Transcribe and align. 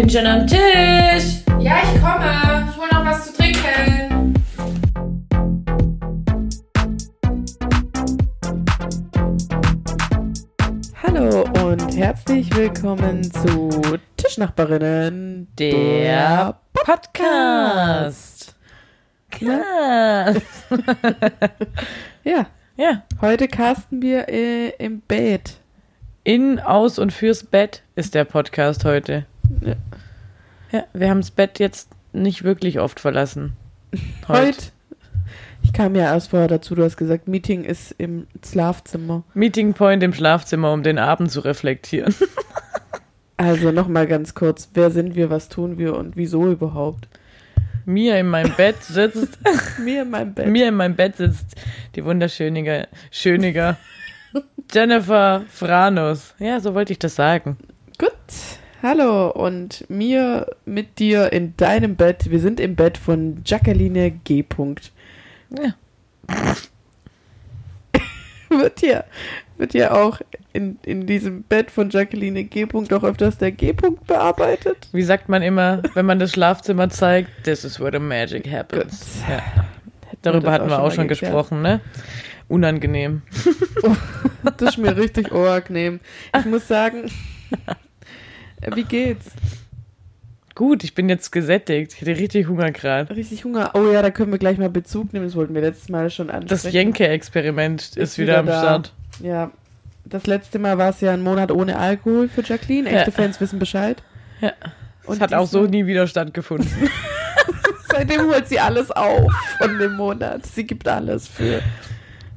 bin 0.00 0.08
schon 0.08 0.26
am 0.26 0.46
Tisch. 0.46 1.42
Ja, 1.58 1.78
ich 1.82 2.00
komme. 2.00 2.68
Ich 2.70 2.76
hole 2.76 2.88
noch 2.92 3.04
was 3.04 3.26
zu 3.26 3.32
trinken. 3.32 4.32
Hallo 11.02 11.42
und 11.64 11.96
herzlich 11.96 12.54
willkommen 12.54 13.24
zu 13.24 13.98
Tischnachbarinnen, 14.16 15.48
Der 15.58 16.60
Podcast. 16.72 18.54
Klar. 19.30 20.36
Ja, 22.22 22.46
Ja, 22.76 23.02
heute 23.20 23.48
casten 23.48 24.00
wir 24.00 24.28
äh, 24.28 24.68
im 24.78 25.00
Bett. 25.00 25.58
in, 26.22 26.60
aus 26.60 27.00
und 27.00 27.12
fürs 27.12 27.42
Bett 27.42 27.82
ist 27.96 28.14
der 28.14 28.24
Podcast 28.24 28.84
heute. 28.84 29.26
Ja. 29.60 29.74
Ja, 30.70 30.84
wir 30.92 31.08
haben 31.08 31.20
das 31.20 31.30
Bett 31.30 31.58
jetzt 31.58 31.90
nicht 32.12 32.44
wirklich 32.44 32.78
oft 32.80 33.00
verlassen. 33.00 33.54
Heute. 34.28 34.66
Ich 35.62 35.72
kam 35.72 35.94
ja 35.94 36.04
erst 36.04 36.30
vorher 36.30 36.48
dazu, 36.48 36.74
du 36.74 36.84
hast 36.84 36.96
gesagt, 36.96 37.26
Meeting 37.26 37.64
ist 37.64 37.94
im 37.98 38.26
Schlafzimmer. 38.46 39.24
Meeting 39.34 39.74
Point 39.74 40.02
im 40.02 40.12
Schlafzimmer, 40.14 40.72
um 40.72 40.82
den 40.82 40.98
Abend 40.98 41.30
zu 41.30 41.40
reflektieren. 41.40 42.14
Also 43.40 43.70
nochmal 43.70 44.08
ganz 44.08 44.34
kurz, 44.34 44.68
wer 44.74 44.90
sind 44.90 45.14
wir, 45.14 45.30
was 45.30 45.48
tun 45.48 45.78
wir 45.78 45.94
und 45.96 46.16
wieso 46.16 46.50
überhaupt? 46.50 47.06
Mir 47.84 48.18
in 48.18 48.28
meinem 48.28 48.52
Bett 48.56 48.82
sitzt, 48.82 49.38
Mir 49.78 50.02
in 50.02 50.10
meinem 50.10 50.34
Bett. 50.34 50.48
mir 50.48 50.66
in 50.66 50.74
meinem 50.74 50.96
Bett 50.96 51.18
sitzt 51.18 51.54
die 51.94 52.04
wunderschönige, 52.04 52.88
schöniger 53.12 53.76
Jennifer 54.72 55.44
Franus. 55.48 56.34
Ja, 56.40 56.58
so 56.58 56.74
wollte 56.74 56.92
ich 56.92 56.98
das 56.98 57.14
sagen. 57.14 57.58
Gut. 57.96 58.10
Hallo 58.80 59.30
und 59.30 59.90
mir 59.90 60.54
mit 60.64 61.00
dir 61.00 61.32
in 61.32 61.56
deinem 61.56 61.96
Bett. 61.96 62.30
Wir 62.30 62.38
sind 62.38 62.60
im 62.60 62.76
Bett 62.76 62.96
von 62.96 63.42
Jacqueline 63.44 64.12
G. 64.22 64.44
Ja. 65.50 65.74
wird 68.48 68.78
hier, 68.78 69.04
wird 69.56 69.72
hier 69.72 69.96
auch 69.96 70.20
in, 70.52 70.78
in 70.84 71.08
diesem 71.08 71.42
Bett 71.42 71.72
von 71.72 71.90
Jacqueline 71.90 72.44
G. 72.44 72.68
Auch 72.72 73.02
öfters 73.02 73.38
der 73.38 73.50
G. 73.50 73.74
Bearbeitet? 74.06 74.88
Wie 74.92 75.02
sagt 75.02 75.28
man 75.28 75.42
immer, 75.42 75.82
wenn 75.94 76.06
man 76.06 76.20
das 76.20 76.30
Schlafzimmer 76.30 76.88
zeigt? 76.88 77.30
This 77.42 77.64
is 77.64 77.80
where 77.80 77.90
the 77.90 77.98
magic 77.98 78.48
happens. 78.48 79.24
Ja. 79.28 79.42
Darüber 80.22 80.52
hatten 80.52 80.68
wir 80.68 80.80
auch 80.80 80.92
schon 80.92 81.08
geklärt. 81.08 81.32
gesprochen, 81.32 81.62
ne? 81.62 81.80
Unangenehm. 82.46 83.22
Das 84.56 84.70
ist 84.70 84.78
mir 84.78 84.96
richtig 84.96 85.32
unangenehm. 85.32 85.98
Ich 86.38 86.46
muss 86.46 86.68
sagen, 86.68 87.10
wie 88.74 88.84
geht's? 88.84 89.26
Gut, 90.54 90.82
ich 90.82 90.94
bin 90.94 91.08
jetzt 91.08 91.30
gesättigt. 91.30 91.92
Ich 91.94 92.00
hätte 92.00 92.18
richtig 92.18 92.48
Hunger 92.48 92.72
gerade. 92.72 93.14
Richtig 93.14 93.44
Hunger. 93.44 93.70
Oh 93.74 93.92
ja, 93.92 94.02
da 94.02 94.10
können 94.10 94.32
wir 94.32 94.38
gleich 94.38 94.58
mal 94.58 94.68
Bezug 94.68 95.12
nehmen. 95.12 95.24
Das 95.26 95.36
wollten 95.36 95.54
wir 95.54 95.60
letztes 95.60 95.88
Mal 95.88 96.10
schon 96.10 96.30
ansprechen. 96.30 96.48
Das 96.48 96.72
Jenke-Experiment 96.72 97.80
ist, 97.82 97.96
Ist 97.96 98.18
wieder, 98.18 98.32
wieder 98.32 98.38
am 98.40 98.46
da. 98.46 98.60
Start. 98.60 98.92
Ja. 99.22 99.50
Das 100.04 100.26
letzte 100.26 100.58
Mal 100.58 100.76
war 100.78 100.90
es 100.90 101.00
ja 101.00 101.12
ein 101.12 101.20
Monat 101.22 101.52
ohne 101.52 101.78
Alkohol 101.78 102.28
für 102.28 102.42
Jacqueline. 102.42 102.88
Echte 102.88 103.10
Ja. 103.10 103.16
Fans 103.16 103.40
wissen 103.40 103.58
Bescheid. 103.58 104.02
Ja. 104.40 104.52
Und 105.04 105.16
Es 105.16 105.20
hat 105.20 105.32
auch 105.34 105.46
so 105.46 105.66
nie 105.66 105.86
wieder 105.86 106.06
stattgefunden. 106.08 106.68
Seitdem 107.92 108.22
holt 108.22 108.48
sie 108.48 108.58
alles 108.58 108.90
auf 108.90 109.30
von 109.58 109.78
dem 109.78 109.96
Monat. 109.96 110.44
Sie 110.44 110.64
gibt 110.66 110.88
alles 110.88 111.28
für. 111.28 111.60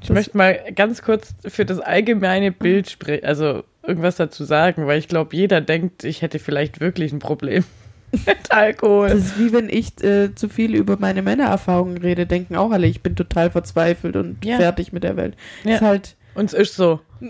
Ich 0.03 0.09
möchte 0.09 0.37
mal 0.37 0.59
ganz 0.75 1.01
kurz 1.01 1.33
für 1.47 1.65
das 1.65 1.79
allgemeine 1.79 2.51
Bild 2.51 2.89
sprechen, 2.89 3.25
also 3.25 3.63
irgendwas 3.83 4.15
dazu 4.17 4.43
sagen, 4.43 4.87
weil 4.87 4.99
ich 4.99 5.07
glaube, 5.07 5.35
jeder 5.35 5.61
denkt, 5.61 6.03
ich 6.03 6.21
hätte 6.21 6.39
vielleicht 6.39 6.79
wirklich 6.79 7.11
ein 7.13 7.19
Problem 7.19 7.63
mit 8.25 8.51
Alkohol. 8.51 9.09
Das 9.09 9.19
ist 9.19 9.39
wie 9.39 9.53
wenn 9.53 9.69
ich 9.69 10.03
äh, 10.03 10.33
zu 10.35 10.49
viel 10.49 10.75
über 10.75 10.97
meine 10.99 11.21
Männererfahrungen 11.21 11.97
rede, 11.97 12.25
denken 12.25 12.55
auch 12.55 12.71
alle, 12.71 12.87
ich 12.87 13.01
bin 13.01 13.15
total 13.15 13.49
verzweifelt 13.51 14.15
und 14.15 14.43
Ja. 14.45 14.57
fertig 14.57 14.91
mit 14.93 15.03
der 15.03 15.15
Welt. 15.17 15.35
Ja. 15.63 15.75
Ist 15.75 15.81
halt 15.81 16.15
Und 16.35 16.45
es 16.45 16.53
ist 16.53 16.75
so. 16.75 16.99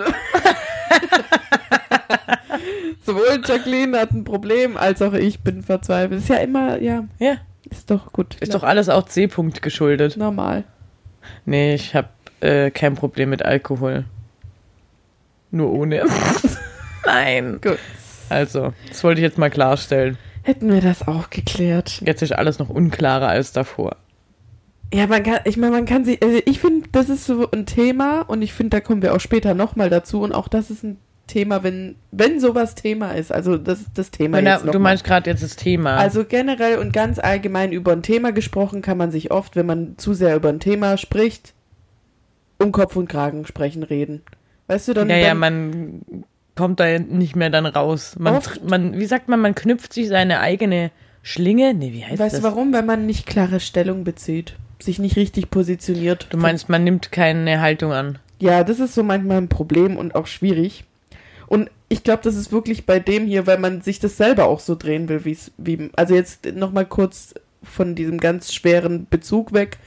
sowohl 3.05 3.41
Jacqueline 3.45 3.97
hat 3.99 4.11
ein 4.11 4.23
Problem, 4.23 4.77
als 4.77 5.01
auch 5.01 5.13
ich 5.13 5.41
bin 5.41 5.63
verzweifelt. 5.63 6.19
Ist 6.21 6.29
ja 6.29 6.37
immer, 6.37 6.79
ja, 6.81 7.05
Ja, 7.19 7.37
ist 7.69 7.89
doch 7.91 8.11
gut. 8.11 8.35
ist 8.39 8.53
doch 8.53 8.63
alles 8.63 8.89
auch 8.89 9.03
C-Punkt 9.05 9.61
geschuldet. 9.61 10.17
normal. 10.17 10.63
Nee, 11.45 11.75
ich 11.75 11.93
habe 11.95 12.09
äh, 12.41 12.71
kein 12.71 12.95
Problem 12.95 13.29
mit 13.29 13.43
Alkohol. 13.43 14.05
Nur 15.51 15.71
ohne. 15.71 16.05
Nein. 17.05 17.59
Gut. 17.61 17.77
Also, 18.29 18.73
das 18.87 19.03
wollte 19.03 19.19
ich 19.19 19.23
jetzt 19.23 19.37
mal 19.37 19.49
klarstellen. 19.49 20.17
Hätten 20.43 20.71
wir 20.71 20.81
das 20.81 21.07
auch 21.07 21.29
geklärt. 21.29 22.01
Jetzt 22.05 22.21
ist 22.21 22.31
alles 22.31 22.57
noch 22.57 22.69
unklarer 22.69 23.27
als 23.27 23.51
davor. 23.51 23.97
Ja, 24.93 25.07
man 25.07 25.23
kann, 25.23 25.39
ich 25.45 25.57
meine, 25.57 25.71
man 25.71 25.85
kann 25.85 26.03
sich, 26.03 26.21
also 26.21 26.39
ich 26.45 26.59
finde, 26.59 26.89
das 26.91 27.09
ist 27.09 27.25
so 27.25 27.49
ein 27.51 27.65
Thema 27.65 28.21
und 28.21 28.41
ich 28.41 28.53
finde, 28.53 28.71
da 28.71 28.81
kommen 28.81 29.01
wir 29.01 29.13
auch 29.15 29.19
später 29.19 29.53
nochmal 29.53 29.89
dazu 29.89 30.21
und 30.21 30.33
auch 30.33 30.47
das 30.47 30.69
ist 30.69 30.83
ein 30.83 30.97
Thema, 31.27 31.63
wenn, 31.63 31.95
wenn 32.11 32.41
sowas 32.41 32.75
Thema 32.75 33.11
ist, 33.11 33.31
also 33.31 33.57
das 33.57 33.79
ist 33.81 33.91
das 33.95 34.11
Thema 34.11 34.37
Wenn 34.37 34.45
jetzt 34.45 34.61
da, 34.61 34.65
noch 34.65 34.73
du 34.73 34.79
meinst 34.79 35.05
gerade 35.05 35.29
jetzt 35.29 35.43
das 35.43 35.55
Thema. 35.55 35.95
Also 35.95 36.25
generell 36.25 36.77
und 36.79 36.91
ganz 36.91 37.19
allgemein 37.19 37.71
über 37.71 37.93
ein 37.93 38.03
Thema 38.03 38.33
gesprochen 38.33 38.81
kann 38.81 38.97
man 38.97 39.11
sich 39.11 39.31
oft, 39.31 39.55
wenn 39.55 39.65
man 39.65 39.97
zu 39.97 40.13
sehr 40.13 40.35
über 40.35 40.49
ein 40.49 40.59
Thema 40.59 40.97
spricht, 40.97 41.53
um 42.59 42.73
Kopf 42.73 42.97
und 42.97 43.07
Kragen 43.07 43.45
sprechen 43.45 43.83
reden. 43.83 44.23
Weißt 44.71 44.87
du, 44.87 44.93
dann, 44.93 45.09
ja, 45.09 45.17
ja, 45.17 45.27
dann 45.29 45.37
man 45.39 46.01
kommt 46.55 46.79
da 46.79 46.97
nicht 46.99 47.35
mehr 47.35 47.49
dann 47.49 47.65
raus. 47.65 48.15
Man, 48.17 48.35
Oft- 48.35 48.63
man, 48.69 48.97
wie 48.99 49.05
sagt 49.05 49.27
man, 49.27 49.39
man 49.41 49.55
knüpft 49.55 49.93
sich 49.93 50.07
seine 50.07 50.39
eigene 50.39 50.91
Schlinge. 51.23 51.73
Nee, 51.73 51.93
wie 51.93 52.05
heißt 52.05 52.19
weißt 52.19 52.35
das? 52.35 52.41
du 52.41 52.47
warum? 52.47 52.73
Weil 52.73 52.83
man 52.83 53.05
nicht 53.05 53.25
klare 53.25 53.59
Stellung 53.59 54.03
bezieht, 54.03 54.55
sich 54.79 54.99
nicht 54.99 55.15
richtig 55.15 55.49
positioniert. 55.49 56.27
Du 56.29 56.37
meinst, 56.37 56.69
man 56.69 56.83
nimmt 56.83 57.11
keine 57.11 57.61
Haltung 57.61 57.91
an. 57.91 58.17
Ja, 58.39 58.63
das 58.63 58.79
ist 58.79 58.95
so 58.95 59.03
manchmal 59.03 59.37
ein 59.37 59.49
Problem 59.49 59.97
und 59.97 60.15
auch 60.15 60.25
schwierig. 60.27 60.83
Und 61.47 61.69
ich 61.89 62.03
glaube, 62.03 62.23
das 62.23 62.35
ist 62.35 62.51
wirklich 62.51 62.85
bei 62.85 62.99
dem 62.99 63.27
hier, 63.27 63.45
weil 63.45 63.57
man 63.57 63.81
sich 63.81 63.99
das 63.99 64.15
selber 64.17 64.45
auch 64.45 64.61
so 64.61 64.75
drehen 64.75 65.09
will, 65.09 65.25
wie, 65.25 65.89
also 65.95 66.15
jetzt 66.15 66.45
nochmal 66.45 66.85
kurz 66.85 67.33
von 67.61 67.93
diesem 67.93 68.19
ganz 68.19 68.53
schweren 68.53 69.05
Bezug 69.09 69.53
weg 69.53 69.77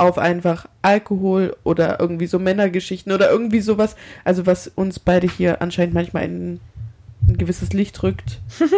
auf 0.00 0.18
einfach 0.18 0.66
Alkohol 0.82 1.56
oder 1.62 2.00
irgendwie 2.00 2.26
so 2.26 2.38
Männergeschichten 2.38 3.12
oder 3.12 3.30
irgendwie 3.30 3.60
sowas, 3.60 3.96
also 4.24 4.46
was 4.46 4.68
uns 4.68 4.98
beide 4.98 5.28
hier 5.28 5.60
anscheinend 5.60 5.94
manchmal 5.94 6.24
in 6.24 6.60
ein 7.28 7.36
gewisses 7.36 7.72
Licht 7.72 8.02
rückt. 8.02 8.40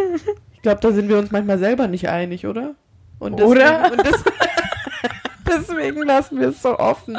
Ich 0.54 0.64
glaube, 0.64 0.80
da 0.80 0.92
sind 0.92 1.08
wir 1.08 1.18
uns 1.18 1.32
manchmal 1.32 1.58
selber 1.58 1.88
nicht 1.88 2.08
einig, 2.08 2.46
oder? 2.46 2.76
Und 3.18 3.42
Oder? 3.42 3.90
Und 3.90 4.06
das, 4.06 4.22
deswegen 5.68 6.04
lassen 6.04 6.38
wir 6.38 6.50
es 6.50 6.62
so 6.62 6.78
offen. 6.78 7.16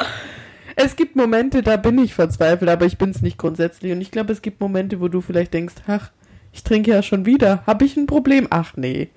Es 0.76 0.96
gibt 0.96 1.14
Momente, 1.14 1.60
da 1.60 1.76
bin 1.76 1.98
ich 1.98 2.14
verzweifelt, 2.14 2.70
aber 2.70 2.86
ich 2.86 2.96
bin 2.96 3.10
es 3.10 3.20
nicht 3.20 3.36
grundsätzlich. 3.36 3.92
Und 3.92 4.00
ich 4.00 4.10
glaube, 4.10 4.32
es 4.32 4.40
gibt 4.40 4.62
Momente, 4.62 4.98
wo 4.98 5.08
du 5.08 5.20
vielleicht 5.20 5.52
denkst, 5.52 5.74
ach, 5.86 6.10
ich 6.54 6.64
trinke 6.64 6.90
ja 6.90 7.02
schon 7.02 7.26
wieder. 7.26 7.64
Habe 7.66 7.84
ich 7.84 7.98
ein 7.98 8.06
Problem? 8.06 8.46
Ach 8.48 8.72
nee. 8.76 9.10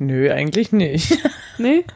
Nö, 0.00 0.32
eigentlich 0.32 0.72
nicht. 0.72 1.16
Nee? 1.58 1.84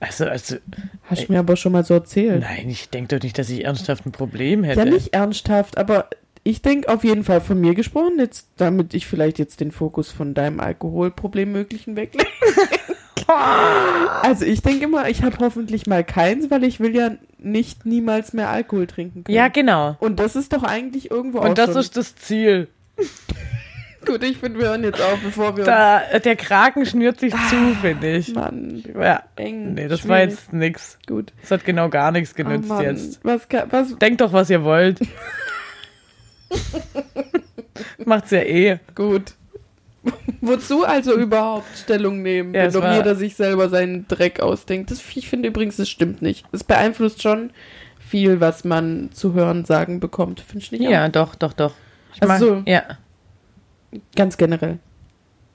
Also, 0.00 0.24
also 0.24 0.56
Hast 1.04 1.28
du 1.28 1.32
mir 1.32 1.38
aber 1.38 1.56
schon 1.56 1.72
mal 1.72 1.84
so 1.84 1.94
erzählt. 1.94 2.40
nein, 2.40 2.68
ich 2.68 2.88
denke 2.88 3.16
doch 3.16 3.22
nicht, 3.22 3.38
dass 3.38 3.50
ich 3.50 3.64
ernsthaft 3.64 4.06
ein 4.06 4.12
Problem 4.12 4.64
hätte. 4.64 4.80
Ja, 4.80 4.84
nicht 4.86 5.12
ernsthaft, 5.12 5.76
aber 5.76 6.08
ich 6.42 6.62
denke 6.62 6.88
auf 6.88 7.04
jeden 7.04 7.22
Fall 7.22 7.42
von 7.42 7.60
mir 7.60 7.74
gesprochen, 7.74 8.14
jetzt, 8.18 8.48
damit 8.56 8.94
ich 8.94 9.06
vielleicht 9.06 9.38
jetzt 9.38 9.60
den 9.60 9.72
Fokus 9.72 10.10
von 10.10 10.32
deinem 10.32 10.58
Alkoholproblem 10.58 11.52
möglichen 11.52 11.96
weglege. 11.96 12.26
also 14.22 14.46
ich 14.46 14.62
denke 14.62 14.84
immer, 14.84 15.08
ich 15.08 15.22
habe 15.22 15.36
hoffentlich 15.40 15.86
mal 15.86 16.02
keins, 16.02 16.50
weil 16.50 16.64
ich 16.64 16.80
will 16.80 16.96
ja 16.96 17.12
nicht 17.38 17.84
niemals 17.84 18.32
mehr 18.32 18.48
Alkohol 18.48 18.86
trinken 18.86 19.24
können. 19.24 19.36
Ja, 19.36 19.48
genau. 19.48 19.96
Und 20.00 20.18
das 20.18 20.34
ist 20.34 20.52
doch 20.54 20.62
eigentlich 20.62 21.10
irgendwo 21.10 21.40
auch 21.40 21.48
Und 21.50 21.58
das 21.58 21.72
schon 21.72 21.80
ist 21.80 21.96
das 21.96 22.16
Ziel. 22.16 22.68
Gut. 24.06 24.22
Ich 24.24 24.38
finde, 24.38 24.58
wir 24.58 24.68
hören 24.68 24.82
jetzt 24.84 25.00
auf, 25.00 25.18
bevor 25.22 25.56
wir 25.56 25.64
Da, 25.64 26.02
der 26.18 26.36
Kragen 26.36 26.84
schnürt 26.86 27.20
sich 27.20 27.32
zu, 27.32 27.74
finde 27.80 28.16
ich. 28.16 28.34
Mann, 28.34 28.82
Ja. 28.98 29.22
eng. 29.36 29.74
Nee, 29.74 29.88
das 29.88 30.08
war 30.08 30.18
schwierig. 30.18 30.30
jetzt 30.38 30.52
nix. 30.52 30.98
gut. 31.06 31.32
Das 31.42 31.50
hat 31.50 31.64
genau 31.64 31.88
gar 31.88 32.10
nichts 32.12 32.32
Oh 32.34 32.36
genützt 32.36 32.68
Mann, 32.68 32.82
jetzt. 32.82 33.20
Was, 33.24 33.48
kann- 33.48 33.66
was, 33.70 33.96
Denkt 33.98 34.20
doch, 34.20 34.32
was 34.32 34.50
ihr 34.50 34.62
wollt. 34.64 35.00
Macht's 38.04 38.30
ja 38.30 38.40
eh. 38.40 38.78
Gut. 38.94 39.34
Wozu 40.40 40.84
also 40.84 41.14
überhaupt 41.16 41.66
Stellung 41.76 42.22
nehmen, 42.22 42.54
Ja, 42.54 42.62
wenn 42.64 42.72
doch 42.72 42.82
war- 42.82 42.96
jeder 42.96 43.14
sich 43.14 43.36
selber 43.36 43.68
seinen 43.68 44.08
Dreck 44.08 44.40
ausdenkt? 44.40 44.90
Das, 44.90 45.02
ich 45.14 45.28
finde 45.28 45.48
übrigens, 45.48 45.76
das 45.76 45.88
stimmt 45.88 46.22
nicht. 46.22 46.46
Es 46.52 46.64
beeinflusst 46.64 47.22
schon 47.22 47.50
viel, 47.98 48.40
was 48.40 48.64
man 48.64 49.10
zu 49.12 49.34
hören, 49.34 49.64
sagen 49.66 50.00
bekommt. 50.00 50.40
Findest 50.40 50.72
du 50.72 50.76
nicht? 50.76 50.90
Ja, 50.90 51.08
doch, 51.08 51.34
doch, 51.34 51.52
doch. 51.52 51.74
Ich 52.14 52.22
Ach 52.22 52.28
mag- 52.28 52.38
so. 52.40 52.62
Ja, 52.66 52.82
auch? 52.82 52.94
Ganz 54.16 54.36
generell. 54.36 54.78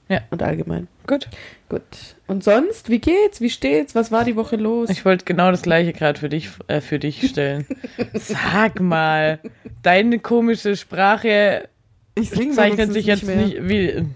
Ja. 0.08 0.20
Und 0.30 0.42
allgemein. 0.42 0.86
gut. 1.06 1.28
Gut. 1.68 1.82
Und 2.28 2.44
sonst, 2.44 2.88
wie 2.90 3.00
geht's? 3.00 3.40
Wie 3.40 3.50
steht's? 3.50 3.96
Was 3.96 4.12
war 4.12 4.22
die 4.24 4.36
Woche 4.36 4.54
los? 4.54 4.88
Ich 4.88 5.04
wollte 5.04 5.24
genau 5.24 5.50
das 5.50 5.62
gleiche 5.62 5.92
gerade 5.92 6.20
für 6.20 6.28
dich, 6.28 6.48
äh, 6.68 6.80
für 6.80 7.00
dich 7.00 7.28
stellen. 7.28 7.66
Sag 8.14 8.78
mal, 8.80 9.40
deine 9.82 10.20
komische 10.20 10.76
Sprache 10.76 11.68
Ich 12.14 12.30
zeichnet 12.54 12.92
sich 12.92 13.06
jetzt 13.06 13.24
mehr. 13.24 13.36
nicht 13.36 13.68
wie. 13.68 14.06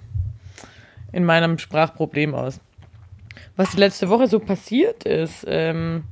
in 1.13 1.25
meinem 1.25 1.59
Sprachproblem 1.59 2.35
aus. 2.37 2.61
Was 3.57 3.71
die 3.73 3.79
letzte 3.79 4.09
Woche 4.11 4.29
so 4.29 4.39
passiert 4.39 5.03
ist, 5.05 5.45
ähm, 5.49 6.05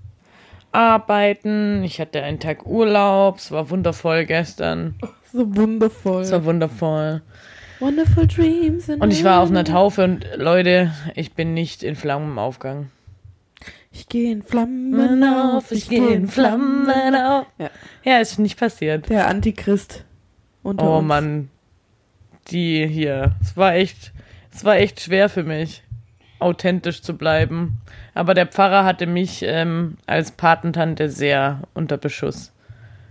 arbeiten, 0.73 1.83
ich 1.85 2.01
hatte 2.01 2.23
einen 2.23 2.41
Tag 2.41 2.67
Urlaub, 2.67 3.39
es 3.39 3.51
war 3.53 3.71
wundervoll 3.71 4.25
gestern, 4.27 4.97
So 5.33 5.55
wundervoll. 5.57 6.23
es 6.23 6.33
war 6.33 6.45
wundervoll. 6.45 7.23
Wonderful 7.81 8.27
dreams. 8.27 8.89
Und 8.89 9.13
ich 9.13 9.25
war 9.25 9.41
auf 9.41 9.51
einer 9.51 9.65
Taufe 9.65 10.05
und 10.05 10.27
Leute, 10.37 10.93
ich 11.15 11.35
bin 11.35 11.55
nicht 11.55 11.83
in 11.83 11.97
Flammen 11.97 12.39
aufgegangen. 12.39 12.91
Ich 13.91 14.09
gehe 14.09 14.33
in 14.33 14.43
Flammen 14.43 15.25
auf, 15.25 15.73
ich 15.73 15.89
gehe 15.89 16.11
in 16.11 16.29
Flammen 16.29 16.89
auf. 17.15 17.43
auf. 17.43 17.47
Ja. 17.59 17.71
Ja, 18.05 18.19
ist 18.19 18.39
nicht 18.39 18.59
passiert. 18.59 19.09
Der 19.09 19.27
Antichrist. 19.29 20.05
Unter 20.63 20.89
Oh 20.89 20.99
uns. 20.99 21.09
Mann, 21.09 21.51
die 22.51 22.87
hier, 22.87 23.37
es 23.41 23.57
war 23.57 23.75
echt, 23.75 24.13
es 24.53 24.65
war 24.65 24.77
echt 24.77 25.01
schwer 25.01 25.29
für 25.29 25.43
mich, 25.45 25.83
authentisch 26.39 27.03
zu 27.03 27.17
bleiben. 27.17 27.79
Aber 28.15 28.35
der 28.35 28.47
Pfarrer 28.47 28.85
hatte 28.85 29.07
mich 29.07 29.43
ähm, 29.43 29.97
als 30.07 30.33
Patentante 30.33 31.11
sehr 31.11 31.63
unter 31.75 31.97
Beschuss. 31.97 32.53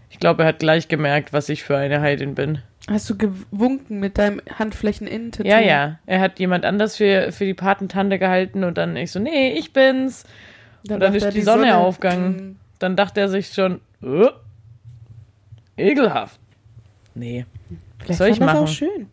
Ich 0.10 0.20
glaube, 0.20 0.44
er 0.44 0.50
hat 0.50 0.60
gleich 0.60 0.88
gemerkt, 0.88 1.34
was 1.34 1.50
ich 1.50 1.64
für 1.64 1.78
eine 1.78 2.02
Heidin 2.02 2.34
bin. 2.36 2.60
Hast 2.90 3.10
du 3.10 3.18
gewunken 3.18 4.00
mit 4.00 4.18
deinem 4.18 4.42
Handflächeninnentattoo? 4.58 5.48
Ja, 5.50 5.60
ja. 5.60 6.00
Er 6.06 6.22
hat 6.22 6.40
jemand 6.40 6.64
anders 6.64 6.96
für, 6.96 7.32
für 7.34 7.44
die 7.46 7.54
Patentante 7.54 8.18
gehalten 8.18 8.64
und 8.64 8.78
dann 8.78 8.96
ich 8.96 9.12
so, 9.12 9.20
nee, 9.20 9.52
ich 9.52 9.74
bin's. 9.74 10.24
Und 10.90 11.00
dann 11.02 11.14
ist 11.14 11.24
er, 11.24 11.32
die 11.32 11.42
Sonne 11.42 11.76
aufgegangen. 11.78 12.36
Mm, 12.52 12.56
Dann 12.80 12.96
dachte 12.96 13.20
er 13.20 13.28
sich 13.28 13.50
schon, 13.50 13.82
äh, 14.02 14.28
ekelhaft. 15.76 16.40
Nee, 17.14 17.46
Vielleicht 18.00 18.18
soll 18.20 18.30
ich 18.30 18.40
machen? 18.40 18.58
auch 18.60 18.68
schön. 18.68 19.08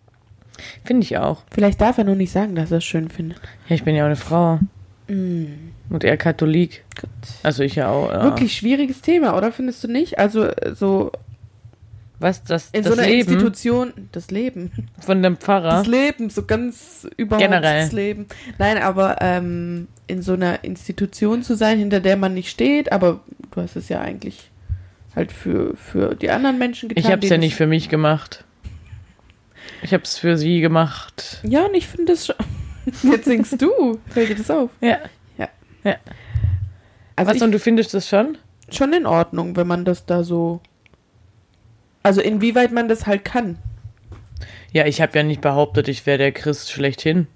finde 0.84 1.02
ich 1.02 1.16
auch. 1.18 1.42
Vielleicht 1.50 1.80
darf 1.80 1.98
er 1.98 2.04
nur 2.04 2.14
nicht 2.14 2.30
sagen, 2.30 2.54
dass 2.54 2.70
er 2.70 2.78
es 2.78 2.84
schön 2.84 3.08
findet. 3.08 3.40
Ja, 3.68 3.74
ich 3.74 3.82
bin 3.82 3.96
ja 3.96 4.04
auch 4.04 4.06
eine 4.06 4.16
Frau. 4.16 4.60
Mm. 5.08 5.72
Und 5.90 6.04
er 6.04 6.16
Katholik. 6.16 6.84
Gut. 7.00 7.10
Also 7.42 7.62
ich 7.62 7.74
ja 7.74 7.90
auch. 7.90 8.10
Ja. 8.10 8.24
Wirklich 8.24 8.56
schwieriges 8.56 9.00
Thema, 9.00 9.36
oder 9.36 9.52
findest 9.52 9.84
du 9.84 9.88
nicht? 9.88 10.18
Also 10.18 10.44
äh, 10.44 10.74
so 10.74 11.12
Was, 12.18 12.42
das, 12.42 12.70
in 12.72 12.82
das 12.82 12.94
so 12.94 12.98
einer 12.98 13.08
Leben 13.08 13.32
Institution, 13.32 13.92
das 14.12 14.30
Leben, 14.30 14.72
von 15.00 15.22
dem 15.22 15.36
Pfarrer? 15.36 15.70
das 15.70 15.86
Leben, 15.86 16.30
so 16.30 16.44
ganz 16.44 17.06
überhaupt 17.16 17.42
Generell. 17.44 17.82
das 17.82 17.92
Leben. 17.92 18.26
Nein, 18.58 18.78
aber 18.78 19.18
ähm, 19.20 19.88
in 20.06 20.22
so 20.22 20.32
einer 20.32 20.64
Institution 20.64 21.42
zu 21.42 21.54
sein, 21.54 21.78
hinter 21.78 22.00
der 22.00 22.16
man 22.16 22.34
nicht 22.34 22.50
steht, 22.50 22.92
aber 22.92 23.20
du 23.50 23.60
hast 23.60 23.76
es 23.76 23.88
ja 23.88 24.00
eigentlich 24.00 24.50
halt 25.14 25.32
für, 25.32 25.76
für 25.76 26.14
die 26.14 26.30
anderen 26.30 26.58
Menschen 26.58 26.88
getan. 26.88 27.04
Ich 27.04 27.10
habe 27.10 27.22
es 27.22 27.30
ja 27.30 27.38
nicht 27.38 27.54
für 27.54 27.66
mich 27.66 27.88
gemacht. 27.88 28.44
Ich 29.82 29.92
habe 29.92 30.02
es 30.02 30.18
für 30.18 30.36
sie 30.36 30.60
gemacht. 30.60 31.40
Ja, 31.42 31.66
und 31.66 31.74
ich 31.74 31.86
finde 31.86 32.12
das 32.12 32.26
schon. 32.26 32.36
Jetzt 33.12 33.26
singst 33.26 33.60
du. 33.60 33.98
Fällt 34.08 34.30
dir 34.30 34.36
das 34.36 34.50
auf? 34.50 34.70
Ja. 34.80 34.98
Also 37.16 37.32
Was, 37.32 37.42
und 37.42 37.52
du 37.52 37.58
findest 37.58 37.94
das 37.94 38.08
schon? 38.08 38.38
schon 38.70 38.92
in 38.92 39.06
Ordnung, 39.06 39.56
wenn 39.56 39.66
man 39.66 39.84
das 39.84 40.06
da 40.06 40.24
so. 40.24 40.60
Also 42.02 42.20
inwieweit 42.20 42.72
man 42.72 42.88
das 42.88 43.06
halt 43.06 43.24
kann. 43.24 43.58
Ja, 44.72 44.86
ich 44.86 45.00
habe 45.00 45.16
ja 45.16 45.22
nicht 45.22 45.40
behauptet, 45.40 45.88
ich 45.88 46.04
wäre 46.06 46.18
der 46.18 46.32
Christ 46.32 46.72
schlechthin. 46.72 47.28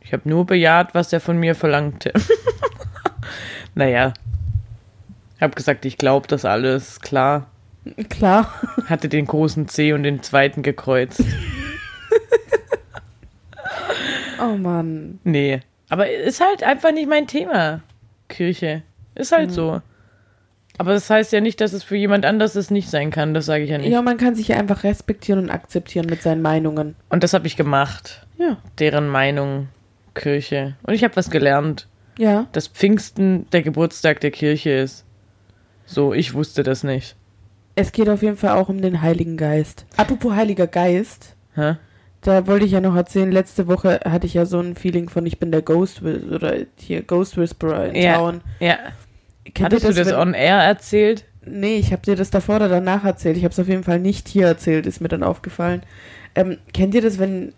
Ich 0.00 0.12
habe 0.12 0.28
nur 0.28 0.46
bejaht, 0.46 0.94
was 0.94 1.12
er 1.12 1.20
von 1.20 1.36
mir 1.36 1.54
verlangte. 1.54 2.12
naja. 3.74 4.14
Ich 5.36 5.42
habe 5.42 5.54
gesagt, 5.54 5.84
ich 5.84 5.98
glaube 5.98 6.28
das 6.28 6.44
alles, 6.44 7.00
klar. 7.00 7.50
Klar. 8.08 8.52
Hatte 8.86 9.08
den 9.08 9.26
großen 9.26 9.68
C 9.68 9.92
und 9.92 10.02
den 10.04 10.22
zweiten 10.22 10.62
gekreuzt. 10.62 11.22
Oh 14.38 14.54
Mann. 14.56 15.18
Nee. 15.24 15.60
Aber 15.88 16.10
ist 16.10 16.40
halt 16.40 16.62
einfach 16.62 16.92
nicht 16.92 17.08
mein 17.08 17.26
Thema. 17.26 17.82
Kirche. 18.28 18.82
Ist 19.14 19.32
halt 19.32 19.52
so. 19.52 19.80
Aber 20.78 20.92
das 20.92 21.08
heißt 21.08 21.32
ja 21.32 21.40
nicht, 21.40 21.60
dass 21.60 21.72
es 21.72 21.84
für 21.84 21.96
jemand 21.96 22.26
anders 22.26 22.54
es 22.54 22.70
nicht 22.70 22.90
sein 22.90 23.10
kann. 23.10 23.32
Das 23.32 23.46
sage 23.46 23.64
ich 23.64 23.70
ja 23.70 23.78
nicht. 23.78 23.88
Ja, 23.88 24.02
man 24.02 24.18
kann 24.18 24.34
sich 24.34 24.48
ja 24.48 24.58
einfach 24.58 24.84
respektieren 24.84 25.40
und 25.40 25.50
akzeptieren 25.50 26.06
mit 26.06 26.22
seinen 26.22 26.42
Meinungen. 26.42 26.96
Und 27.08 27.22
das 27.22 27.32
habe 27.32 27.46
ich 27.46 27.56
gemacht. 27.56 28.26
Ja. 28.36 28.58
Deren 28.78 29.08
Meinung, 29.08 29.68
Kirche. 30.14 30.76
Und 30.82 30.94
ich 30.94 31.02
habe 31.02 31.16
was 31.16 31.30
gelernt. 31.30 31.88
Ja. 32.18 32.46
Dass 32.52 32.68
Pfingsten 32.68 33.48
der 33.50 33.62
Geburtstag 33.62 34.20
der 34.20 34.30
Kirche 34.30 34.70
ist. 34.70 35.04
So, 35.86 36.12
ich 36.12 36.34
wusste 36.34 36.62
das 36.62 36.82
nicht. 36.82 37.16
Es 37.74 37.92
geht 37.92 38.08
auf 38.08 38.22
jeden 38.22 38.36
Fall 38.36 38.50
auch 38.50 38.68
um 38.68 38.82
den 38.82 39.02
Heiligen 39.02 39.36
Geist. 39.36 39.86
Apropos 39.96 40.34
Heiliger 40.34 40.66
Geist, 40.66 41.36
Hä? 41.54 41.76
Da 42.26 42.46
wollte 42.46 42.66
ich 42.66 42.72
ja 42.72 42.80
noch 42.80 42.96
erzählen, 42.96 43.30
letzte 43.30 43.66
Woche 43.68 44.00
hatte 44.04 44.26
ich 44.26 44.34
ja 44.34 44.46
so 44.46 44.58
ein 44.60 44.74
Feeling 44.74 45.08
von, 45.08 45.24
ich 45.26 45.38
bin 45.38 45.50
der 45.52 45.62
Ghost 45.62 46.02
oder 46.02 46.56
hier 46.76 47.02
Ghost 47.02 47.36
Whisperer 47.36 47.86
in 47.90 47.94
Ja. 48.02 48.14
Town. 48.16 48.40
Ja. 48.60 48.78
Kennt 49.54 49.66
Hattest 49.72 49.84
du 49.84 49.92
das 49.94 50.08
wenn- 50.08 50.14
on 50.16 50.34
air 50.34 50.56
erzählt? 50.56 51.24
Nee, 51.48 51.76
ich 51.76 51.92
habe 51.92 52.02
dir 52.02 52.16
das 52.16 52.30
davor 52.30 52.56
oder 52.56 52.68
danach 52.68 53.04
erzählt. 53.04 53.36
Ich 53.36 53.44
habe 53.44 53.52
es 53.52 53.58
auf 53.60 53.68
jeden 53.68 53.84
Fall 53.84 54.00
nicht 54.00 54.26
hier 54.28 54.46
erzählt, 54.46 54.84
ist 54.86 55.00
mir 55.00 55.06
dann 55.08 55.22
aufgefallen. 55.22 55.82
Ähm, 56.34 56.58
kennt 56.74 56.94
ihr 56.94 57.02
das, 57.02 57.18
wenn. 57.20 57.52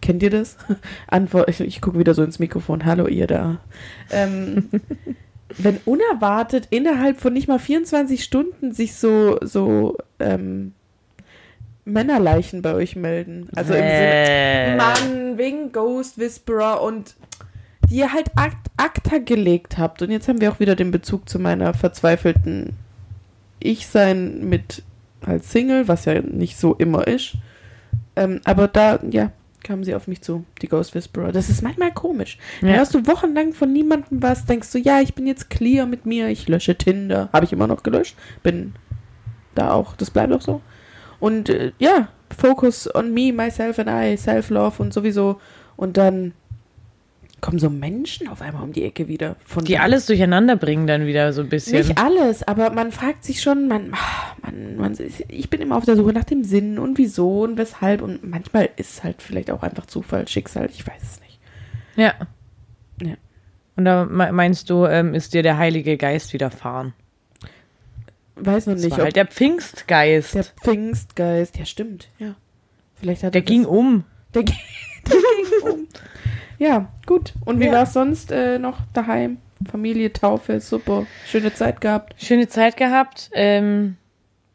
Kennt 0.00 0.22
ihr 0.22 0.30
das? 0.30 0.56
Antwort, 1.08 1.48
ich, 1.48 1.60
ich 1.60 1.80
gucke 1.80 1.98
wieder 1.98 2.14
so 2.14 2.22
ins 2.22 2.38
Mikrofon. 2.38 2.84
Hallo, 2.84 3.08
ihr 3.08 3.26
da. 3.26 3.58
Ähm, 4.12 4.70
wenn 5.58 5.78
unerwartet 5.84 6.68
innerhalb 6.70 7.18
von 7.20 7.32
nicht 7.32 7.48
mal 7.48 7.58
24 7.58 8.22
Stunden 8.22 8.70
sich 8.72 8.94
so, 8.94 9.38
so 9.42 9.98
ähm, 10.20 10.72
Männerleichen 11.84 12.62
bei 12.62 12.74
euch 12.74 12.96
melden. 12.96 13.48
Also 13.56 13.72
im 13.72 13.80
Sinne. 13.80 13.90
äh, 13.90 14.76
Mann, 14.76 15.38
wegen 15.38 15.72
Ghost 15.72 16.18
Whisperer 16.18 16.82
und 16.82 17.14
die 17.90 17.96
ihr 17.96 18.12
halt 18.12 18.30
Akt, 18.36 18.70
Akta 18.76 19.18
gelegt 19.18 19.78
habt. 19.78 20.02
Und 20.02 20.10
jetzt 20.10 20.28
haben 20.28 20.40
wir 20.40 20.52
auch 20.52 20.60
wieder 20.60 20.76
den 20.76 20.90
Bezug 20.90 21.28
zu 21.28 21.38
meiner 21.38 21.74
verzweifelten 21.74 22.76
Ich-Sein 23.58 24.48
mit 24.48 24.82
als 25.20 25.52
Single, 25.52 25.88
was 25.88 26.04
ja 26.04 26.20
nicht 26.22 26.58
so 26.58 26.74
immer 26.74 27.06
ist. 27.06 27.34
Ähm, 28.16 28.40
aber 28.44 28.68
da, 28.68 29.00
ja, 29.08 29.32
kamen 29.62 29.84
sie 29.84 29.94
auf 29.94 30.08
mich 30.08 30.22
zu, 30.22 30.44
die 30.60 30.68
Ghost 30.68 30.94
Whisperer. 30.94 31.32
Das 31.32 31.48
ist 31.48 31.62
manchmal 31.62 31.92
komisch. 31.92 32.38
Ja. 32.60 32.74
hörst 32.74 32.94
du 32.94 33.06
wochenlang 33.06 33.52
von 33.52 33.72
niemandem 33.72 34.22
was, 34.22 34.46
denkst 34.46 34.72
du, 34.72 34.78
ja, 34.78 35.00
ich 35.00 35.14
bin 35.14 35.26
jetzt 35.26 35.50
clear 35.50 35.86
mit 35.86 36.06
mir, 36.06 36.28
ich 36.28 36.48
lösche 36.48 36.76
Tinder. 36.76 37.28
Habe 37.32 37.44
ich 37.44 37.52
immer 37.52 37.66
noch 37.66 37.82
gelöscht. 37.82 38.16
Bin 38.42 38.74
da 39.54 39.72
auch, 39.72 39.96
das 39.96 40.10
bleibt 40.10 40.32
auch 40.32 40.40
so. 40.40 40.60
Und 41.22 41.48
äh, 41.50 41.70
ja, 41.78 42.08
Focus 42.36 42.92
on 42.92 43.14
me, 43.14 43.32
myself 43.32 43.78
and 43.78 43.88
I, 43.88 44.16
Self-Love 44.16 44.82
und 44.82 44.92
sowieso. 44.92 45.40
Und 45.76 45.96
dann 45.96 46.32
kommen 47.40 47.58
so 47.60 47.70
Menschen 47.70 48.26
auf 48.28 48.42
einmal 48.42 48.62
um 48.64 48.72
die 48.72 48.82
Ecke 48.84 49.06
wieder. 49.06 49.36
Von 49.44 49.64
die 49.64 49.78
alles 49.78 50.06
durcheinander 50.06 50.56
bringen 50.56 50.86
dann 50.88 51.06
wieder 51.06 51.32
so 51.32 51.42
ein 51.42 51.48
bisschen. 51.48 51.78
Nicht 51.86 51.98
alles, 51.98 52.42
aber 52.46 52.70
man 52.70 52.90
fragt 52.90 53.24
sich 53.24 53.40
schon, 53.40 53.68
man, 53.68 53.92
ah, 53.92 54.34
man, 54.42 54.76
man, 54.76 54.96
ich 55.28 55.48
bin 55.48 55.60
immer 55.60 55.76
auf 55.76 55.84
der 55.84 55.94
Suche 55.96 56.12
nach 56.12 56.24
dem 56.24 56.42
Sinn 56.42 56.78
und 56.78 56.98
wieso 56.98 57.42
und 57.42 57.56
weshalb. 57.56 58.02
Und 58.02 58.28
manchmal 58.28 58.68
ist 58.76 59.04
halt 59.04 59.22
vielleicht 59.22 59.50
auch 59.50 59.62
einfach 59.62 59.86
Zufall, 59.86 60.26
Schicksal, 60.26 60.68
ich 60.72 60.84
weiß 60.86 61.02
es 61.02 61.20
nicht. 61.20 61.38
Ja. 61.96 62.14
Ja. 63.00 63.14
Und 63.76 63.84
da 63.84 64.06
me- 64.06 64.32
meinst 64.32 64.70
du, 64.70 64.86
ähm, 64.86 65.14
ist 65.14 65.34
dir 65.34 65.42
der 65.44 65.56
Heilige 65.58 65.96
Geist 65.96 66.32
widerfahren? 66.32 66.94
Weiß 68.44 68.66
noch 68.66 68.74
Das 68.74 68.82
nicht, 68.82 68.90
war 68.92 68.98
ob 68.98 69.04
halt 69.04 69.16
der 69.16 69.26
Pfingstgeist. 69.26 70.34
der 70.34 70.42
Der, 70.42 70.52
Pfingstgeist, 70.62 71.58
ja 71.58 71.64
stimmt, 71.64 72.08
ja. 72.18 72.34
Vielleicht 72.96 73.22
hat 73.22 73.34
er 73.34 73.40
ging 73.42 73.62
das, 73.62 73.70
um. 73.70 74.04
Der, 74.34 74.42
ging- 74.44 74.56
der 75.06 75.14
ging 75.16 75.70
um. 75.72 75.88
Ja, 76.58 76.88
gut. 77.06 77.34
Und 77.44 77.60
wie 77.60 77.66
Ja. 77.66 77.72
war 77.72 77.82
es 77.84 77.92
sonst 77.92 78.30
äh, 78.32 78.58
noch 78.58 78.78
daheim? 78.92 79.38
Familie, 79.70 80.12
Taufe, 80.12 80.60
super. 80.60 81.06
Schöne 81.26 81.54
Zeit 81.54 81.80
gehabt. 81.80 82.14
Schöne 82.22 82.48
Zeit 82.48 82.76
gehabt. 82.76 83.30
Ähm, 83.32 83.96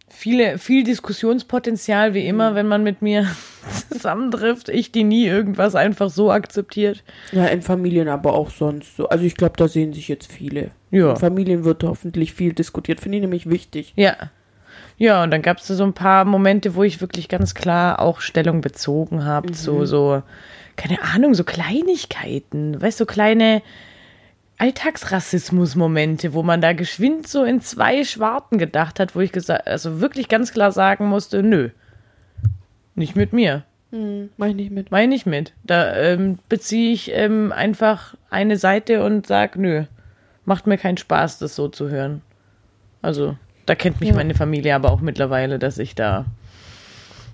viele, 0.09 0.57
viel 0.57 0.83
Diskussionspotenzial, 0.83 2.13
wie 2.13 2.23
Mhm. 2.23 2.29
immer, 2.29 2.55
wenn 2.55 2.67
man 2.67 2.83
mit 2.83 3.01
mir 3.01 3.27
zusammentrifft. 3.91 4.69
Ich, 4.69 4.91
die 4.91 5.03
nie 5.03 5.25
irgendwas 5.25 5.75
einfach 5.75 6.09
so 6.09 6.31
akzeptiert. 6.31 7.03
Ja, 7.31 7.45
in 7.47 7.61
Familien 7.61 8.07
aber 8.07 8.33
auch 8.33 8.49
sonst 8.49 8.95
so. 8.97 9.09
Also 9.09 9.25
ich 9.25 9.35
glaube, 9.35 9.53
da 9.57 9.67
sehen 9.67 9.93
sich 9.93 10.07
jetzt 10.07 10.31
viele. 10.31 10.71
Ja. 10.91 11.11
In 11.11 11.17
Familien 11.17 11.63
wird 11.65 11.83
hoffentlich 11.83 12.33
viel 12.33 12.53
diskutiert. 12.53 12.99
Finde 13.01 13.17
ich 13.17 13.21
nämlich 13.21 13.49
wichtig. 13.49 13.93
Ja. 13.95 14.15
Ja, 14.99 15.21
und 15.23 15.29
dann 15.31 15.43
gab 15.43 15.57
es 15.57 15.67
so 15.67 15.83
ein 15.83 15.93
paar 15.93 16.25
Momente, 16.25 16.73
wo 16.73 16.81
ich 16.83 17.01
wirklich 17.01 17.29
ganz 17.29 17.53
klar 17.53 17.99
auch 17.99 18.19
Stellung 18.19 18.61
bezogen 18.61 19.25
habe. 19.25 19.53
So, 19.53 19.85
so, 19.85 20.23
keine 20.75 21.01
Ahnung, 21.03 21.35
so 21.35 21.43
Kleinigkeiten. 21.43 22.81
Weißt 22.81 22.99
du, 22.99 23.03
so 23.03 23.05
kleine 23.05 23.61
Alltagsrassismus-Momente, 24.57 26.33
wo 26.33 26.43
man 26.43 26.61
da 26.61 26.73
geschwind 26.73 27.27
so 27.27 27.43
in 27.43 27.61
zwei 27.61 28.03
Schwarten 28.03 28.57
gedacht 28.57 28.99
hat, 28.99 29.15
wo 29.15 29.19
ich 29.19 29.31
gesagt, 29.31 29.67
also 29.67 30.01
wirklich 30.01 30.27
ganz 30.29 30.51
klar 30.51 30.71
sagen 30.71 31.07
musste, 31.07 31.43
nö. 31.43 31.69
Nicht 32.95 33.15
mit 33.15 33.33
mir. 33.33 33.63
Hm, 33.91 34.29
mach 34.37 34.47
ich 34.47 34.55
nicht 34.55 34.71
mit. 34.71 34.91
Meine 34.91 35.15
ich 35.15 35.25
mit. 35.25 35.53
Da 35.63 35.95
ähm, 35.95 36.39
beziehe 36.49 36.91
ich 36.93 37.11
ähm, 37.13 37.51
einfach 37.51 38.15
eine 38.29 38.57
Seite 38.57 39.03
und 39.03 39.27
sag, 39.27 39.55
nö. 39.55 39.83
Macht 40.45 40.65
mir 40.67 40.77
keinen 40.77 40.97
Spaß, 40.97 41.39
das 41.39 41.55
so 41.55 41.67
zu 41.67 41.89
hören. 41.89 42.21
Also, 43.01 43.37
da 43.65 43.75
kennt 43.75 43.99
mich 43.99 44.09
Ja. 44.09 44.15
meine 44.15 44.33
Familie 44.33 44.75
aber 44.75 44.91
auch 44.91 45.01
mittlerweile, 45.01 45.59
dass 45.59 45.77
ich 45.77 45.93
da, 45.93 46.25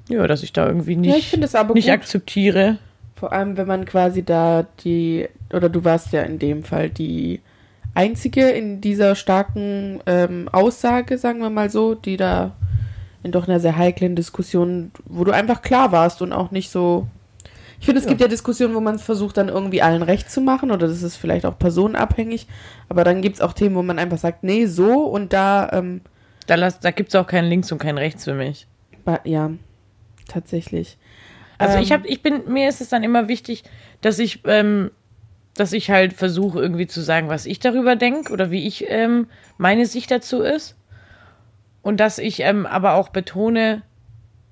ja, 0.09 0.27
dass 0.27 0.43
ich 0.43 0.51
da 0.51 0.67
irgendwie 0.67 0.93
ja, 1.07 1.15
ich 1.15 1.35
nicht, 1.35 1.55
aber 1.55 1.73
nicht 1.73 1.85
gut. 1.85 1.93
akzeptiere. 1.93 2.77
Vor 3.23 3.31
allem, 3.31 3.55
wenn 3.55 3.67
man 3.67 3.85
quasi 3.85 4.21
da 4.21 4.65
die, 4.83 5.29
oder 5.53 5.69
du 5.69 5.85
warst 5.85 6.11
ja 6.11 6.23
in 6.23 6.39
dem 6.39 6.61
Fall 6.65 6.89
die 6.89 7.39
einzige 7.93 8.49
in 8.49 8.81
dieser 8.81 9.15
starken 9.15 10.01
ähm, 10.05 10.49
Aussage, 10.51 11.17
sagen 11.17 11.39
wir 11.39 11.49
mal 11.49 11.69
so, 11.69 11.95
die 11.95 12.17
da 12.17 12.51
in 13.23 13.31
doch 13.31 13.47
einer 13.47 13.61
sehr 13.61 13.77
heiklen 13.77 14.17
Diskussion, 14.17 14.91
wo 15.05 15.23
du 15.23 15.31
einfach 15.31 15.61
klar 15.61 15.93
warst 15.93 16.21
und 16.21 16.33
auch 16.33 16.51
nicht 16.51 16.69
so. 16.69 17.07
Ich 17.79 17.85
finde, 17.85 17.99
es 17.99 18.03
Ja. 18.03 18.09
gibt 18.09 18.19
ja 18.19 18.27
Diskussionen, 18.27 18.75
wo 18.75 18.81
man 18.81 18.99
versucht, 18.99 19.37
dann 19.37 19.47
irgendwie 19.47 19.81
allen 19.81 20.03
recht 20.03 20.29
zu 20.29 20.41
machen, 20.41 20.69
oder 20.69 20.89
das 20.89 21.01
ist 21.01 21.15
vielleicht 21.15 21.45
auch 21.45 21.57
personenabhängig, 21.57 22.45
aber 22.89 23.05
dann 23.05 23.21
gibt 23.21 23.37
es 23.37 23.41
auch 23.41 23.53
Themen, 23.53 23.77
wo 23.77 23.83
man 23.83 23.99
einfach 23.99 24.17
sagt, 24.17 24.43
nee, 24.43 24.65
so 24.65 25.05
und 25.05 25.31
da, 25.31 25.69
ähm, 25.71 26.01
Da, 26.45 26.57
da 26.57 26.91
gibt 26.91 27.07
es 27.07 27.15
auch 27.15 27.27
kein 27.27 27.45
Links 27.45 27.71
und 27.71 27.77
kein 27.77 27.97
Rechts 27.97 28.25
für 28.25 28.33
mich. 28.33 28.67
ja, 29.23 29.49
tatsächlich. 30.27 30.97
Also 31.57 31.77
Ähm, 31.77 31.83
ich 31.83 31.91
habe, 31.91 32.07
ich 32.07 32.21
bin, 32.21 32.51
mir 32.51 32.69
ist 32.69 32.81
es 32.81 32.89
dann 32.89 33.03
immer 33.03 33.27
wichtig, 33.27 33.63
dass 34.01 34.19
ich, 34.19 34.41
ähm, 34.45 34.91
dass 35.55 35.73
ich 35.73 35.89
halt 35.89 36.13
versuche 36.13 36.59
irgendwie 36.59 36.87
zu 36.87 37.01
sagen, 37.01 37.29
was 37.29 37.45
ich 37.45 37.59
darüber 37.59 37.95
denke 37.95 38.33
oder 38.33 38.51
wie 38.51 38.67
ich 38.67 38.85
ähm, 38.89 39.27
meine 39.57 39.85
Sicht 39.85 40.11
dazu 40.11 40.41
ist. 40.41 40.75
Und 41.81 41.99
dass 41.99 42.17
ich 42.17 42.39
ähm, 42.39 42.65
aber 42.65 42.93
auch 42.93 43.09
betone, 43.09 43.81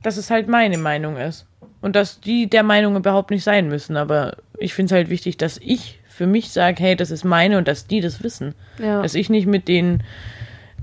dass 0.04 0.18
es 0.18 0.30
halt 0.30 0.48
meine 0.48 0.78
Meinung 0.78 1.18
ist. 1.18 1.48
Und 1.82 1.96
dass 1.96 2.20
die 2.20 2.48
der 2.48 2.64
Meinung 2.64 2.96
überhaupt 2.96 3.32
nicht 3.32 3.44
sein 3.44 3.68
müssen. 3.68 3.98
Aber 3.98 4.38
ich 4.60 4.74
finde 4.74 4.94
es 4.94 4.98
halt 4.98 5.10
wichtig, 5.10 5.38
dass 5.38 5.58
ich 5.58 6.00
für 6.08 6.28
mich 6.28 6.52
sage, 6.52 6.84
hey, 6.84 6.96
das 6.96 7.10
ist 7.10 7.24
meine 7.24 7.58
und 7.58 7.68
dass 7.68 7.88
die 7.88 8.02
das 8.02 8.22
wissen. 8.24 8.54
Ja. 8.78 9.02
Dass 9.02 9.16
ich 9.16 9.30
nicht 9.30 9.48
mit 9.48 9.68
denen 9.68 10.04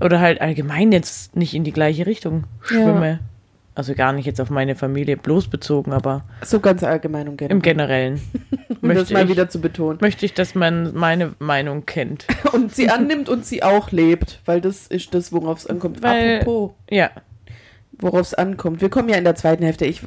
oder 0.01 0.19
halt 0.19 0.41
allgemein 0.41 0.91
jetzt 0.91 1.35
nicht 1.35 1.53
in 1.53 1.63
die 1.63 1.71
gleiche 1.71 2.05
Richtung 2.05 2.45
schwimme. 2.61 3.19
Also 3.79 3.93
gar 3.95 4.11
nicht 4.11 4.25
jetzt 4.25 4.41
auf 4.41 4.49
meine 4.49 4.75
Familie 4.75 5.15
bloß 5.15 5.47
bezogen, 5.47 5.93
aber 5.93 6.25
So 6.43 6.59
ganz 6.59 6.83
allgemein 6.83 7.29
und 7.29 7.37
gerne. 7.37 7.53
im 7.53 7.61
Generellen 7.61 8.21
um 8.81 8.89
das 8.89 8.97
möchte 8.97 9.13
mal 9.13 9.23
ich, 9.23 9.29
wieder 9.29 9.49
zu 9.49 9.61
betonen. 9.61 9.99
möchte 10.01 10.25
ich, 10.25 10.33
dass 10.33 10.53
man 10.53 10.93
meine 10.93 11.33
Meinung 11.39 11.85
kennt. 11.85 12.27
Und 12.51 12.75
sie 12.75 12.89
annimmt 12.89 13.29
und 13.29 13.45
sie 13.45 13.63
auch 13.63 13.91
lebt, 13.91 14.41
weil 14.45 14.59
das 14.59 14.87
ist 14.87 15.13
das, 15.13 15.31
worauf 15.31 15.59
es 15.59 15.67
ankommt. 15.67 16.03
Weil- 16.03 16.39
Apropos, 16.41 16.71
Ja, 16.89 17.09
worauf 17.93 18.21
es 18.21 18.33
ankommt. 18.33 18.81
Wir 18.81 18.89
kommen 18.89 19.07
ja 19.09 19.15
in 19.15 19.23
der 19.23 19.35
zweiten 19.35 19.63
Hälfte. 19.63 19.85
Ich, 19.85 20.01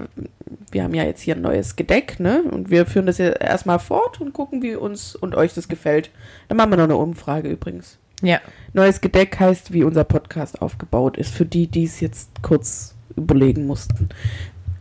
wir 0.71 0.83
haben 0.83 0.95
ja 0.95 1.05
jetzt 1.05 1.21
hier 1.23 1.35
ein 1.37 1.41
neues 1.43 1.77
Gedeck, 1.77 2.21
ne? 2.21 2.43
Und 2.51 2.71
wir 2.71 2.85
führen 2.87 3.07
das 3.07 3.17
ja 3.19 3.29
erstmal 3.31 3.79
fort 3.79 4.21
und 4.21 4.33
gucken, 4.35 4.63
wie 4.63 4.75
uns 4.75 5.15
und 5.17 5.35
euch 5.35 5.55
das 5.55 5.69
gefällt. 5.69 6.11
Dann 6.49 6.57
machen 6.59 6.71
wir 6.71 6.77
noch 6.77 6.85
eine 6.85 6.97
Umfrage 6.97 7.49
übrigens. 7.49 7.99
ja. 8.23 8.39
Neues 8.75 9.01
Gedeck 9.03 9.39
heißt, 9.39 9.73
wie 9.75 9.85
unser 9.85 10.05
Podcast 10.05 10.63
aufgebaut 10.63 11.17
ist, 11.19 11.35
für 11.35 11.45
die, 11.47 11.67
die 11.67 11.85
es 11.85 12.01
jetzt 12.01 12.31
kurz 12.43 12.92
überlegen 13.17 13.67
mussten. 13.67 14.09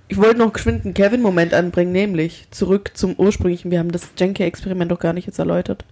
Ich 0.08 0.18
wollte 0.18 0.40
noch 0.40 0.52
geschwind 0.54 0.84
einen 0.84 0.94
Kevin-Moment 0.94 1.54
anbringen, 1.54 1.92
nämlich 1.94 2.48
zurück 2.52 2.92
zum 2.96 3.16
ursprünglichen. 3.16 3.72
Wir 3.72 3.80
haben 3.80 3.92
das 3.92 4.10
Jenke-Experiment 4.18 4.92
doch 4.92 5.00
gar 5.00 5.14
nicht 5.14 5.26
jetzt 5.28 5.40
erläutert. 5.40 5.86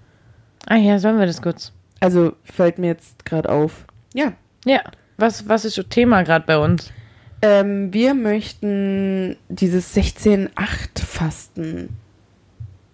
Ah 0.67 0.75
ja, 0.75 0.99
sollen 0.99 1.17
wir 1.19 1.25
das 1.25 1.41
kurz? 1.41 1.71
Also 2.01 2.33
fällt 2.43 2.77
mir 2.79 2.87
jetzt 2.87 3.25
gerade 3.25 3.49
auf. 3.49 3.85
Ja, 4.13 4.33
Ja. 4.65 4.81
Was, 5.17 5.47
was 5.49 5.65
ist 5.65 5.75
so 5.75 5.83
Thema 5.83 6.23
gerade 6.23 6.45
bei 6.45 6.57
uns? 6.57 6.91
ähm, 7.41 7.93
wir 7.93 8.13
möchten 8.13 9.35
dieses 9.49 9.95
16-8-Fasten 9.95 11.89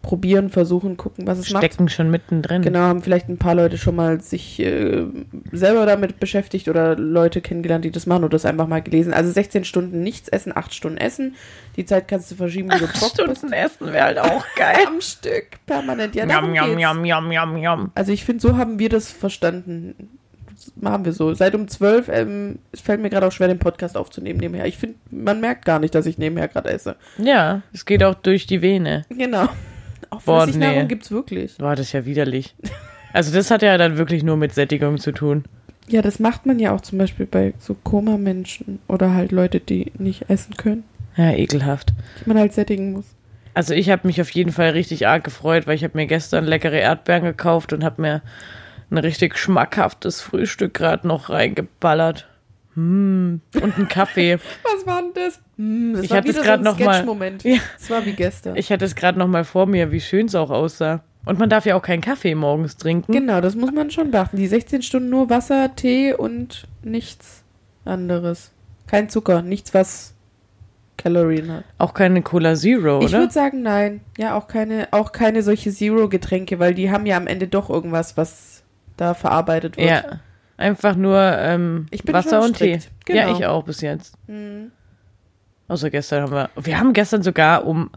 probieren, 0.05 0.51
versuchen, 0.51 0.97
gucken, 0.97 1.25
was 1.25 1.39
es 1.39 1.49
macht. 1.49 1.65
Stecken 1.65 1.89
schon 1.89 2.11
mittendrin. 2.11 2.61
Genau, 2.61 2.81
haben 2.81 3.01
vielleicht 3.01 3.27
ein 3.27 3.39
paar 3.39 3.55
Leute 3.55 3.79
schon 3.79 3.95
mal 3.95 4.21
sich 4.21 4.59
äh, 4.59 5.03
selber 5.51 5.87
damit 5.87 6.19
beschäftigt 6.19 6.67
oder 6.69 6.95
Leute 6.95 7.41
kennengelernt, 7.41 7.85
die 7.85 7.89
das 7.89 8.05
machen 8.05 8.23
oder 8.23 8.33
das 8.33 8.45
einfach 8.45 8.67
mal 8.67 8.83
gelesen. 8.83 9.15
Also 9.15 9.31
16 9.31 9.65
Stunden 9.65 10.01
nichts 10.01 10.29
essen, 10.29 10.55
8 10.55 10.75
Stunden 10.75 10.99
essen. 10.99 11.33
Die 11.75 11.85
Zeit 11.85 12.07
kannst 12.07 12.29
du 12.29 12.35
verschieben, 12.35 12.69
wie 12.71 12.77
du 12.77 12.85
Bock. 12.85 13.09
Stunden 13.09 13.51
essen 13.51 13.91
wäre 13.91 14.05
halt 14.05 14.19
auch 14.19 14.45
geil. 14.55 14.77
Am 14.85 15.01
Stück, 15.01 15.57
permanent. 15.65 16.13
Ja, 16.13 16.27
darum 16.27 16.53
yum, 16.53 16.77
yum, 16.77 17.03
yum, 17.03 17.31
yum, 17.31 17.57
yum. 17.57 17.91
Also 17.95 18.11
ich 18.11 18.25
finde, 18.25 18.41
so 18.41 18.57
haben 18.57 18.77
wir 18.77 18.89
das 18.89 19.11
verstanden. 19.11 19.95
Das 20.53 20.71
machen 20.75 21.03
wir 21.03 21.13
so. 21.13 21.33
Seit 21.33 21.55
um 21.55 21.67
12, 21.67 22.09
ähm, 22.09 22.59
es 22.71 22.81
fällt 22.81 23.01
mir 23.01 23.09
gerade 23.09 23.25
auch 23.25 23.31
schwer, 23.31 23.47
den 23.47 23.57
Podcast 23.57 23.97
aufzunehmen 23.97 24.39
nebenher. 24.39 24.67
Ich 24.67 24.77
finde, 24.77 24.97
man 25.09 25.41
merkt 25.41 25.65
gar 25.65 25.79
nicht, 25.79 25.95
dass 25.95 26.05
ich 26.05 26.19
nebenher 26.19 26.47
gerade 26.47 26.69
esse. 26.69 26.95
Ja, 27.17 27.63
es 27.73 27.85
geht 27.85 28.03
auch 28.03 28.13
durch 28.13 28.45
die 28.45 28.61
Vene. 28.61 29.03
Genau. 29.09 29.49
Auch 30.09 30.21
Flüssignahrung 30.21 30.83
nee. 30.83 30.87
gibt's 30.87 31.11
wirklich. 31.11 31.57
Boah, 31.57 31.75
das 31.75 31.87
ist 31.87 31.93
ja 31.93 32.05
widerlich. 32.05 32.55
Also 33.13 33.33
das 33.33 33.49
hat 33.49 33.61
ja 33.61 33.77
dann 33.77 33.97
wirklich 33.97 34.23
nur 34.23 34.37
mit 34.37 34.53
Sättigung 34.53 34.97
zu 34.97 35.11
tun. 35.11 35.45
Ja, 35.87 36.01
das 36.01 36.19
macht 36.19 36.45
man 36.45 36.59
ja 36.59 36.73
auch 36.73 36.81
zum 36.81 36.97
Beispiel 36.97 37.25
bei 37.25 37.53
so 37.59 37.75
Koma-Menschen 37.75 38.79
oder 38.87 39.13
halt 39.13 39.31
Leute, 39.31 39.59
die 39.59 39.91
nicht 39.97 40.29
essen 40.29 40.57
können, 40.57 40.83
Ja, 41.15 41.31
ekelhaft. 41.31 41.93
die 42.19 42.27
man 42.27 42.37
halt 42.39 42.53
sättigen 42.53 42.93
muss. 42.93 43.05
Also 43.53 43.73
ich 43.73 43.89
habe 43.89 44.05
mich 44.07 44.19
auf 44.19 44.29
jeden 44.31 44.51
Fall 44.51 44.71
richtig 44.71 45.07
arg 45.07 45.23
gefreut, 45.23 45.65
weil 45.65 45.75
ich 45.75 45.83
habe 45.83 45.97
mir 45.97 46.07
gestern 46.07 46.43
leckere 46.43 46.77
Erdbeeren 46.79 47.23
gekauft 47.23 47.71
und 47.71 47.83
habe 47.85 48.01
mir 48.01 48.21
ein 48.91 48.97
richtig 48.97 49.37
schmackhaftes 49.37 50.21
Frühstück 50.21 50.73
gerade 50.73 51.07
noch 51.07 51.29
reingeballert. 51.29 52.27
Hm. 52.73 53.39
Und 53.61 53.77
einen 53.77 53.87
Kaffee. 53.87 54.39
Was 54.63 54.85
war 54.85 55.01
denn 55.01 55.11
das? 55.13 55.39
Hm, 55.57 55.93
das 55.93 56.03
Ich 56.03 56.09
war 56.11 56.17
hatte 56.17 56.29
es 56.29 56.35
grad 56.35 56.45
so 56.45 56.51
ein 56.51 56.61
noch 56.63 56.79
mal-. 56.79 57.37
Ja. 57.43 57.57
Das 57.77 57.89
war 57.89 58.05
wie 58.05 58.13
gestern. 58.13 58.55
Ich 58.55 58.71
hatte 58.71 58.85
es 58.85 58.95
gerade 58.95 59.17
noch 59.19 59.27
mal 59.27 59.43
vor 59.45 59.65
mir, 59.65 59.91
wie 59.91 60.01
schön 60.01 60.25
es 60.27 60.35
auch 60.35 60.49
aussah. 60.51 61.03
Und 61.25 61.39
man 61.39 61.49
darf 61.49 61.65
ja 61.65 61.75
auch 61.75 61.81
keinen 61.81 62.01
Kaffee 62.01 62.35
morgens 62.35 62.77
trinken. 62.77 63.11
Genau, 63.11 63.41
das 63.41 63.55
muss 63.55 63.71
man 63.71 63.89
schon 63.89 64.11
beachten. 64.11 64.37
Die 64.37 64.47
16 64.47 64.83
Stunden 64.83 65.09
nur 65.09 65.29
Wasser, 65.29 65.75
Tee 65.75 66.13
und 66.13 66.67
nichts 66.83 67.43
anderes. 67.83 68.51
Kein 68.85 69.09
Zucker, 69.09 69.41
nichts, 69.41 69.73
was 69.73 70.13
Kalorien 70.97 71.51
hat. 71.51 71.63
Auch 71.79 71.93
keine 71.93 72.21
Cola 72.21 72.55
Zero, 72.55 72.99
Ich 72.99 73.09
oder? 73.09 73.19
würde 73.19 73.33
sagen, 73.33 73.61
nein. 73.63 74.01
Ja, 74.17 74.35
auch 74.37 74.47
keine, 74.47 74.87
auch 74.91 75.11
keine 75.11 75.41
solche 75.41 75.71
Zero-Getränke, 75.71 76.59
weil 76.59 76.73
die 76.75 76.91
haben 76.91 77.05
ja 77.07 77.17
am 77.17 77.27
Ende 77.27 77.47
doch 77.47 77.69
irgendwas, 77.69 78.17
was 78.17 78.63
da 78.97 79.13
verarbeitet 79.13 79.77
wird. 79.77 79.89
Ja. 79.89 80.19
Einfach 80.57 80.95
nur 80.95 81.19
ähm, 81.19 81.87
Ich 81.91 82.01
Wasser 82.11 82.41
und 82.41 82.55
Tee. 82.57 82.79
strikt. 82.79 82.91
Ja, 83.09 83.25
Genau. 83.25 83.37
ich 83.39 83.45
auch 83.45 83.63
bis 83.65 83.81
jetzt. 83.81 84.15
Hm. 84.27 84.71
Außer 85.67 85.89
gestern 85.89 86.23
haben 86.23 86.33
wir. 86.33 86.49
Wir 86.55 86.79
haben 86.79 86.93
gestern 86.93 87.23
sogar 87.23 87.65
um 87.65 87.89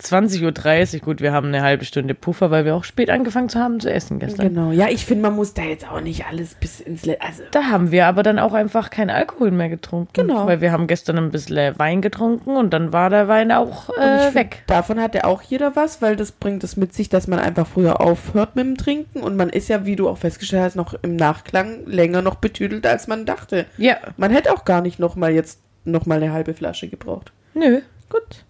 20.30 0.00 0.96
Uhr, 0.96 1.00
gut, 1.00 1.20
wir 1.20 1.32
haben 1.32 1.48
eine 1.48 1.62
halbe 1.62 1.84
Stunde 1.84 2.14
Puffer, 2.14 2.50
weil 2.50 2.64
wir 2.64 2.74
auch 2.74 2.84
spät 2.84 3.08
angefangen 3.10 3.48
zu 3.48 3.58
haben 3.58 3.80
zu 3.80 3.90
essen 3.90 4.18
gestern. 4.18 4.48
Genau. 4.48 4.70
Ja, 4.70 4.88
ich 4.88 5.06
finde, 5.06 5.22
man 5.22 5.34
muss 5.34 5.54
da 5.54 5.62
jetzt 5.62 5.90
auch 5.90 6.00
nicht 6.00 6.26
alles 6.26 6.54
bis 6.54 6.80
ins 6.80 7.06
Le 7.06 7.20
Also, 7.20 7.42
Da 7.50 7.64
haben 7.64 7.90
wir 7.90 8.06
aber 8.06 8.22
dann 8.22 8.38
auch 8.38 8.52
einfach 8.52 8.90
keinen 8.90 9.10
Alkohol 9.10 9.50
mehr 9.50 9.68
getrunken. 9.68 10.12
Genau. 10.12 10.46
Weil 10.46 10.60
wir 10.60 10.70
haben 10.70 10.86
gestern 10.86 11.18
ein 11.18 11.30
bisschen 11.30 11.78
Wein 11.78 12.02
getrunken 12.02 12.56
und 12.56 12.70
dann 12.74 12.92
war 12.92 13.10
der 13.10 13.26
Wein 13.28 13.52
auch 13.52 13.88
äh, 13.98 14.18
find, 14.24 14.34
weg. 14.34 14.64
Davon 14.66 15.00
hat 15.00 15.14
ja 15.14 15.24
auch 15.24 15.42
jeder 15.42 15.76
was, 15.76 16.02
weil 16.02 16.16
das 16.16 16.32
bringt 16.32 16.62
es 16.62 16.76
mit 16.76 16.92
sich, 16.92 17.08
dass 17.08 17.26
man 17.26 17.38
einfach 17.38 17.66
früher 17.66 18.00
aufhört 18.00 18.54
mit 18.54 18.66
dem 18.66 18.76
Trinken 18.76 19.20
und 19.20 19.36
man 19.36 19.48
ist 19.48 19.68
ja, 19.68 19.86
wie 19.86 19.96
du 19.96 20.08
auch 20.08 20.18
festgestellt 20.18 20.62
hast, 20.62 20.76
noch 20.76 20.94
im 21.02 21.16
Nachklang 21.16 21.86
länger 21.86 22.20
noch 22.22 22.36
betüdelt, 22.36 22.86
als 22.86 23.06
man 23.06 23.24
dachte. 23.24 23.64
Ja, 23.78 23.96
Man 24.16 24.30
hätte 24.30 24.52
auch 24.52 24.64
gar 24.64 24.82
nicht 24.82 24.98
noch 24.98 25.16
mal 25.16 25.32
jetzt 25.32 25.60
noch 25.86 26.06
mal 26.06 26.22
eine 26.22 26.32
halbe 26.32 26.54
Flasche 26.54 26.88
gebraucht. 26.88 27.32
nö. 27.54 27.80
Gut. 28.08 28.44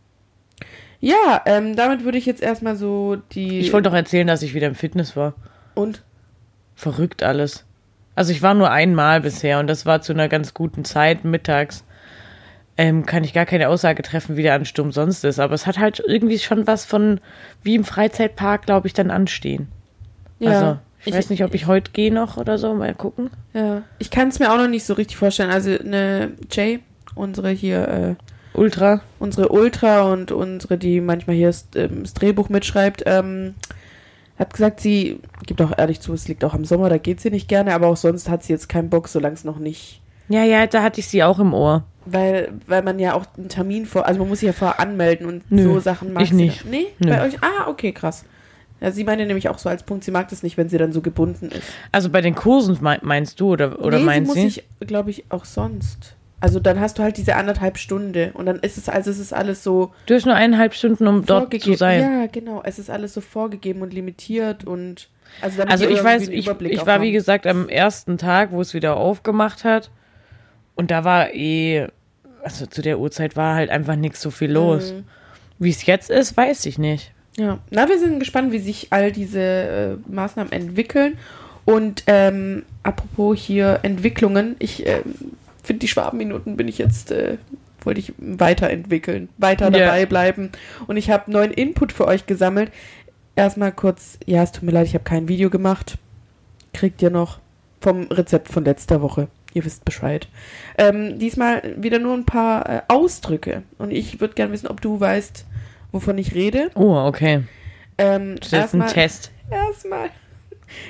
Ja, 1.01 1.43
ähm, 1.47 1.77
damit 1.77 2.05
würde 2.05 2.19
ich 2.19 2.27
jetzt 2.27 2.43
erstmal 2.43 2.77
so 2.77 3.17
die 3.33 3.61
Ich 3.61 3.73
wollte 3.73 3.91
doch 3.91 3.97
erzählen, 3.97 4.27
dass 4.27 4.43
ich 4.43 4.55
wieder 4.55 4.67
im 4.67 4.75
Fitness 4.75 5.17
war. 5.17 5.35
und 5.75 6.03
Verrückt 6.75 7.23
alles. 7.23 7.65
Also 8.15 8.33
ich 8.33 8.43
war 8.43 8.55
nur 8.55 8.71
einmal 8.71 9.21
bisher 9.21 9.61
und 9.61 9.67
das 9.67 9.87
war 9.87 10.03
zu 10.03 10.13
einer 10.13 10.29
ganz 10.29 10.53
guten 10.53 10.85
Zeit 10.85 11.25
mittags. 11.25 11.85
Ähm, 12.79 13.07
kann 13.07 13.25
ich 13.25 13.33
gar 13.33 13.47
keine 13.47 13.69
Aussage 13.69 14.03
treffen, 14.03 14.37
wie 14.37 14.43
der 14.43 14.55
Ansturm 14.55 14.93
sonst 14.93 15.25
ist. 15.25 15.39
Aber 15.39 15.55
es 15.55 15.67
hat 15.67 15.79
halt 15.79 16.03
irgendwie 16.07 16.39
schon 16.39 16.67
was 16.67 16.85
von 16.85 17.21
wie 17.63 17.75
im 17.75 17.85
Freizeitpark, 17.85 18.67
glaube 18.67 18.87
ich, 18.87 18.93
dann 18.93 19.11
anstehen. 19.11 19.69
ja, 20.39 20.51
also 20.51 20.79
ich, 21.05 21.15
weiß 21.15 21.31
nicht, 21.31 21.45
ob 21.45 21.55
ich 21.55 21.67
heute 21.67 21.93
gehe 21.93 22.13
noch 22.13 22.37
oder 22.37 22.59
so. 22.59 22.75
Mal 22.75 22.95
gucken. 22.95 23.31
ja, 23.55 23.83
ich 23.99 24.11
kann 24.11 24.29
es 24.29 24.39
mir 24.39 24.53
auch 24.53 24.59
noch 24.59 24.69
nicht 24.69 24.85
so 24.85 24.95
richtig 24.95 25.17
vorstellen. 25.17 25.51
Also 25.51 25.71
eine 25.71 26.33
Jay, 26.51 26.81
unsere 27.17 27.51
hier 27.51 27.89
äh, 27.89 28.15
Ultra. 28.57 29.01
unsere 29.19 29.49
Ultra 29.49 30.13
und 30.13 30.31
unsere, 30.31 30.79
die 30.79 31.01
manchmal 31.01 31.35
hier 31.37 31.49
das, 31.49 31.67
ähm, 31.75 32.03
das 32.05 32.15
Drehbuch 32.15 32.49
mitschreibt, 32.49 33.03
ähm, 33.07 33.55
hat 34.39 34.53
gesagt, 34.53 34.81
sie 34.81 35.19
gibt 35.47 35.61
auch 35.63 35.77
ehrlich 35.77 36.01
zu, 36.01 36.13
es 36.13 36.29
liegt 36.29 36.45
auch 36.45 36.55
am 36.55 36.65
Sommer, 36.65 36.89
da 36.91 36.99
geht 36.99 37.21
sie 37.21 37.31
nicht 37.31 37.49
gerne, 37.49 37.75
aber 37.75 37.89
auch 37.89 37.97
sonst 37.97 38.29
hat 38.29 38.45
sie 38.45 38.53
jetzt 38.53 38.69
keinen 38.69 38.91
Bock, 38.91 39.09
solange 39.09 39.35
es 39.35 39.45
noch 39.45 39.59
nicht. 39.59 40.01
Ja, 40.29 40.45
ja, 40.45 40.67
da 40.67 40.83
hatte 40.83 41.01
ich 41.01 41.07
sie 41.09 41.23
auch 41.25 41.39
im 41.39 41.55
Ohr. 41.55 41.85
Weil, 42.05 42.53
weil 42.67 42.83
man 42.83 42.99
ja 42.99 43.15
auch 43.15 43.25
einen 43.37 43.49
Termin 43.49 43.87
vor, 43.87 44.07
also 44.07 44.21
man 44.21 44.29
muss 44.29 44.41
sich 44.41 44.47
ja 44.49 44.53
vorher 44.53 44.79
anmelden 44.81 45.27
und 45.27 45.51
Nö, 45.51 45.63
so 45.65 45.81
Sachen 45.81 46.13
mag 46.13 46.23
ich 46.23 46.29
sie 46.31 46.35
nicht. 46.37 46.65
Dann. 46.65 46.71
Nee, 46.71 46.87
Nö. 46.99 47.09
bei 47.11 47.25
euch. 47.27 47.39
Ah, 47.43 47.69
okay, 47.69 47.93
krass. 47.93 48.25
Ja, 48.81 48.91
sie 48.93 49.05
meinte 49.05 49.25
nämlich 49.25 49.49
auch 49.49 49.59
so 49.59 49.69
als 49.71 49.83
Punkt, 49.85 50.05
sie 50.05 50.11
mag 50.11 50.29
das 50.29 50.43
nicht, 50.43 50.57
wenn 50.59 50.69
sie 50.69 50.77
dann 50.79 50.93
so 50.93 51.01
gebunden 51.01 51.47
ist. 51.47 51.63
Also 51.93 52.11
bei 52.11 52.21
den 52.21 52.35
Kursen 52.35 52.77
mei- 52.83 52.99
meinst 53.03 53.41
du 53.41 53.53
oder, 53.53 53.81
oder 53.81 53.99
nee, 53.99 54.05
meinst 54.05 54.33
sie 54.35 54.41
du? 54.41 54.45
muss 54.45 54.57
ich, 54.59 54.87
glaube 54.87 55.11
ich, 55.11 55.25
auch 55.31 55.45
sonst. 55.47 56.15
Also 56.47 56.61
dann 56.61 56.79
hast 56.79 56.97
du 56.97 57.03
halt 57.03 57.17
diese 57.17 57.35
anderthalb 57.35 57.77
Stunde 57.77 58.31
und 58.35 58.47
dann 58.47 58.61
ist 58.61 58.79
es, 58.79 58.89
also 58.89 59.11
es 59.11 59.19
ist 59.19 59.33
alles 59.33 59.65
so 59.65 59.93
Du 60.07 60.15
hast 60.15 60.27
nur 60.27 60.37
eineinhalb 60.37 60.75
Stunden, 60.75 61.09
um 61.09 61.27
dort 61.27 61.53
zu 61.61 61.75
sein. 61.75 62.01
Ja, 62.01 62.27
genau. 62.31 62.63
Es 62.65 62.79
ist 62.79 62.89
alles 62.89 63.15
so 63.15 63.21
vorgegeben 63.21 63.83
und 63.83 63.93
limitiert 63.93 64.63
und 64.63 65.09
also, 65.41 65.63
Also 65.63 65.89
ich 65.89 66.05
weiß, 66.05 66.29
ich, 66.29 66.47
Überblick 66.47 66.73
ich 66.73 66.87
war 66.87 67.03
wie 67.03 67.11
gesagt 67.11 67.49
am 67.49 67.69
ersten 67.69 68.17
Tag, 68.17 68.53
wo 68.53 68.61
es 68.61 68.75
wieder 68.75 68.97
aufgemacht 68.97 69.65
hat. 69.65 69.91
Und 70.77 70.93
da 70.93 71.03
war 71.03 71.35
eh, 71.35 71.89
also 72.45 72.67
zu 72.67 72.81
der 72.81 73.01
Uhrzeit 73.01 73.35
war 73.35 73.57
halt 73.57 73.71
einfach 73.71 73.97
nichts 73.97 74.21
so 74.21 74.31
viel 74.31 74.53
los. 74.53 74.93
Mhm. 74.93 75.05
Wie 75.59 75.71
es 75.71 75.85
jetzt 75.85 76.11
ist, 76.11 76.37
weiß 76.37 76.65
ich 76.67 76.79
nicht. 76.79 77.13
Ja, 77.37 77.59
na, 77.71 77.89
wir 77.89 77.99
sind 77.99 78.21
gespannt, 78.21 78.53
wie 78.53 78.61
sich 78.61 78.93
all 78.93 79.11
diese 79.11 79.41
äh, 79.41 79.97
Maßnahmen 80.09 80.53
entwickeln. 80.53 81.19
Und 81.65 82.05
ähm, 82.07 82.63
apropos 82.85 83.37
hier 83.37 83.81
Entwicklungen, 83.83 84.55
ich 84.61 84.87
ähm, 84.87 85.03
finde 85.67 85.81
die 85.81 85.89
Schwabenminuten 85.89 86.57
bin 86.57 86.69
ich 86.69 86.79
jetzt, 86.79 87.11
äh, 87.11 87.39
wollte 87.83 88.01
ich 88.01 88.13
weiterentwickeln, 88.19 89.29
weiter 89.39 89.71
dabei 89.71 90.07
bleiben. 90.07 90.51
Und 90.87 90.97
ich 90.97 91.11
habe 91.11 91.31
neuen 91.31 91.53
Input 91.53 91.93
für 91.93 92.07
euch 92.07 92.27
gesammelt. 92.27 92.73
Erstmal 93.35 93.73
kurz, 93.73 94.19
ja, 94.27 94.43
es 94.43 94.53
tut 94.53 94.63
mir 94.63 94.73
leid, 94.73 94.87
ich 94.87 94.95
habe 94.95 95.05
kein 95.05 95.29
Video 95.29 95.51
gemacht. 95.51 95.99
Kriegt 96.73 97.03
ihr 97.03 97.11
noch 97.11 97.39
vom 97.81 98.05
Rezept 98.05 98.49
von 98.49 98.65
letzter 98.65 99.03
Woche. 99.03 99.29
Ihr 99.55 99.65
wisst 99.65 99.85
Bescheid. 99.85 100.29
Ähm, 100.77 101.19
diesmal 101.19 101.63
wieder 101.77 101.99
nur 101.99 102.15
ein 102.15 102.27
paar 102.27 102.69
äh, 102.69 102.83
Ausdrücke. 102.89 103.63
Und 103.79 103.91
ich 103.91 104.21
würde 104.21 104.35
gerne 104.35 104.53
wissen, 104.53 104.67
ob 104.67 104.81
du 104.81 105.01
weißt, 105.01 105.47
wovon 105.93 106.19
ich 106.19 106.35
rede. 106.35 106.71
Oh, 106.75 106.97
okay. 106.97 107.43
Ähm, 107.99 108.37
Das 108.51 108.67
ist 108.67 108.75
ein 108.75 108.87
Test. 108.89 109.33
Erstmal. 109.51 110.11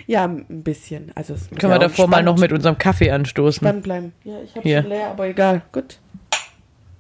Ja, 0.06 0.24
ein 0.24 0.62
bisschen. 0.62 1.12
Also 1.14 1.34
Können 1.58 1.72
wir 1.72 1.78
davor 1.78 2.08
mal 2.08 2.22
noch 2.22 2.38
mit 2.38 2.52
unserem 2.52 2.78
Kaffee 2.78 3.10
anstoßen? 3.10 3.60
spannend 3.60 3.82
bleiben. 3.82 4.12
Ja, 4.24 4.40
ich 4.42 4.54
habe 4.56 4.68
schon 4.68 4.90
leer, 4.90 5.08
aber 5.08 5.28
egal. 5.28 5.62
Gut. 5.72 5.98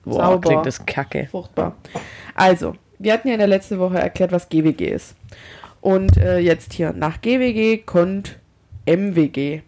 Boah, 0.04 0.14
sauber. 0.14 0.48
klingt 0.48 0.66
das 0.66 0.86
kacke. 0.86 1.26
Furchtbar. 1.30 1.76
Also, 2.34 2.74
wir 2.98 3.12
hatten 3.12 3.28
ja 3.28 3.34
in 3.34 3.40
der 3.40 3.48
letzten 3.48 3.78
Woche 3.78 3.98
erklärt, 3.98 4.32
was 4.32 4.48
GWG 4.48 4.82
ist. 4.88 5.16
Und 5.80 6.16
äh, 6.16 6.38
jetzt 6.38 6.72
hier, 6.74 6.92
nach 6.92 7.20
GWG 7.20 7.84
kommt 7.84 8.38
MWG. 8.86 9.62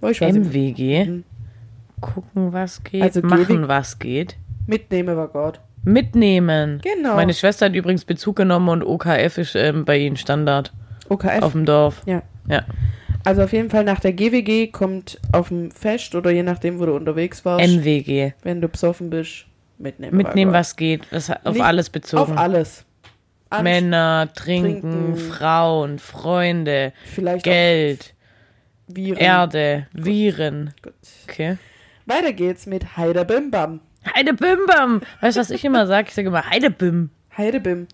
Oh. 0.00 0.08
MWG. 0.08 1.06
Mhm. 1.06 1.24
Gucken, 2.00 2.52
was 2.52 2.84
geht. 2.84 3.02
Also 3.02 3.22
machen, 3.22 3.62
GW 3.62 3.68
was 3.68 3.98
geht. 3.98 4.36
Mitnehmen 4.66 5.16
wir 5.16 5.28
Gott. 5.28 5.60
Mitnehmen. 5.84 6.80
Genau. 6.82 7.16
Meine 7.16 7.34
Schwester 7.34 7.66
hat 7.66 7.74
übrigens 7.74 8.04
Bezug 8.04 8.36
genommen 8.36 8.68
und 8.68 8.82
OKF 8.82 9.38
ist 9.38 9.54
ähm, 9.54 9.84
bei 9.84 9.98
ihnen 9.98 10.16
Standard 10.16 10.72
OKF. 11.08 11.42
auf 11.42 11.52
dem 11.52 11.64
Dorf. 11.64 12.02
Ja. 12.06 12.22
Ja. 12.48 12.64
Also 13.24 13.42
auf 13.42 13.52
jeden 13.52 13.70
Fall 13.70 13.84
nach 13.84 14.00
der 14.00 14.12
GWG 14.12 14.70
kommt 14.70 15.18
auf 15.32 15.48
dem 15.48 15.70
Fest 15.70 16.14
oder 16.14 16.30
je 16.30 16.42
nachdem, 16.42 16.78
wo 16.78 16.86
du 16.86 16.94
unterwegs 16.94 17.44
warst, 17.44 17.64
MWG. 17.66 18.32
wenn 18.42 18.60
du 18.60 18.68
besoffen 18.68 19.08
bist, 19.10 19.46
mitnehmen. 19.78 20.16
Mitnehmen, 20.16 20.52
was 20.52 20.76
geht. 20.76 21.02
Das 21.10 21.30
auf 21.30 21.54
Nicht 21.54 21.64
alles 21.64 21.88
bezogen. 21.88 22.22
Auf 22.32 22.36
alles. 22.36 22.84
An- 23.50 23.62
Männer, 23.64 24.28
trinken, 24.34 25.14
Trinken. 25.14 25.16
Frauen, 25.16 25.98
Freunde, 25.98 26.92
Vielleicht 27.04 27.44
Geld, 27.44 28.14
Viren. 28.88 29.18
Erde, 29.18 29.86
Viren. 29.92 30.74
Gut. 30.82 30.92
Okay. 31.28 31.56
Weiter 32.06 32.32
geht's 32.34 32.66
mit 32.66 32.96
Heidebimbam. 32.98 33.80
Heidebimbam. 34.14 35.00
Weißt 35.22 35.36
du, 35.36 35.40
was 35.40 35.50
ich 35.50 35.64
immer 35.64 35.86
sage? 35.86 36.08
Ich 36.08 36.14
sage 36.14 36.28
immer 36.28 36.50
Heidebim. 36.50 37.08
Heidebim. 37.38 37.86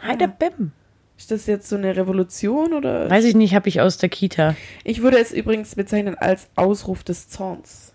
Heidebim. 0.00 0.70
Ist 1.18 1.30
das 1.30 1.46
jetzt 1.46 1.68
so 1.68 1.76
eine 1.76 1.96
Revolution 1.96 2.74
oder? 2.74 3.08
Weiß 3.08 3.24
ich 3.24 3.34
nicht, 3.34 3.54
habe 3.54 3.68
ich 3.68 3.80
aus 3.80 3.96
der 3.98 4.08
Kita. 4.08 4.54
Ich 4.84 5.02
würde 5.02 5.18
es 5.18 5.32
übrigens 5.32 5.74
bezeichnen 5.74 6.14
als 6.14 6.48
Ausruf 6.56 7.04
des 7.04 7.28
Zorns. 7.28 7.92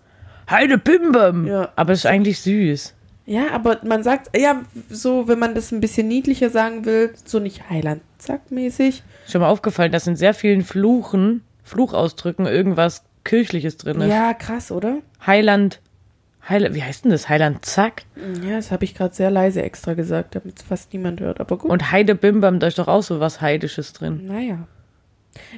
Heidebimbam. 0.50 1.46
Ja. 1.46 1.68
Aber 1.76 1.92
es 1.92 2.00
ist 2.00 2.06
eigentlich 2.06 2.40
süß. 2.40 2.94
Ja, 3.24 3.52
aber 3.52 3.78
man 3.84 4.02
sagt, 4.02 4.36
ja, 4.36 4.62
so, 4.90 5.28
wenn 5.28 5.38
man 5.38 5.54
das 5.54 5.70
ein 5.70 5.80
bisschen 5.80 6.08
niedlicher 6.08 6.50
sagen 6.50 6.84
will, 6.84 7.14
so 7.24 7.38
nicht 7.38 7.70
Heiland, 7.70 8.02
zack, 8.18 8.50
mäßig. 8.50 9.04
Schon 9.28 9.40
mal 9.40 9.48
aufgefallen, 9.48 9.92
dass 9.92 10.08
in 10.08 10.16
sehr 10.16 10.34
vielen 10.34 10.62
Fluchen, 10.62 11.44
Fluchausdrücken 11.62 12.46
irgendwas 12.46 13.04
Kirchliches 13.24 13.76
drin 13.76 14.00
ist. 14.00 14.10
Ja, 14.10 14.34
krass, 14.34 14.72
oder? 14.72 14.98
Heiland, 15.24 15.80
Heiland, 16.48 16.74
wie 16.74 16.82
heißt 16.82 17.04
denn 17.04 17.10
das? 17.12 17.28
Heiland 17.28 17.64
Zack? 17.64 18.02
Ja, 18.44 18.56
das 18.56 18.70
habe 18.72 18.84
ich 18.84 18.94
gerade 18.94 19.14
sehr 19.14 19.30
leise 19.30 19.62
extra 19.62 19.94
gesagt, 19.94 20.34
damit 20.34 20.58
es 20.58 20.64
fast 20.64 20.92
niemand 20.92 21.20
hört, 21.20 21.40
aber 21.40 21.56
gut. 21.58 21.70
Und 21.70 21.92
Heidebimbam, 21.92 22.58
da 22.58 22.66
ist 22.66 22.78
doch 22.78 22.88
auch 22.88 23.02
so 23.02 23.20
was 23.20 23.40
Heidisches 23.40 23.92
drin. 23.92 24.26
naja. 24.26 24.58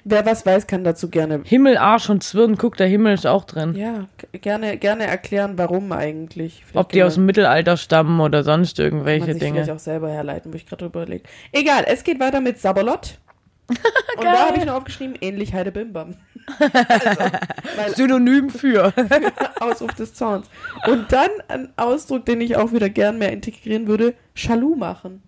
Wer 0.05 0.25
was 0.25 0.47
weiß, 0.47 0.68
kann 0.68 0.85
dazu 0.85 1.11
gerne, 1.11 1.40
Himmel, 1.44 1.77
Arsch 1.79 2.09
und 2.09 2.23
Zwirn, 2.23 2.57
guck, 2.57 2.77
der 2.77 2.87
Himmel 2.87 3.14
ist 3.14 3.27
auch 3.27 3.44
drin. 3.44 3.75
ja, 3.75 4.07
gerne, 4.33 4.77
gerne 4.77 5.05
erklären, 5.05 5.55
warum 5.57 5.90
eigentlich. 5.90 6.62
Vielleicht 6.64 6.77
Ob 6.77 6.92
die 6.92 6.99
kann 6.99 7.09
aus 7.09 7.14
dem 7.14 7.27
Mittelalter 7.27 7.77
stammen 7.77 8.20
oder 8.20 8.44
sonst 8.44 8.79
man 8.79 8.85
irgendwelche 8.87 9.33
sich 9.33 9.42
vielleicht 9.42 9.57
Dinge. 9.66 9.75
auch 9.75 9.81
selber 9.81 10.11
herleiten, 10.11 10.53
wo 10.53 10.57
ich 10.57 10.66
gerade 10.66 10.85
drüber 10.85 11.03
überlege. 11.03 11.25
Egal, 11.51 11.85
es 11.88 12.05
geht 12.05 12.20
weiter 12.20 12.40
mit 12.40 12.61
Sabalot. 12.61 13.18
Und 14.16 14.24
da 14.24 14.48
habe 14.48 14.59
ich 14.59 14.64
noch 14.64 14.74
aufgeschrieben, 14.74 15.16
ähnlich 15.20 15.55
Heidebimbam. 15.55 16.14
also, 16.61 17.20
weil 17.77 17.94
Synonym 17.96 18.50
für. 18.50 18.92
Ausruf 19.61 19.94
des 19.94 20.14
Zorns. 20.14 20.48
Und 20.87 21.11
dann 21.12 21.31
ein 21.48 21.68
Ausdruck, 21.77 22.27
den 22.27 22.40
ich 22.40 22.57
auch 22.57 22.72
wieder 22.72 22.90
gern 22.90 23.18
mehr 23.18 23.33
integrieren 23.33 23.87
würde, 23.87 24.14
Schalu 24.35 24.77
machen. 24.77 25.22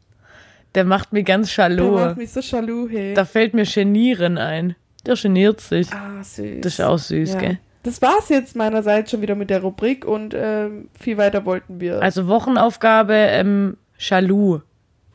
Der 0.74 0.84
macht 0.84 1.12
mir 1.14 1.22
ganz 1.22 1.48
Der 1.48 1.52
schalou. 1.54 1.92
macht 1.92 2.18
mich 2.18 2.30
so 2.30 2.42
Schalu, 2.42 2.88
hey. 2.90 3.14
Da 3.14 3.24
fällt 3.24 3.54
mir 3.54 3.64
Genieren 3.64 4.36
ein. 4.36 4.76
Der 5.06 5.14
geniert 5.14 5.60
sich. 5.60 5.90
ah, 5.92 6.22
süß. 6.22 6.60
Das 6.60 6.74
ist 6.74 6.80
auch 6.82 6.98
süß, 6.98 7.34
Ja. 7.34 7.38
gell? 7.40 7.58
Das 7.84 8.02
war's 8.02 8.28
jetzt 8.28 8.56
meinerseits 8.56 9.12
schon 9.12 9.22
wieder 9.22 9.36
mit 9.36 9.48
der 9.48 9.60
Rubrik 9.62 10.04
und 10.04 10.34
ähm, 10.36 10.88
viel 11.00 11.16
weiter 11.18 11.44
wollten 11.46 11.80
wir. 11.80 12.02
Also 12.02 12.26
Wochenaufgabe, 12.26 13.14
ähm, 13.14 13.76
Jaloux 13.98 14.60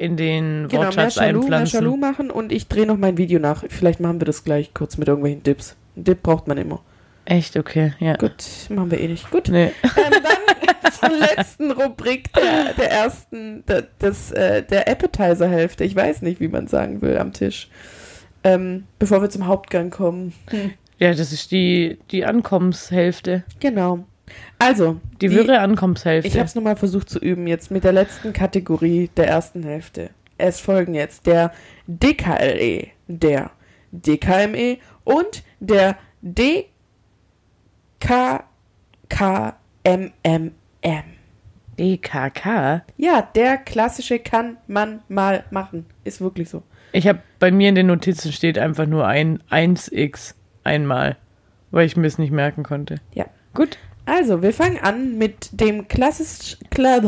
in 0.01 0.17
den 0.17 0.67
genau, 0.67 0.81
mehr 0.81 0.87
Wortschatz 0.87 1.17
mehr 1.17 1.27
einpflanzen. 1.27 1.79
Schalu 1.79 1.95
machen 1.95 2.31
und 2.31 2.51
ich 2.51 2.67
drehe 2.67 2.87
noch 2.87 2.97
mein 2.97 3.17
Video 3.17 3.39
nach. 3.39 3.63
Vielleicht 3.69 3.99
machen 3.99 4.19
wir 4.19 4.25
das 4.25 4.43
gleich 4.43 4.73
kurz 4.73 4.97
mit 4.97 5.07
irgendwelchen 5.07 5.43
Dips. 5.43 5.75
Ein 5.95 6.05
Dip 6.05 6.23
braucht 6.23 6.47
man 6.47 6.57
immer. 6.57 6.81
Echt, 7.25 7.55
okay, 7.55 7.93
ja. 7.99 8.15
Gut, 8.15 8.43
machen 8.69 8.89
wir 8.89 8.99
eh 8.99 9.07
nicht. 9.07 9.29
Gut. 9.29 9.47
Nee. 9.49 9.71
Ähm, 9.83 10.23
dann 10.23 10.91
zur 10.99 11.19
letzten 11.19 11.71
Rubrik 11.71 12.33
der, 12.33 12.73
der 12.73 12.91
ersten, 12.91 13.63
der, 13.67 13.83
des, 14.01 14.31
äh, 14.31 14.63
der 14.63 14.87
Appetizer-Hälfte. 14.87 15.83
Ich 15.83 15.95
weiß 15.95 16.23
nicht, 16.23 16.39
wie 16.39 16.47
man 16.47 16.65
sagen 16.67 17.01
will 17.03 17.17
am 17.19 17.31
Tisch. 17.31 17.69
Ähm, 18.43 18.85
bevor 18.97 19.21
wir 19.21 19.29
zum 19.29 19.45
Hauptgang 19.45 19.91
kommen. 19.91 20.33
Hm. 20.49 20.71
Ja, 20.97 21.13
das 21.13 21.31
ist 21.31 21.51
die, 21.51 21.99
die 22.09 22.25
Ankommenshälfte. 22.25 23.43
Genau. 23.59 24.05
Also, 24.60 24.99
Die 25.21 25.29
wie- 25.31 25.36
wirre 25.36 25.53
ich 25.53 25.60
Ankommenshälfte. 25.60 26.31
habe 26.38 26.45
es 26.45 26.55
nochmal 26.55 26.75
versucht 26.75 27.10
zu 27.10 27.19
üben, 27.19 27.47
jetzt 27.47 27.71
mit 27.71 27.84
der 27.84 27.91
letzten 27.93 28.31
Kategorie 28.34 29.10
der 29.17 29.27
ersten 29.27 29.63
Hälfte. 29.63 30.10
Es 30.38 30.60
folgen 30.60 30.93
jetzt 30.93 31.25
der 31.27 31.51
DKLE, 31.88 32.88
der 33.07 33.51
DKME 33.91 34.77
und 35.03 35.43
der 35.60 35.97
DKKMMM. 39.84 40.51
DKK. 41.79 42.84
Ja, 42.97 43.21
der 43.36 43.57
klassische 43.57 44.19
kann 44.19 44.57
man 44.67 45.01
mal 45.10 45.43
machen. 45.51 45.86
Ist 46.03 46.21
wirklich 46.21 46.49
so. 46.49 46.63
Ich 46.91 47.07
habe 47.07 47.19
bei 47.39 47.49
mir 47.51 47.69
in 47.69 47.75
den 47.75 47.88
Notizen 47.88 48.31
steht 48.31 48.57
einfach 48.60 48.86
nur 48.86 49.07
ein 49.07 49.41
1x 49.49 50.36
einmal, 50.63 51.17
weil 51.71 51.86
ich 51.86 51.97
mir 51.97 52.07
es 52.07 52.17
nicht 52.17 52.31
merken 52.31 52.63
konnte. 52.63 52.95
Ja. 53.13 53.25
Gut. 53.53 53.77
Also, 54.05 54.41
wir 54.41 54.51
fangen 54.53 54.79
an 54.79 55.17
mit 55.17 55.49
dem 55.51 55.88
klassisch 55.88 56.57
Club. 56.71 57.03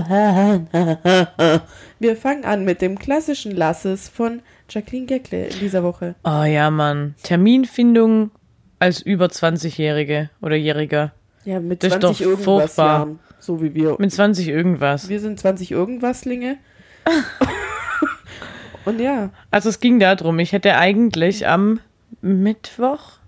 Wir 2.00 2.16
fangen 2.16 2.46
an 2.46 2.64
mit 2.66 2.82
dem 2.82 3.00
klassischen 3.00 3.52
Lasses 3.56 4.10
von 4.10 4.42
Jacqueline 4.70 5.08
Geckle 5.08 5.48
in 5.48 5.60
dieser 5.60 5.84
Woche. 5.84 6.16
Oh 6.24 6.44
ja, 6.44 6.70
Mann. 6.70 7.16
Terminfindung 7.24 8.32
als 8.80 9.02
über 9.02 9.26
20-Jährige 9.28 10.30
oder 10.42 10.56
Jähriger. 10.56 11.12
Ja, 11.46 11.60
mit 11.60 11.84
Das 11.84 11.94
ist 11.94 12.02
20 12.02 12.18
doch 12.18 12.26
irgendwas 12.26 12.44
furchtbar. 12.46 12.88
Jahren. 13.00 13.20
So 13.40 13.62
wie 13.62 13.74
wir. 13.74 13.96
Mit 14.00 14.12
20 14.12 14.48
irgendwas. 14.48 15.10
Wir 15.10 15.20
sind 15.20 15.40
20 15.40 15.72
irgendwaslinge. 15.72 16.58
Und 18.86 19.00
ja, 19.00 19.30
Also 19.52 19.70
es 19.70 19.80
ging 19.80 20.00
darum, 20.00 20.40
ich 20.40 20.52
hätte 20.52 20.76
eigentlich 20.78 21.48
am 21.48 21.80
Mittwoch 22.22 23.20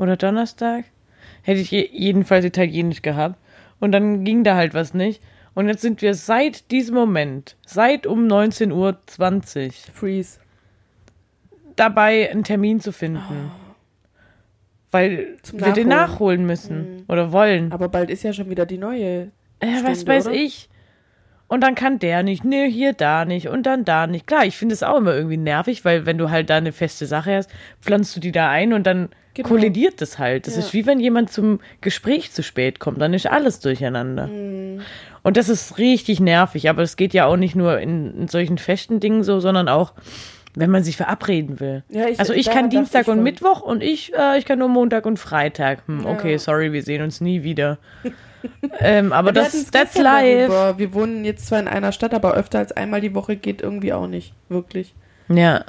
oder 0.00 0.16
Donnerstag 0.16 0.84
hätte 1.42 1.60
ich 1.60 1.70
je- 1.70 1.88
jedenfalls 1.92 2.44
Italienisch 2.44 3.02
gehabt 3.02 3.36
und 3.80 3.92
dann 3.92 4.24
ging 4.24 4.44
da 4.44 4.56
halt 4.56 4.74
was 4.74 4.94
nicht 4.94 5.22
und 5.54 5.68
jetzt 5.68 5.82
sind 5.82 6.02
wir 6.02 6.14
seit 6.14 6.70
diesem 6.70 6.94
Moment, 6.94 7.56
seit 7.66 8.06
um 8.06 8.26
19.20 8.26 8.72
Uhr 8.72 8.98
Freeze. 9.94 10.38
dabei 11.76 12.30
einen 12.30 12.44
Termin 12.44 12.80
zu 12.80 12.92
finden. 12.92 13.50
Weil 14.92 15.36
Zum 15.42 15.60
wir 15.60 15.72
den 15.72 15.86
Nachholen. 15.88 15.88
nachholen 15.88 16.46
müssen 16.46 17.04
oder 17.08 17.30
wollen. 17.32 17.70
Aber 17.72 17.88
bald 17.88 18.10
ist 18.10 18.24
ja 18.24 18.32
schon 18.32 18.50
wieder 18.50 18.66
die 18.66 18.78
neue. 18.78 19.30
Ja, 19.62 19.68
was 19.84 20.00
Stunde, 20.00 20.06
weiß 20.12 20.26
oder? 20.26 20.34
ich. 20.34 20.68
Und 21.46 21.62
dann 21.62 21.74
kann 21.76 21.98
der 22.00 22.22
nicht, 22.24 22.44
ne, 22.44 22.64
hier, 22.66 22.92
da 22.92 23.24
nicht 23.24 23.48
und 23.48 23.64
dann 23.66 23.84
da 23.84 24.06
nicht. 24.08 24.26
Klar, 24.26 24.46
ich 24.46 24.56
finde 24.56 24.72
es 24.72 24.82
auch 24.82 24.96
immer 24.98 25.14
irgendwie 25.14 25.36
nervig, 25.36 25.84
weil 25.84 26.06
wenn 26.06 26.18
du 26.18 26.30
halt 26.30 26.50
da 26.50 26.56
eine 26.56 26.72
feste 26.72 27.06
Sache 27.06 27.36
hast, 27.36 27.50
pflanzt 27.80 28.14
du 28.16 28.20
die 28.20 28.32
da 28.32 28.48
ein 28.50 28.72
und 28.72 28.84
dann 28.86 29.10
Genau. 29.42 29.48
kollidiert 29.56 30.00
das 30.00 30.18
halt. 30.18 30.46
Das 30.46 30.54
Ja. 30.54 30.60
ist 30.60 30.72
wie 30.72 30.86
wenn 30.86 31.00
jemand 31.00 31.30
zum 31.32 31.60
Gespräch 31.80 32.32
zu 32.32 32.42
spät 32.42 32.78
kommt, 32.80 33.00
dann 33.00 33.14
ist 33.14 33.26
alles 33.26 33.60
durcheinander. 33.60 34.26
Mhm. 34.28 34.80
Und 35.22 35.36
das 35.36 35.48
ist 35.48 35.78
richtig 35.78 36.20
nervig, 36.20 36.68
aber 36.70 36.82
es 36.82 36.96
geht 36.96 37.12
ja 37.14 37.26
auch 37.26 37.36
nicht 37.36 37.54
nur 37.56 37.78
in, 37.78 38.22
in 38.22 38.28
solchen 38.28 38.58
festen 38.58 39.00
Dingen 39.00 39.22
so, 39.22 39.40
sondern 39.40 39.68
auch 39.68 39.92
wenn 40.56 40.70
man 40.70 40.82
sich 40.82 40.96
verabreden 40.96 41.60
will. 41.60 41.84
Ja, 41.90 42.06
ich- 42.08 42.18
also 42.18 42.32
ich 42.32 42.50
kann 42.50 42.70
Dienstag 42.70 43.02
ich 43.02 43.08
und. 43.08 43.22
Mittwoch 43.22 43.60
und 43.60 43.82
ich, 43.84 44.12
äh, 44.14 44.36
ich 44.38 44.44
kann 44.46 44.58
nur 44.58 44.68
Montag 44.68 45.06
und 45.06 45.18
Freitag. 45.18 45.86
Hm, 45.86 46.02
Ja. 46.04 46.10
okay, 46.10 46.36
sorry, 46.38 46.72
wir 46.72 46.82
sehen 46.82 47.02
uns 47.02 47.20
nie 47.20 47.42
wieder. 47.44 47.78
ähm, 48.80 49.12
aber 49.12 49.28
Wir 49.34 49.42
das, 49.42 49.70
that's 49.70 49.96
life. 49.96 50.48
darüber. 50.48 50.78
Wir 50.78 50.92
wohnen 50.94 51.24
jetzt 51.24 51.46
zwar 51.46 51.60
in 51.60 51.68
einer 51.68 51.92
Stadt, 51.92 52.14
aber 52.14 52.34
öfter 52.34 52.58
als 52.58 52.72
einmal 52.72 53.00
die 53.00 53.14
Woche 53.14 53.36
geht 53.36 53.62
irgendwie 53.62 53.92
auch 53.92 54.06
nicht. 54.08 54.32
Wirklich. 54.48 54.94
Ja. 55.28 55.64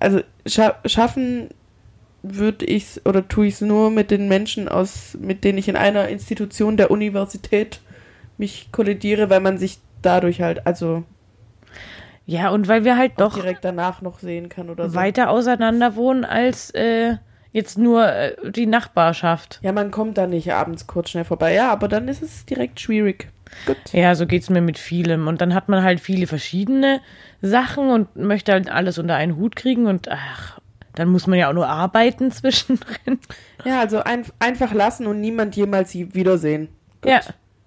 Also 0.00 0.20
scha 0.46 0.74
schaffen 0.86 1.48
würde 2.34 2.64
ich's 2.66 3.00
oder 3.04 3.28
tue 3.28 3.46
ich's 3.46 3.60
nur 3.60 3.90
mit 3.90 4.10
den 4.10 4.28
Menschen 4.28 4.68
aus, 4.68 5.16
mit 5.20 5.44
denen 5.44 5.58
ich 5.58 5.68
in 5.68 5.76
einer 5.76 6.08
Institution 6.08 6.76
der 6.76 6.90
Universität 6.90 7.80
mich 8.38 8.68
kollidiere, 8.72 9.30
weil 9.30 9.40
man 9.40 9.58
sich 9.58 9.78
dadurch 10.02 10.40
halt 10.40 10.66
also 10.66 11.04
Ja, 12.26 12.50
und 12.50 12.68
weil 12.68 12.84
wir 12.84 12.96
halt 12.96 13.12
doch 13.18 13.34
direkt 13.34 13.64
danach 13.64 14.02
noch 14.02 14.18
sehen 14.18 14.48
kann 14.48 14.68
oder 14.70 14.88
so. 14.90 14.94
weiter 14.94 15.30
auseinander 15.30 15.94
wohnen 15.96 16.24
als 16.24 16.70
äh, 16.72 17.16
jetzt 17.52 17.78
nur 17.78 18.06
äh, 18.12 18.50
die 18.50 18.66
Nachbarschaft. 18.66 19.60
Ja, 19.62 19.72
man 19.72 19.90
kommt 19.90 20.18
da 20.18 20.26
nicht 20.26 20.52
abends 20.52 20.86
kurz 20.86 21.10
schnell 21.10 21.24
vorbei. 21.24 21.54
Ja, 21.54 21.70
aber 21.72 21.88
dann 21.88 22.08
ist 22.08 22.22
es 22.22 22.44
direkt 22.44 22.80
schwierig. 22.80 23.28
Gut. 23.64 23.76
Ja, 23.92 24.14
so 24.16 24.26
geht's 24.26 24.50
mir 24.50 24.60
mit 24.60 24.76
vielem. 24.76 25.28
Und 25.28 25.40
dann 25.40 25.54
hat 25.54 25.68
man 25.68 25.82
halt 25.82 26.00
viele 26.00 26.26
verschiedene 26.26 27.00
Sachen 27.40 27.88
und 27.90 28.16
möchte 28.16 28.52
halt 28.52 28.70
alles 28.70 28.98
unter 28.98 29.14
einen 29.14 29.36
Hut 29.36 29.54
kriegen 29.56 29.86
und 29.86 30.08
ach, 30.10 30.58
dann 30.96 31.08
muss 31.08 31.28
man 31.28 31.38
ja 31.38 31.48
auch 31.48 31.54
nur 31.54 31.68
arbeiten 31.68 32.30
zwischendrin. 32.32 33.20
Ja, 33.64 33.78
also 33.80 34.00
ein, 34.00 34.24
einfach 34.40 34.72
lassen 34.74 35.06
und 35.06 35.20
niemand 35.20 35.54
jemals 35.54 35.92
sie 35.92 36.12
wiedersehen. 36.14 36.68
Gut. 37.00 37.12
Ja. 37.12 37.20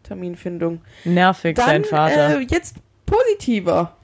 Terminfindung. 0.03 0.81
Nervig, 1.05 1.57
sein 1.57 1.83
Dann 1.83 1.89
Vater. 1.89 2.39
äh, 2.39 2.47
jetzt 2.49 2.75
positiver. 3.05 3.95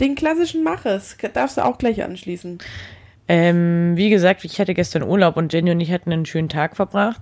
Den 0.00 0.14
klassischen 0.14 0.64
Maches 0.64 1.16
darfst 1.34 1.58
du 1.58 1.64
auch 1.64 1.76
gleich 1.78 2.02
anschließen. 2.02 2.58
Ähm, 3.28 3.92
wie 3.96 4.10
gesagt, 4.10 4.44
ich 4.44 4.58
hatte 4.58 4.74
gestern 4.74 5.02
Urlaub 5.02 5.36
und 5.36 5.52
Jenny 5.52 5.70
und 5.70 5.80
ich 5.80 5.92
hatten 5.92 6.12
einen 6.12 6.26
schönen 6.26 6.48
Tag 6.48 6.74
verbracht, 6.76 7.20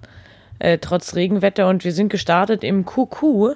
äh, 0.61 0.79
trotz 0.79 1.14
Regenwetter 1.16 1.68
und 1.68 1.85
wir 1.85 1.92
sind 1.92 2.09
gestartet 2.09 2.62
im 2.64 2.85
Kuku. 2.85 3.55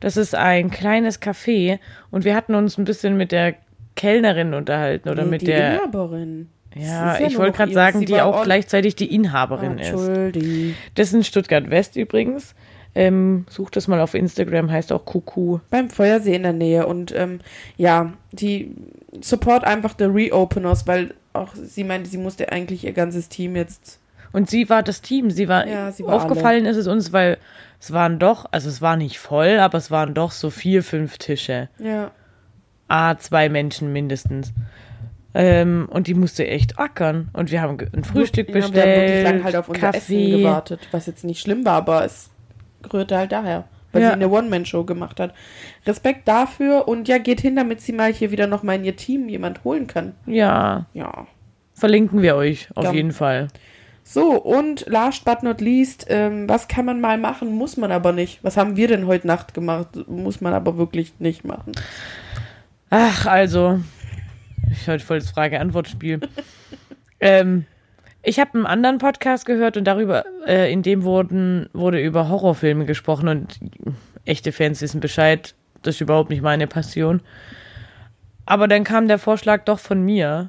Das 0.00 0.16
ist 0.16 0.34
ein 0.34 0.70
kleines 0.70 1.22
Café 1.22 1.78
und 2.10 2.24
wir 2.24 2.34
hatten 2.34 2.54
uns 2.56 2.76
ein 2.76 2.84
bisschen 2.84 3.16
mit 3.16 3.30
der 3.32 3.54
Kellnerin 3.96 4.52
unterhalten 4.52 5.08
oder 5.08 5.22
Nee, 5.24 5.30
mit 5.30 5.42
die 5.42 5.46
der. 5.46 5.74
Inhaberin. 5.76 6.50
Ja, 6.74 7.14
ist 7.14 7.32
ich 7.32 7.38
wollte 7.38 7.56
gerade 7.56 7.72
sagen, 7.72 8.04
die 8.04 8.20
auch 8.20 8.42
gleichzeitig 8.44 8.96
die 8.96 9.14
Inhaberin 9.14 9.78
ist. 9.78 9.90
Entschuldigung. 9.90 10.74
Das 10.94 11.08
ist 11.08 11.14
in 11.14 11.24
Stuttgart 11.24 11.70
West 11.70 11.96
übrigens. 11.96 12.54
Ähm, 12.96 13.44
sucht 13.50 13.76
das 13.76 13.88
mal 13.88 14.00
auf 14.00 14.14
Instagram, 14.14 14.70
heißt 14.70 14.92
auch 14.92 15.04
Kuku. 15.04 15.58
Beim 15.70 15.90
Feuersee 15.90 16.34
in 16.34 16.44
der 16.44 16.52
Nähe. 16.52 16.86
Und 16.86 17.12
ähm, 17.14 17.40
ja, 17.76 18.12
die 18.32 18.74
support 19.20 19.64
einfach 19.64 19.94
the 19.98 20.04
Reopeners, 20.04 20.86
weil 20.86 21.14
auch 21.32 21.54
sie 21.54 21.82
meinte, 21.84 22.08
sie 22.08 22.18
musste 22.18 22.52
eigentlich 22.52 22.84
ihr 22.84 22.92
ganzes 22.92 23.28
Team 23.28 23.56
jetzt. 23.56 23.98
Und 24.32 24.48
sie 24.48 24.68
war 24.68 24.82
das 24.82 25.00
Team. 25.00 25.30
Sie 25.30 25.48
war, 25.48 25.66
Ja, 25.66 25.90
sie 25.92 26.04
war 26.04 26.14
aufgefallen 26.14 26.66
ist 26.66 26.76
es 26.76 26.86
uns, 26.86 27.12
weil 27.12 27.38
es 27.80 27.92
waren 27.92 28.18
doch, 28.18 28.46
also 28.50 28.68
es 28.68 28.80
war 28.80 28.96
nicht 28.96 29.18
voll, 29.18 29.58
aber 29.58 29.78
es 29.78 29.90
waren 29.90 30.14
doch 30.14 30.30
so 30.30 30.50
vier, 30.50 30.82
fünf 30.82 31.18
Tische. 31.18 31.68
Ja. 31.78 32.10
Ah, 32.88 33.16
zwei 33.16 33.48
Menschen 33.48 33.92
mindestens. 33.92 34.52
Ähm, 35.34 35.88
und 35.90 36.06
die 36.06 36.14
musste 36.14 36.46
echt 36.46 36.78
ackern. 36.78 37.28
Und 37.32 37.50
wir 37.50 37.60
haben 37.60 37.76
ein 37.92 38.04
Frühstück 38.04 38.48
ja, 38.48 38.54
Wir 38.54 38.62
haben 38.62 38.70
bestellt, 38.72 38.96
wirklich 38.96 39.22
lange 39.24 39.44
halt 39.44 39.56
auf 39.56 39.68
unser 39.68 39.80
Kaffee. 39.80 40.26
Essen 40.28 40.38
gewartet, 40.42 40.88
was 40.92 41.06
jetzt 41.06 41.24
nicht 41.24 41.40
schlimm 41.40 41.64
war, 41.64 41.74
aber 41.74 42.04
es 42.04 42.30
rührte 42.92 43.16
halt 43.18 43.32
daher. 43.32 43.64
Weil 43.92 44.02
Ja. 44.02 44.08
sie 44.08 44.14
eine 44.14 44.28
One-Man-Show 44.28 44.84
gemacht 44.84 45.20
hat. 45.20 45.34
Respekt 45.86 46.26
dafür 46.26 46.88
und 46.88 47.06
ja, 47.08 47.18
geht 47.18 47.40
hin, 47.40 47.54
damit 47.56 47.80
sie 47.80 47.92
mal 47.92 48.12
hier 48.12 48.30
wieder 48.32 48.46
noch 48.46 48.62
mal 48.62 48.74
in 48.76 48.84
ihr 48.84 48.96
Team 48.96 49.28
jemand 49.28 49.62
holen 49.64 49.86
kann. 49.86 50.14
Ja, 50.26 50.86
Ja. 50.94 51.26
verlinken 51.74 52.20
wir 52.22 52.34
euch 52.36 52.68
auf 52.74 52.84
Ja. 52.84 52.92
jeden 52.92 53.12
Fall. 53.12 53.48
So, 54.06 54.32
und 54.32 54.84
last 54.86 55.24
but 55.24 55.42
not 55.42 55.60
least, 55.60 56.06
ähm, 56.10 56.48
was 56.48 56.68
kann 56.68 56.84
man 56.84 57.00
mal 57.00 57.16
machen, 57.18 57.54
muss 57.56 57.76
man 57.76 57.90
aber 57.90 58.12
nicht. 58.12 58.42
Was 58.44 58.56
haben 58.56 58.76
wir 58.76 58.86
denn 58.86 59.06
heute 59.06 59.26
Nacht 59.26 59.54
gemacht? 59.54 59.88
Muss 60.08 60.40
man 60.40 60.52
aber 60.52 60.76
wirklich 60.76 61.14
nicht 61.20 61.44
machen. 61.44 61.72
Ach, 62.90 63.26
also, 63.26 63.80
ich 64.70 64.88
heute 64.88 65.04
voll 65.04 65.18
das 65.18 65.30
Frage-Antwort-Spiel. 65.30 66.20
ähm, 67.20 67.66
ich 68.22 68.40
habe 68.40 68.54
einen 68.54 68.66
anderen 68.66 68.98
Podcast 68.98 69.46
gehört 69.46 69.76
und 69.76 69.84
darüber, 69.84 70.24
äh, 70.46 70.72
in 70.72 70.82
dem 70.82 71.02
wurden, 71.04 71.68
wurde 71.72 72.00
über 72.00 72.28
Horrorfilme 72.28 72.86
gesprochen 72.86 73.28
und 73.28 73.60
echte 74.24 74.52
Fans 74.52 74.80
wissen 74.80 75.00
Bescheid. 75.00 75.54
Das 75.82 75.96
ist 75.96 76.00
überhaupt 76.00 76.30
nicht 76.30 76.42
meine 76.42 76.66
Passion. 76.66 77.20
Aber 78.46 78.68
dann 78.68 78.84
kam 78.84 79.08
der 79.08 79.18
Vorschlag 79.18 79.64
doch 79.64 79.78
von 79.78 80.02
mir, 80.02 80.48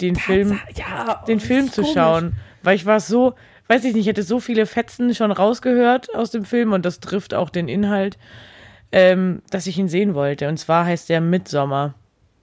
den 0.00 0.16
Film, 0.16 0.58
Ja, 0.74 1.22
den 1.28 1.40
Film 1.40 1.70
zu 1.70 1.82
komisch. 1.82 1.94
schauen. 1.94 2.32
Weil 2.62 2.76
ich 2.76 2.86
war 2.86 3.00
so, 3.00 3.34
weiß 3.68 3.84
ich 3.84 3.92
nicht, 3.94 4.02
ich 4.02 4.06
hätte 4.08 4.22
so 4.22 4.40
viele 4.40 4.66
Fetzen 4.66 5.14
schon 5.14 5.32
rausgehört 5.32 6.14
aus 6.14 6.30
dem 6.30 6.44
Film 6.44 6.72
und 6.72 6.84
das 6.84 7.00
trifft 7.00 7.34
auch 7.34 7.50
den 7.50 7.68
Inhalt, 7.68 8.18
ähm, 8.90 9.42
dass 9.50 9.66
ich 9.66 9.78
ihn 9.78 9.88
sehen 9.88 10.14
wollte. 10.14 10.48
Und 10.48 10.56
zwar 10.58 10.86
heißt 10.86 11.08
der 11.08 11.20
Midsommer. 11.20 11.94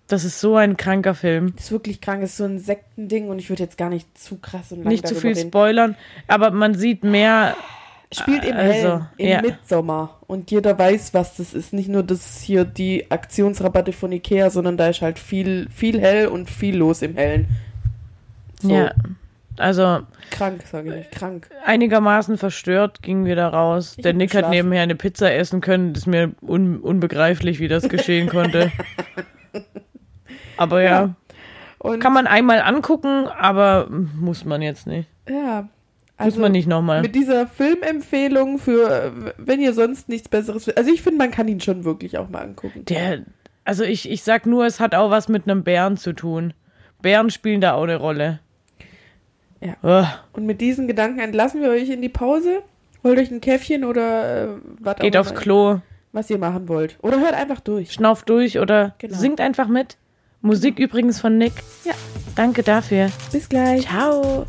Das 0.09 0.25
ist 0.25 0.39
so 0.41 0.55
ein 0.57 0.75
kranker 0.75 1.15
Film. 1.15 1.53
Ist 1.57 1.71
wirklich 1.71 2.01
krank, 2.01 2.23
ist 2.23 2.35
so 2.37 2.43
ein 2.43 2.59
Sektending 2.59 3.29
und 3.29 3.39
ich 3.39 3.49
würde 3.49 3.63
jetzt 3.63 3.77
gar 3.77 3.89
nicht 3.89 4.17
zu 4.17 4.37
krass 4.37 4.71
und 4.71 4.79
lang 4.79 4.87
Nicht 4.89 5.07
zu 5.07 5.15
viel 5.15 5.33
reden. 5.33 5.47
spoilern, 5.49 5.95
aber 6.27 6.51
man 6.51 6.73
sieht 6.75 7.03
mehr. 7.03 7.55
Spielt 8.11 8.43
im 8.43 8.55
Also, 8.57 8.73
Hellen, 8.73 9.05
im 9.17 9.27
ja. 9.29 9.41
Mitsommer. 9.43 10.17
Und 10.25 10.49
jeder 10.49 10.77
weiß, 10.79 11.13
was 11.13 11.37
das 11.37 11.53
ist. 11.53 11.73
Nicht 11.73 11.89
nur 11.89 12.01
das 12.01 12.41
hier 12.41 12.65
die 12.65 13.11
Aktionsrabatte 13.11 13.93
von 13.93 14.11
Ikea, 14.11 14.49
sondern 14.49 14.77
da 14.77 14.87
ist 14.87 15.01
halt 15.03 15.19
viel, 15.19 15.67
viel 15.69 16.01
hell 16.01 16.25
und 16.27 16.49
viel 16.49 16.75
los 16.75 17.03
im 17.03 17.15
Hellen. 17.15 17.47
So, 18.59 18.71
Ja. 18.73 18.91
Also 19.57 19.99
krank, 20.31 20.63
sage 20.71 21.01
ich. 21.01 21.11
Krank. 21.11 21.49
einigermaßen 21.65 22.37
verstört 22.37 23.03
gingen 23.03 23.25
wir 23.25 23.35
da 23.35 23.49
raus. 23.49 23.93
Ich 23.97 24.03
Der 24.03 24.13
Nick 24.13 24.33
hat 24.33 24.49
nebenher 24.49 24.81
eine 24.81 24.95
Pizza 24.95 25.31
essen 25.33 25.59
können. 25.61 25.93
Das 25.93 26.03
ist 26.03 26.07
mir 26.07 26.31
un 26.41 26.79
unbegreiflich, 26.79 27.59
wie 27.59 27.67
das 27.67 27.89
geschehen 27.89 28.27
konnte. 28.29 28.71
Aber 30.59 30.81
ja, 30.83 31.15
Und 31.79 31.99
kann 31.99 32.13
man 32.13 32.27
einmal 32.27 32.61
angucken, 32.61 33.27
aber 33.27 33.87
muss 33.89 34.43
man 34.45 34.61
jetzt 34.61 34.85
nicht. 34.87 35.09
ja, 35.29 35.61
Muss 35.61 35.69
also 36.17 36.41
man 36.41 36.51
nicht 36.51 36.67
nochmal. 36.67 37.01
mit 37.01 37.15
dieser 37.15 37.47
Filmempfehlung 37.47 38.57
für, 38.59 39.33
wenn 39.37 39.61
ihr 39.61 39.73
sonst 39.73 40.09
nichts 40.09 40.27
Besseres. 40.29 40.67
Also 40.69 40.91
ich 40.91 41.01
finde, 41.01 41.17
man 41.17 41.31
kann 41.31 41.47
ihn 41.47 41.61
schon 41.61 41.85
wirklich 41.85 42.17
auch 42.17 42.29
mal 42.29 42.41
angucken. 42.41 42.83
Der, 42.85 43.19
also 43.65 43.83
ich, 43.83 44.09
ich 44.09 44.23
sag 44.23 44.45
nur, 44.45 44.65
es 44.65 44.79
hat 44.79 44.95
auch 44.95 45.11
was 45.11 45.29
mit 45.29 45.43
einem 45.49 45.63
Bären 45.63 45.95
zu 45.97 46.13
tun. 46.13 46.53
Bären 47.01 47.29
spielen 47.29 47.61
da 47.61 47.73
auch 47.73 47.83
eine 47.83 47.95
Rolle. 47.95 48.39
Ja. 49.61 49.75
Ugh. 49.83 50.07
Und 50.33 50.45
mit 50.45 50.61
diesen 50.61 50.87
Gedanken 50.87 51.19
entlassen 51.19 51.61
wir 51.61 51.69
euch 51.69 51.89
in 51.89 52.01
die 52.01 52.09
Pause. 52.09 52.63
Holt 53.03 53.17
euch 53.17 53.31
ein 53.31 53.39
Käffchen 53.41 53.85
oder 53.85 54.43
äh, 54.43 54.47
was 54.79 54.97
Geht 54.97 55.15
auch 55.15 55.21
aufs 55.21 55.35
Klo, 55.35 55.79
was 56.11 56.29
ihr 56.29 56.37
machen 56.37 56.67
wollt. 56.67 56.97
Oder 57.01 57.19
hört 57.21 57.33
einfach 57.33 57.61
durch. 57.61 57.93
schnauft 57.93 58.29
durch 58.29 58.59
oder 58.59 58.95
Genau. 58.97 59.15
singt 59.17 59.39
einfach 59.39 59.67
mit. 59.69 59.97
Musik 60.41 60.79
übrigens 60.79 61.19
von 61.19 61.37
Nick. 61.37 61.53
Ja. 61.83 61.93
Danke 62.35 62.63
dafür. 62.63 63.09
Bis 63.31 63.49
gleich. 63.49 63.81
Ciao. 63.85 64.45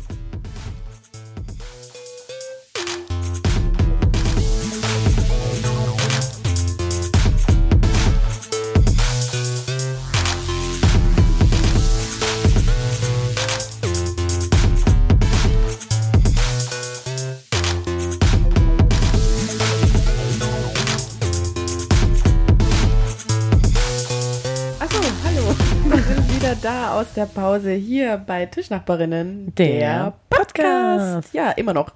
Der 27.21 27.27
Pause 27.27 27.73
hier 27.73 28.17
bei 28.17 28.47
Tischnachbarinnen. 28.47 29.53
Der 29.53 30.13
Podcast. 30.27 31.31
Ja, 31.35 31.51
immer 31.51 31.71
noch. 31.71 31.93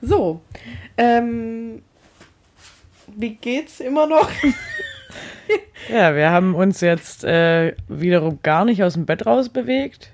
So, 0.00 0.40
ähm, 0.96 1.82
wie 3.08 3.34
geht's 3.34 3.80
immer 3.80 4.06
noch? 4.06 4.30
Ja, 5.88 6.14
wir 6.14 6.30
haben 6.30 6.54
uns 6.54 6.82
jetzt 6.82 7.24
äh, 7.24 7.74
wiederum 7.88 8.40
gar 8.42 8.66
nicht 8.66 8.82
aus 8.82 8.92
dem 8.92 9.06
Bett 9.06 9.24
rausbewegt. 9.24 10.10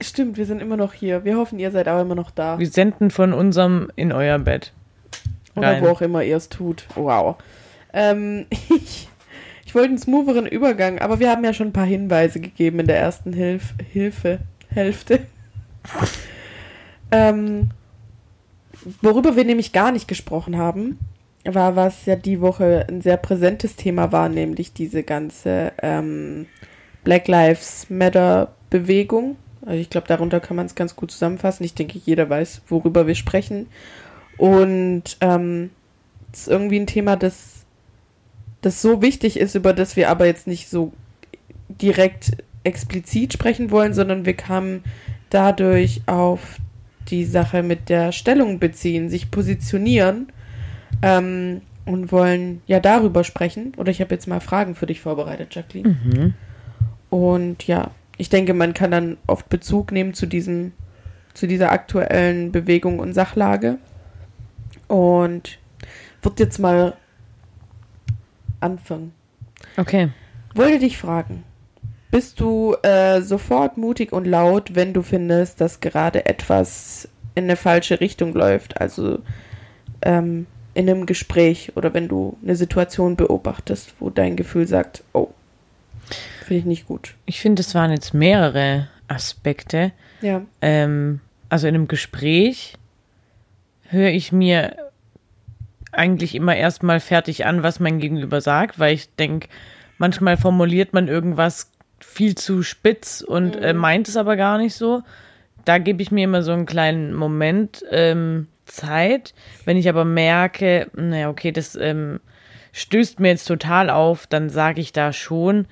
Stimmt, 0.00 0.38
wir 0.38 0.46
sind 0.46 0.62
immer 0.62 0.78
noch 0.78 0.94
hier. 0.94 1.24
Wir 1.24 1.36
hoffen, 1.36 1.58
ihr 1.58 1.70
seid 1.70 1.88
auch 1.88 2.00
immer 2.00 2.14
noch 2.14 2.30
da. 2.30 2.58
Wir 2.58 2.68
senden 2.68 3.10
von 3.10 3.34
unserem 3.34 3.90
in 3.96 4.12
euer 4.12 4.38
Bett. 4.38 4.72
Oder 5.54 5.72
rein. 5.72 5.82
wo 5.82 5.88
auch 5.88 6.00
immer 6.00 6.22
ihr 6.22 6.38
es 6.38 6.48
tut. 6.48 6.86
Wow. 6.94 7.36
Ähm, 7.92 8.46
ich, 8.70 9.09
ich 9.70 9.74
wollte 9.76 9.90
einen 9.90 9.98
smootheren 9.98 10.46
Übergang, 10.46 10.98
aber 10.98 11.20
wir 11.20 11.30
haben 11.30 11.44
ja 11.44 11.52
schon 11.52 11.68
ein 11.68 11.72
paar 11.72 11.86
Hinweise 11.86 12.40
gegeben 12.40 12.80
in 12.80 12.88
der 12.88 12.98
ersten 12.98 13.32
Hilf 13.32 13.74
Hilfe, 13.92 14.40
Hälfte. 14.68 15.20
ähm, 17.12 17.70
worüber 19.00 19.36
wir 19.36 19.44
nämlich 19.44 19.72
gar 19.72 19.92
nicht 19.92 20.08
gesprochen 20.08 20.58
haben, 20.58 20.98
war, 21.44 21.76
was 21.76 22.04
ja 22.04 22.16
die 22.16 22.40
Woche 22.40 22.84
ein 22.88 23.00
sehr 23.00 23.16
präsentes 23.16 23.76
Thema 23.76 24.10
war, 24.10 24.28
nämlich 24.28 24.72
diese 24.72 25.04
ganze 25.04 25.70
ähm, 25.80 26.46
Black 27.04 27.28
Lives 27.28 27.88
Matter 27.90 28.52
Bewegung, 28.70 29.36
Also 29.64 29.78
ich 29.78 29.88
glaube, 29.88 30.08
darunter 30.08 30.40
kann 30.40 30.56
man 30.56 30.66
es 30.66 30.74
ganz 30.74 30.96
gut 30.96 31.12
zusammenfassen. 31.12 31.62
Ich 31.62 31.74
denke, 31.74 32.00
jeder 32.04 32.28
weiß, 32.28 32.62
worüber 32.66 33.06
wir 33.06 33.14
sprechen. 33.14 33.68
Und 34.36 35.16
ähm, 35.20 35.70
es 36.32 36.40
ist 36.40 36.48
irgendwie 36.48 36.80
ein 36.80 36.88
Thema, 36.88 37.14
das, 37.14 37.59
das 38.60 38.82
so 38.82 39.02
wichtig 39.02 39.38
ist, 39.38 39.54
über 39.54 39.72
das 39.72 39.96
wir 39.96 40.10
aber 40.10 40.26
jetzt 40.26 40.46
nicht 40.46 40.68
so 40.68 40.92
direkt 41.68 42.32
explizit 42.64 43.32
sprechen 43.32 43.70
wollen, 43.70 43.94
sondern 43.94 44.26
wir 44.26 44.34
kamen 44.34 44.84
dadurch 45.30 46.02
auf 46.06 46.58
die 47.08 47.24
Sache 47.24 47.62
mit 47.62 47.88
der 47.88 48.12
Stellung 48.12 48.58
beziehen, 48.58 49.08
sich 49.08 49.30
positionieren 49.30 50.28
ähm, 51.02 51.62
und 51.86 52.12
wollen 52.12 52.62
ja 52.66 52.80
darüber 52.80 53.24
sprechen. 53.24 53.72
Oder 53.76 53.90
ich 53.90 54.00
habe 54.00 54.14
jetzt 54.14 54.26
mal 54.26 54.40
Fragen 54.40 54.74
für 54.74 54.86
dich 54.86 55.00
vorbereitet, 55.00 55.54
Jacqueline. 55.54 55.96
Mhm. 56.04 56.34
Und 57.08 57.66
ja, 57.66 57.90
ich 58.16 58.28
denke, 58.28 58.54
man 58.54 58.74
kann 58.74 58.90
dann 58.90 59.16
oft 59.26 59.48
Bezug 59.48 59.92
nehmen 59.92 60.14
zu 60.14 60.26
diesem, 60.26 60.72
zu 61.32 61.46
dieser 61.46 61.72
aktuellen 61.72 62.52
Bewegung 62.52 62.98
und 62.98 63.14
Sachlage. 63.14 63.78
Und 64.86 65.58
wird 66.22 66.38
jetzt 66.38 66.58
mal 66.58 66.94
anfangen. 68.60 69.12
Okay. 69.76 70.10
Wollte 70.54 70.78
dich 70.80 70.98
fragen, 70.98 71.44
bist 72.10 72.40
du 72.40 72.74
äh, 72.82 73.20
sofort 73.22 73.76
mutig 73.76 74.12
und 74.12 74.26
laut, 74.26 74.74
wenn 74.74 74.92
du 74.92 75.02
findest, 75.02 75.60
dass 75.60 75.80
gerade 75.80 76.26
etwas 76.26 77.08
in 77.34 77.44
eine 77.44 77.56
falsche 77.56 78.00
Richtung 78.00 78.34
läuft? 78.34 78.80
Also 78.80 79.20
ähm, 80.02 80.46
in 80.74 80.88
einem 80.88 81.06
Gespräch 81.06 81.72
oder 81.76 81.94
wenn 81.94 82.08
du 82.08 82.36
eine 82.42 82.56
Situation 82.56 83.16
beobachtest, 83.16 83.94
wo 84.00 84.10
dein 84.10 84.36
Gefühl 84.36 84.66
sagt, 84.66 85.04
oh, 85.12 85.28
finde 86.44 86.60
ich 86.60 86.66
nicht 86.66 86.86
gut. 86.86 87.14
Ich 87.26 87.40
finde, 87.40 87.60
es 87.60 87.74
waren 87.74 87.92
jetzt 87.92 88.12
mehrere 88.12 88.88
Aspekte. 89.06 89.92
Ja. 90.20 90.42
Ähm, 90.60 91.20
also 91.48 91.68
in 91.68 91.74
einem 91.74 91.88
Gespräch 91.88 92.74
höre 93.88 94.10
ich 94.10 94.32
mir 94.32 94.76
eigentlich 95.92 96.34
immer 96.34 96.56
erstmal 96.56 97.00
fertig 97.00 97.46
an, 97.46 97.62
was 97.62 97.80
mein 97.80 97.98
Gegenüber 97.98 98.40
sagt, 98.40 98.78
weil 98.78 98.94
ich 98.94 99.14
denke, 99.16 99.48
manchmal 99.98 100.36
formuliert 100.36 100.92
man 100.92 101.08
irgendwas 101.08 101.72
viel 102.00 102.34
zu 102.34 102.62
spitz 102.62 103.20
und 103.20 103.56
äh, 103.56 103.74
meint 103.74 104.08
es 104.08 104.16
aber 104.16 104.36
gar 104.36 104.58
nicht 104.58 104.74
so. 104.74 105.02
Da 105.64 105.78
gebe 105.78 106.02
ich 106.02 106.10
mir 106.10 106.24
immer 106.24 106.42
so 106.42 106.52
einen 106.52 106.66
kleinen 106.66 107.12
Moment 107.12 107.84
ähm, 107.90 108.48
Zeit. 108.64 109.34
Wenn 109.64 109.76
ich 109.76 109.88
aber 109.88 110.04
merke, 110.04 110.90
naja, 110.94 111.28
okay, 111.28 111.52
das 111.52 111.76
ähm, 111.76 112.20
stößt 112.72 113.20
mir 113.20 113.28
jetzt 113.28 113.46
total 113.46 113.90
auf, 113.90 114.26
dann 114.26 114.48
sage 114.48 114.80
ich 114.80 114.92
da 114.92 115.12
schon, 115.12 115.66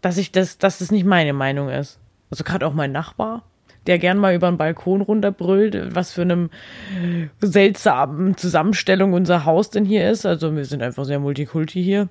dass 0.00 0.18
ich 0.18 0.32
das, 0.32 0.58
dass 0.58 0.78
das 0.78 0.90
nicht 0.90 1.04
meine 1.04 1.32
Meinung 1.32 1.68
ist. 1.68 2.00
Also 2.30 2.44
gerade 2.44 2.66
auch 2.66 2.72
mein 2.72 2.92
Nachbar, 2.92 3.44
der 3.86 3.98
gern 3.98 4.18
mal 4.18 4.34
über 4.34 4.48
den 4.50 4.58
Balkon 4.58 5.00
runterbrüllt, 5.00 5.94
was 5.94 6.12
für 6.12 6.22
eine 6.22 6.48
seltsamen 7.40 8.36
Zusammenstellung 8.36 9.12
unser 9.12 9.44
Haus 9.44 9.70
denn 9.70 9.84
hier 9.84 10.10
ist. 10.10 10.26
Also 10.26 10.54
wir 10.54 10.64
sind 10.64 10.82
einfach 10.82 11.04
sehr 11.04 11.18
multikulti 11.18 11.82
hier. 11.82 12.08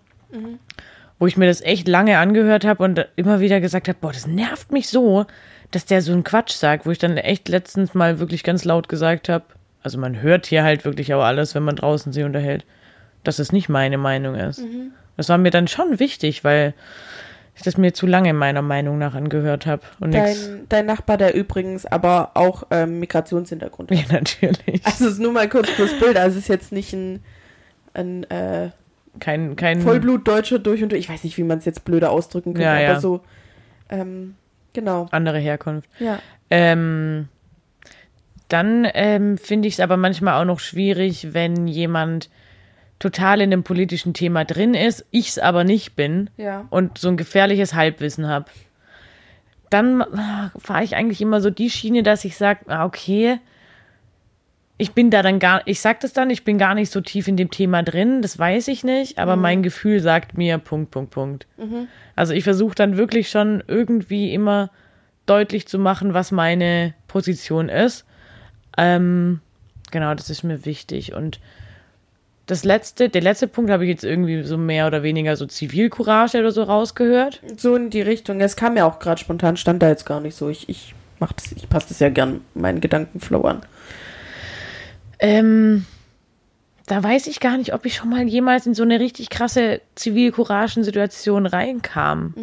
Wo 1.18 1.28
ich 1.28 1.38
mir 1.38 1.48
das 1.48 1.62
echt 1.62 1.88
lange 1.88 2.18
angehört 2.18 2.66
habe 2.66 2.84
und 2.84 3.08
immer 3.16 3.40
wieder 3.40 3.62
gesagt 3.62 3.88
habe, 3.88 3.98
boah, 4.02 4.12
das 4.12 4.28
nervt 4.28 4.72
mich 4.72 4.90
so, 4.90 5.26
dass 5.72 5.86
der 5.86 6.02
so 6.02 6.12
einen 6.12 6.26
Quatsch 6.26 6.52
sagt, 6.52 6.86
wo 6.86 6.92
ich 6.92 6.98
dann 7.00 7.16
echt 7.18 7.48
letztens 7.48 7.94
mal 7.94 8.20
wirklich 8.20 8.44
ganz 8.44 8.66
laut 8.66 8.90
gesagt 8.90 9.30
habe, 9.30 9.46
also 9.82 9.98
man 9.98 10.22
hört 10.22 10.46
hier 10.46 10.64
halt 10.64 10.84
wirklich 10.84 11.14
auch 11.14 11.24
alles, 11.24 11.56
wenn 11.56 11.64
man 11.64 11.76
draußen 11.76 12.12
sich 12.12 12.24
unterhält, 12.24 12.66
dass 13.24 13.40
es 13.40 13.52
nicht 13.52 13.70
meine 13.70 13.98
Meinung 13.98 14.36
ist. 14.36 14.62
Das 15.16 15.30
war 15.30 15.38
mir 15.38 15.52
dann 15.52 15.68
schon 15.68 16.00
wichtig, 16.00 16.44
weil 16.44 16.74
ich 17.56 17.62
das 17.64 17.78
mir 17.78 17.94
zu 17.94 18.06
lange 18.06 18.34
meiner 18.34 18.62
Meinung 18.62 18.98
nach 18.98 19.16
angehört 19.16 19.66
habe 19.66 19.82
und. 20.00 20.14
Dein, 20.14 20.36
dein 20.70 20.86
Nachbar, 20.86 21.18
der 21.18 21.34
übrigens 21.36 21.86
aber 21.86 22.32
auch 22.34 22.64
ähm, 22.72 23.00
Migrationshintergrund 23.00 23.92
hat. 23.92 23.98
Ja, 23.98 24.04
natürlich. 24.12 24.86
Also 24.86 25.06
es 25.06 25.14
ist 25.14 25.20
nur 25.20 25.32
mal 25.32 25.48
kurz 25.48 25.70
fürs 25.70 25.98
Bild. 26.00 26.18
Also 26.18 26.38
es 26.38 26.44
ist 26.44 26.50
jetzt 26.50 26.72
nicht 26.72 26.94
ein, 26.94 27.22
ein 27.94 28.24
äh, 28.26 28.72
Kein, 29.20 29.56
kein 29.56 29.82
Vollblutdeutscher 29.82 30.60
durch 30.60 30.84
und 30.84 30.92
durch. 30.92 31.00
Ich 31.00 31.10
weiß 31.10 31.24
nicht, 31.24 31.38
wie 31.38 31.44
man 31.44 31.60
es 31.60 31.66
jetzt 31.66 31.86
blöder 31.86 32.12
ausdrücken 32.12 32.54
könnte, 32.54 32.64
Ja, 32.66 32.74
aber 32.74 32.82
ja. 32.82 33.00
so. 33.00 33.22
Ähm, 33.90 34.36
genau. 34.74 35.08
andere 35.12 35.40
Herkunft. 35.40 35.90
Ja. 36.00 36.20
Ähm, 36.50 37.30
dann 38.50 38.88
ähm, 38.94 39.38
finde 39.38 39.68
ich 39.68 39.76
es 39.76 39.80
aber 39.80 39.98
manchmal 39.98 40.40
auch 40.42 40.46
noch 40.46 40.60
schwierig, 40.60 41.34
wenn 41.34 41.68
jemand 41.68 42.30
total 43.00 43.42
in 43.42 43.52
dem 43.52 43.64
politischen 43.64 44.14
Thema 44.14 44.46
drin 44.46 44.74
ist, 44.74 45.06
ich 45.12 45.30
es 45.30 45.40
aber 45.40 45.64
nicht 45.64 45.96
bin 45.96 46.30
Ja. 46.38 46.66
und 46.70 46.98
so 46.98 47.10
ein 47.10 47.18
gefährliches 47.18 47.74
Halbwissen 47.74 48.28
habe. 48.28 48.46
Dann 49.70 50.02
ah, 50.02 50.52
fahre 50.58 50.84
ich 50.84 50.96
eigentlich 50.96 51.22
immer 51.22 51.42
so 51.42 51.50
die 51.50 51.70
Schiene, 51.70 52.04
dass 52.04 52.24
ich 52.24 52.38
sage, 52.38 52.62
ah, 52.68 52.86
okay, 52.86 53.40
ich 54.78 54.92
bin 54.92 55.10
da 55.10 55.22
dann 55.22 55.40
gar, 55.40 55.62
ich 55.66 55.80
sag 55.80 56.02
das 56.02 56.14
dann, 56.14 56.30
ich 56.30 56.44
bin 56.44 56.58
gar 56.58 56.76
nicht 56.76 56.92
so 56.92 57.00
tief 57.02 57.28
in 57.28 57.38
dem 57.38 57.50
Thema 57.50 57.82
drin, 57.82 58.22
das 58.22 58.38
weiß 58.38 58.68
ich 58.68 58.84
nicht, 58.84 59.18
aber 59.20 59.38
mein 59.38 59.64
Gefühl 59.64 60.02
sagt 60.02 60.38
mir 60.38 60.58
Punkt, 60.58 60.92
Punkt, 60.92 61.12
Punkt. 61.12 61.48
Also 62.16 62.34
ich 62.34 62.44
versuche 62.44 62.76
dann 62.76 62.98
wirklich 62.98 63.30
schon 63.30 63.64
irgendwie 63.68 64.34
immer 64.34 64.70
deutlich 65.26 65.68
zu 65.68 65.80
machen, 65.80 66.14
was 66.14 66.32
meine 66.32 66.94
Position 67.08 67.70
ist. 67.70 68.06
Ähm, 68.78 69.40
genau, 69.92 70.14
das 70.14 70.30
ist 70.30 70.44
mir 70.44 70.66
wichtig. 70.66 71.14
Und 71.14 71.40
das 72.46 72.64
letzte, 72.64 73.10
der 73.10 73.22
letzte 73.22 73.48
Punkt 73.48 73.72
habe 73.72 73.86
ich 73.86 73.90
jetzt 73.90 74.04
irgendwie 74.04 74.44
so 74.44 74.58
mehr 74.58 74.86
oder 74.88 75.04
weniger 75.04 75.36
so 75.36 75.46
Zivilcourage 75.46 76.40
oder 76.40 76.52
so 76.52 76.64
rausgehört. 76.64 77.42
So 77.58 77.76
in 77.76 77.90
die 77.90 78.02
Richtung. 78.02 78.40
Es 78.40 78.56
kam 78.56 78.78
ja 78.78 78.86
auch 78.86 79.00
gerade 79.00 79.20
spontan, 79.20 79.58
stand 79.58 79.82
da 79.82 79.90
jetzt 79.90 80.06
gar 80.06 80.20
nicht 80.20 80.36
so. 80.36 80.50
Ich, 80.50 80.70
ich 80.70 80.94
mach 81.20 81.34
das, 81.34 81.52
ich 81.54 81.68
passe 81.70 81.90
das 81.90 82.00
ja 82.00 82.10
gern 82.10 82.42
meinen 82.54 82.82
Gedankenflow 82.82 83.42
an. 83.42 83.62
Ähm, 85.18 85.86
da 86.86 87.02
weiß 87.02 87.28
ich 87.28 87.40
gar 87.40 87.58
nicht, 87.58 87.74
ob 87.74 87.86
ich 87.86 87.96
schon 87.96 88.10
mal 88.10 88.28
jemals 88.28 88.68
in 88.68 88.76
so 88.76 88.84
eine 88.84 89.00
richtig 89.00 89.30
krasse 89.30 89.82
Zivilcouragen-Situation 89.96 91.48
reinkam. 91.48 92.34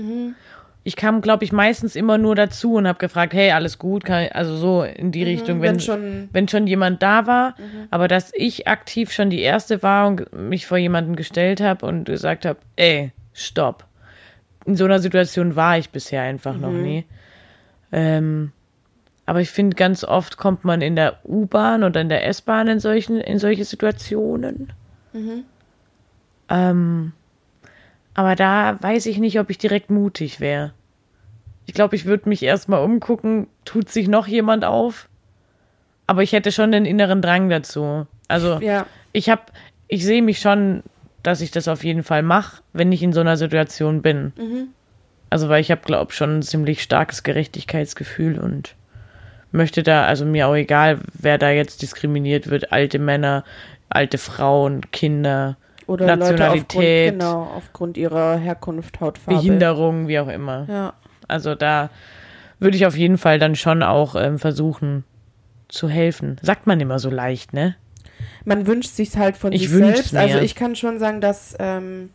Ich 0.85 0.97
kam, 0.97 1.21
glaube 1.21 1.45
ich, 1.45 1.53
meistens 1.53 1.95
immer 1.95 2.19
nur 2.19 2.35
dazu 2.35 2.75
und 2.75 2.89
habe 2.89 2.99
gefragt, 2.99 3.35
hey, 3.35 3.53
alles 3.53 3.79
gut, 3.79 4.11
also 4.11 4.57
so 4.57 4.83
in 4.83 5.13
die 5.13 5.23
Richtung, 5.23 5.61
wenn, 5.63 5.75
wenn 5.77 5.81
schon- 5.81 6.29
wenn 6.33 6.49
schon 6.49 6.67
jemand 6.67 7.03
da 7.03 7.27
war, 7.27 7.55
aber 7.91 8.09
dass 8.09 8.33
ich 8.35 8.67
aktiv 8.67 9.13
schon 9.13 9.31
die 9.31 9.41
erste 9.41 9.83
war 9.85 10.09
und 10.09 10.33
mich 10.33 10.67
vor 10.67 10.79
jemanden 10.79 11.15
gestellt 11.15 11.61
habe 11.61 11.87
und 11.87 12.05
gesagt 12.05 12.45
habe, 12.47 12.59
ey, 12.77 13.13
stopp. 13.33 13.85
In 14.65 14.77
so 14.77 14.85
einer 14.85 14.99
Situation 14.99 15.55
war 15.57 15.79
ich 15.79 15.91
bisher 15.91 16.23
einfach 16.23 16.57
noch 16.59 16.73
nie. 16.83 17.05
Ähm, 17.93 18.53
aber 19.27 19.41
ich 19.41 19.51
finde, 19.51 19.77
ganz 19.77 20.03
oft 20.03 20.37
kommt 20.37 20.65
man 20.65 20.81
in 20.83 20.97
der 20.97 21.19
U-Bahn 21.25 21.85
oder 21.85 22.01
in 22.01 22.09
der 22.09 22.27
S-Bahn 22.27 22.67
in, 22.67 22.81
solchen, 22.81 23.19
in 23.21 23.39
solche 23.39 23.65
Situationen. 23.65 24.73
Ähm, 26.49 27.13
aber 28.15 28.37
da 28.37 28.77
weiß 28.81 29.07
ich 29.07 29.19
nicht, 29.19 29.39
ob 29.41 29.51
ich 29.51 29.59
direkt 29.59 29.91
mutig 29.91 30.41
wäre. 30.41 30.73
Ich 31.67 31.75
glaube, 31.75 31.97
ich 31.97 32.05
würde 32.05 32.29
mich 32.29 32.43
erstmal 32.43 32.83
umgucken, 32.85 33.47
tut 33.65 33.89
sich 33.89 34.09
noch 34.09 34.27
jemand 34.27 34.65
auf? 34.65 35.09
Aber 36.07 36.23
ich 36.23 36.33
hätte 36.33 36.53
schon 36.53 36.73
den 36.73 36.85
inneren 36.85 37.23
Drang 37.23 37.49
dazu. 37.49 38.07
Also 38.29 38.59
Ja. 38.61 38.87
ich 39.13 39.31
habe, 39.31 39.43
ich 39.89 40.05
sehe 40.05 40.23
mich 40.23 40.41
schon, 40.41 40.83
dass 41.23 41.41
ich 41.41 41.51
das 41.53 41.69
auf 41.69 41.85
jeden 41.85 42.03
Fall 42.03 42.23
mache, 42.23 42.63
wenn 42.73 42.91
ich 42.93 43.03
in 43.03 43.13
so 43.13 43.21
einer 43.21 43.37
Situation 43.37 44.03
bin. 44.03 44.33
Also 45.31 45.49
weil 45.49 45.61
ich 45.61 45.71
habe, 45.71 45.83
glaube 45.85 46.13
schon 46.13 46.39
ein 46.39 46.43
ziemlich 46.43 46.83
starkes 46.83 47.23
Gerechtigkeitsgefühl 47.23 48.39
und 48.39 48.75
möchte 49.53 49.83
da, 49.83 50.05
also 50.05 50.25
mir 50.25 50.49
auch 50.49 50.55
egal, 50.57 50.99
wer 51.15 51.39
da 51.39 51.51
jetzt 51.51 51.81
diskriminiert 51.83 52.51
wird, 52.51 52.73
alte 52.73 52.99
Männer, 52.99 53.45
alte 53.89 54.19
Frauen, 54.19 54.91
Kinder, 54.91 55.57
Oder 55.87 56.07
Leute 56.07 56.23
aufgrund, 56.23 56.39
Nationalität, 56.39 57.13
genau, 57.13 57.51
aufgrund 57.57 57.97
ihrer 57.97 58.37
Herkunft, 58.37 59.01
Hautfarbe. 59.01 59.41
Behinderung, 59.41 60.09
wie 60.09 60.19
auch 60.19 60.29
immer. 60.29 60.67
Ja. 60.69 60.95
Also 61.29 61.55
da 61.55 61.91
würde 62.59 62.77
ich 62.77 62.87
auf 62.87 62.97
jeden 62.97 63.19
Fall 63.19 63.39
dann 63.39 63.57
schon 63.57 63.83
auch 63.83 64.15
ähm, 64.15 64.39
versuchen 64.39 65.05
zu 65.69 65.89
helfen. 65.89 66.37
Sagt 66.43 66.67
man 66.67 66.81
immer 66.81 66.99
so 66.99 67.11
leicht, 67.11 67.53
ne? 67.53 67.77
Man 68.45 68.67
wünscht 68.67 68.91
sich's 68.91 69.17
halt 69.17 69.37
von 69.37 69.53
Ich 69.53 69.63
sich 69.63 69.71
selbst. 69.71 70.15
Also 70.15 70.39
mir. 70.39 70.43
ich 70.43 70.55
kann 70.55 70.77
schon 70.77 70.99
sagen, 70.99 71.21
dass 71.21 71.57
ähm, 71.59 72.11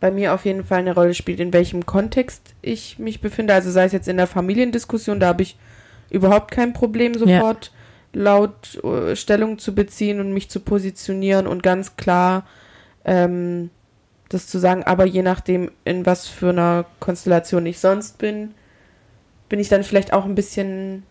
bei 0.00 0.10
mir 0.10 0.34
auf 0.34 0.44
jeden 0.44 0.64
Fall 0.64 0.78
eine 0.78 0.94
Rolle 0.94 1.14
spielt, 1.14 1.40
in 1.40 1.52
welchem 1.52 1.86
Kontext 1.86 2.54
ich 2.62 2.98
mich 2.98 3.20
befinde. 3.20 3.54
Also 3.54 3.70
sei 3.70 3.84
es 3.84 3.92
jetzt 3.92 4.08
in 4.08 4.16
der 4.16 4.26
Familiendiskussion, 4.26 5.20
da 5.20 5.28
habe 5.28 5.42
ich 5.42 5.56
überhaupt 6.10 6.50
kein 6.50 6.72
Problem, 6.72 7.14
sofort 7.14 7.72
laut 8.12 8.82
äh, 8.82 9.14
Stellung 9.16 9.58
zu 9.58 9.74
beziehen 9.74 10.20
und 10.20 10.32
mich 10.32 10.48
zu 10.48 10.60
positionieren 10.60 11.46
und 11.46 11.62
ganz 11.62 11.96
klar 11.96 12.46
ähm, 13.08 13.70
das 14.28 14.46
zu 14.46 14.58
sagen. 14.58 14.84
Aber 14.84 15.04
je 15.06 15.22
nachdem, 15.22 15.70
in 15.84 16.04
was 16.06 16.26
für 16.28 16.50
einer 16.50 16.84
Konstellation 17.00 17.64
ich 17.66 17.78
sonst 17.80 18.18
bin, 18.18 18.54
bin 19.48 19.58
ich 19.58 19.68
dann 19.68 19.82
vielleicht 19.82 20.12
auch 20.12 20.24
ein 20.26 20.34
bisschen 20.34 21.02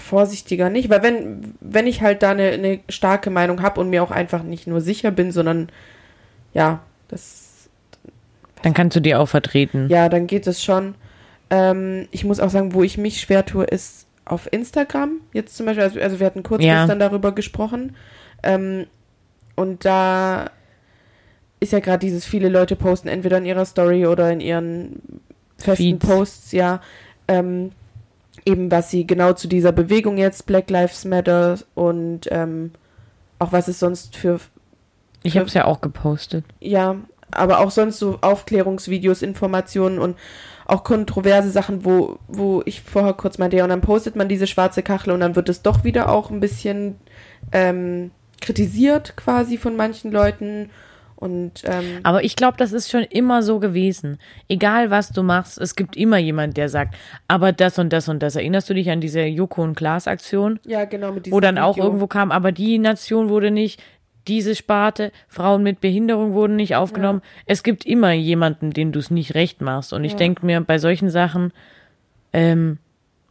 vorsichtiger 0.00 0.70
nicht, 0.70 0.90
weil 0.90 1.02
wenn, 1.02 1.54
wenn 1.60 1.86
ich 1.86 2.02
halt 2.02 2.22
da 2.22 2.30
eine, 2.30 2.50
eine 2.50 2.80
starke 2.88 3.30
Meinung 3.30 3.62
habe 3.62 3.80
und 3.80 3.90
mir 3.90 4.02
auch 4.02 4.10
einfach 4.12 4.42
nicht 4.42 4.66
nur 4.66 4.80
sicher 4.80 5.10
bin, 5.10 5.32
sondern 5.32 5.70
ja, 6.54 6.80
das, 7.08 7.68
Dann 8.62 8.74
kannst 8.74 8.96
du 8.96 9.00
die 9.00 9.14
auch 9.14 9.28
vertreten. 9.28 9.88
ja, 9.88 10.08
dann 10.08 10.26
geht 10.28 10.46
es 10.46 10.62
schon. 10.62 10.94
Ähm, 11.50 12.06
ich 12.12 12.24
muss 12.24 12.38
auch 12.40 12.50
sagen, 12.50 12.74
wo 12.74 12.82
ich 12.82 12.96
mich 12.96 13.20
schwer 13.20 13.44
tue, 13.44 13.64
ist 13.64 14.06
auf 14.24 14.48
Instagram. 14.52 15.20
Jetzt 15.32 15.56
zum 15.56 15.66
Beispiel, 15.66 15.82
also, 15.84 16.00
also 16.00 16.20
wir 16.20 16.26
hatten 16.26 16.42
kurz 16.44 16.62
Ja. 16.62 16.80
gestern 16.82 17.00
darüber 17.00 17.32
gesprochen. 17.32 17.96
Ähm, 18.44 18.86
und 19.56 19.84
da 19.84 20.50
ist 21.62 21.72
ja 21.72 21.78
gerade 21.78 22.00
dieses, 22.00 22.24
viele 22.24 22.48
Leute 22.48 22.74
posten 22.74 23.08
entweder 23.08 23.38
in 23.38 23.46
ihrer 23.46 23.64
Story 23.64 24.06
oder 24.06 24.30
in 24.32 24.40
ihren 24.40 25.00
festen 25.56 25.98
Feeds. 25.98 26.06
Posts, 26.06 26.52
ja, 26.52 26.80
ähm, 27.28 27.70
eben 28.44 28.70
was 28.70 28.90
sie 28.90 29.06
genau 29.06 29.32
zu 29.32 29.46
dieser 29.46 29.70
Bewegung 29.70 30.18
jetzt, 30.18 30.46
Black 30.46 30.68
Lives 30.70 31.04
Matter 31.04 31.58
und 31.74 32.22
ähm, 32.30 32.72
auch 33.38 33.52
was 33.52 33.68
es 33.68 33.78
sonst 33.78 34.16
für 34.16 34.40
Ich 35.22 35.36
habe 35.36 35.46
es 35.46 35.54
ja 35.54 35.64
auch 35.64 35.80
gepostet. 35.80 36.44
ja, 36.60 36.96
aber 37.30 37.60
auch 37.60 37.70
sonst 37.70 37.98
so 37.98 38.18
Aufklärungsvideos, 38.20 39.22
Informationen 39.22 39.98
und 39.98 40.18
auch 40.66 40.84
kontroverse 40.84 41.50
Sachen, 41.50 41.84
wo, 41.84 42.18
wo 42.28 42.62
ich 42.66 42.82
vorher 42.82 43.14
kurz 43.14 43.38
meinte, 43.38 43.56
ja, 43.56 43.64
und 43.64 43.70
dann 43.70 43.80
postet 43.80 44.16
man 44.16 44.28
diese 44.28 44.46
schwarze 44.46 44.82
Kachel 44.82 45.12
und 45.12 45.20
dann 45.20 45.36
wird 45.36 45.48
es 45.48 45.62
doch 45.62 45.84
wieder 45.84 46.10
auch 46.10 46.30
ein 46.30 46.40
bisschen 46.40 46.96
ähm, 47.52 48.10
kritisiert 48.40 49.16
quasi 49.16 49.56
von 49.58 49.76
manchen 49.76 50.10
Leuten. 50.10 50.70
Und 51.22 51.62
ähm, 51.66 52.00
Aber 52.02 52.24
ich 52.24 52.34
glaube, 52.34 52.56
das 52.56 52.72
ist 52.72 52.90
schon 52.90 53.04
immer 53.04 53.44
so 53.44 53.60
gewesen. 53.60 54.18
Egal 54.48 54.90
was 54.90 55.10
du 55.10 55.22
machst, 55.22 55.56
es 55.56 55.76
gibt 55.76 55.94
immer 55.96 56.18
jemand, 56.18 56.56
der 56.56 56.68
sagt, 56.68 56.96
aber 57.28 57.52
das 57.52 57.78
und 57.78 57.92
das 57.92 58.08
und 58.08 58.20
das. 58.24 58.34
Erinnerst 58.34 58.68
du 58.68 58.74
dich 58.74 58.90
an 58.90 59.00
diese 59.00 59.20
Joko 59.22 59.62
und 59.62 59.76
Klaas 59.76 60.08
Aktion? 60.08 60.58
ja, 60.66 60.84
genau, 60.84 61.12
mit 61.12 61.30
Wo 61.30 61.38
dann 61.38 61.58
auch 61.58 61.76
Video. 61.76 61.84
irgendwo 61.84 62.08
kam, 62.08 62.32
aber 62.32 62.50
die 62.50 62.78
Nation 62.78 63.28
wurde 63.28 63.52
nicht, 63.52 63.80
diese 64.26 64.56
Sparte, 64.56 65.12
Frauen 65.28 65.62
mit 65.62 65.80
Behinderung 65.80 66.32
wurden 66.32 66.56
nicht 66.56 66.74
aufgenommen. 66.74 67.22
Es 67.46 67.62
gibt 67.62 67.86
immer 67.86 68.10
jemanden, 68.12 68.72
dem 68.72 68.90
du 68.90 68.98
es 68.98 69.10
nicht 69.12 69.34
recht 69.34 69.60
machst. 69.60 69.92
Und 69.92 70.02
ich 70.04 70.12
Ja. 70.12 70.18
denke 70.18 70.44
mir, 70.44 70.60
bei 70.60 70.78
solchen 70.78 71.08
Sachen, 71.10 71.52
ähm, 72.32 72.78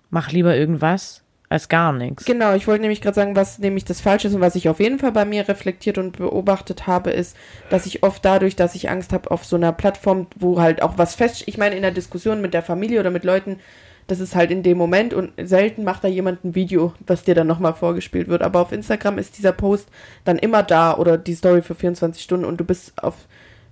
mach 0.09 0.31
lieber 0.31 0.55
irgendwas 0.55 1.23
als 1.51 1.67
gar 1.67 1.91
nichts. 1.91 2.25
Genau, 2.25 2.55
ich 2.55 2.67
wollte 2.67 2.81
nämlich 2.81 3.01
gerade 3.01 3.15
sagen, 3.15 3.35
was 3.35 3.59
nämlich 3.59 3.83
das 3.83 3.99
Falsche 3.99 4.29
ist 4.29 4.33
und 4.33 4.41
was 4.41 4.55
ich 4.55 4.69
auf 4.69 4.79
jeden 4.79 4.99
Fall 4.99 5.11
bei 5.11 5.25
mir 5.25 5.47
reflektiert 5.47 5.97
und 5.97 6.17
beobachtet 6.17 6.87
habe, 6.87 7.11
ist, 7.11 7.35
dass 7.69 7.85
ich 7.85 8.03
oft 8.03 8.23
dadurch, 8.23 8.55
dass 8.55 8.73
ich 8.73 8.89
Angst 8.89 9.11
habe 9.11 9.29
auf 9.31 9.43
so 9.43 9.57
einer 9.57 9.73
Plattform, 9.73 10.27
wo 10.37 10.61
halt 10.61 10.81
auch 10.81 10.97
was 10.97 11.15
fest, 11.15 11.43
ich 11.47 11.57
meine 11.57 11.75
in 11.75 11.81
der 11.81 11.91
Diskussion 11.91 12.41
mit 12.41 12.53
der 12.53 12.63
Familie 12.63 13.01
oder 13.01 13.11
mit 13.11 13.25
Leuten, 13.25 13.59
das 14.07 14.19
ist 14.19 14.35
halt 14.35 14.49
in 14.49 14.63
dem 14.63 14.77
Moment 14.77 15.13
und 15.13 15.31
selten 15.41 15.83
macht 15.83 16.03
da 16.03 16.07
jemand 16.07 16.43
ein 16.43 16.55
Video, 16.55 16.93
was 17.05 17.23
dir 17.23 17.35
dann 17.35 17.47
nochmal 17.47 17.73
vorgespielt 17.73 18.29
wird. 18.29 18.41
Aber 18.41 18.61
auf 18.61 18.71
Instagram 18.71 19.17
ist 19.17 19.37
dieser 19.37 19.51
Post 19.51 19.89
dann 20.23 20.37
immer 20.37 20.63
da 20.63 20.97
oder 20.97 21.17
die 21.17 21.35
Story 21.35 21.61
für 21.61 21.75
24 21.75 22.23
Stunden 22.23 22.45
und 22.45 22.57
du 22.57 22.63
bist 22.63 22.93
auf 23.01 23.15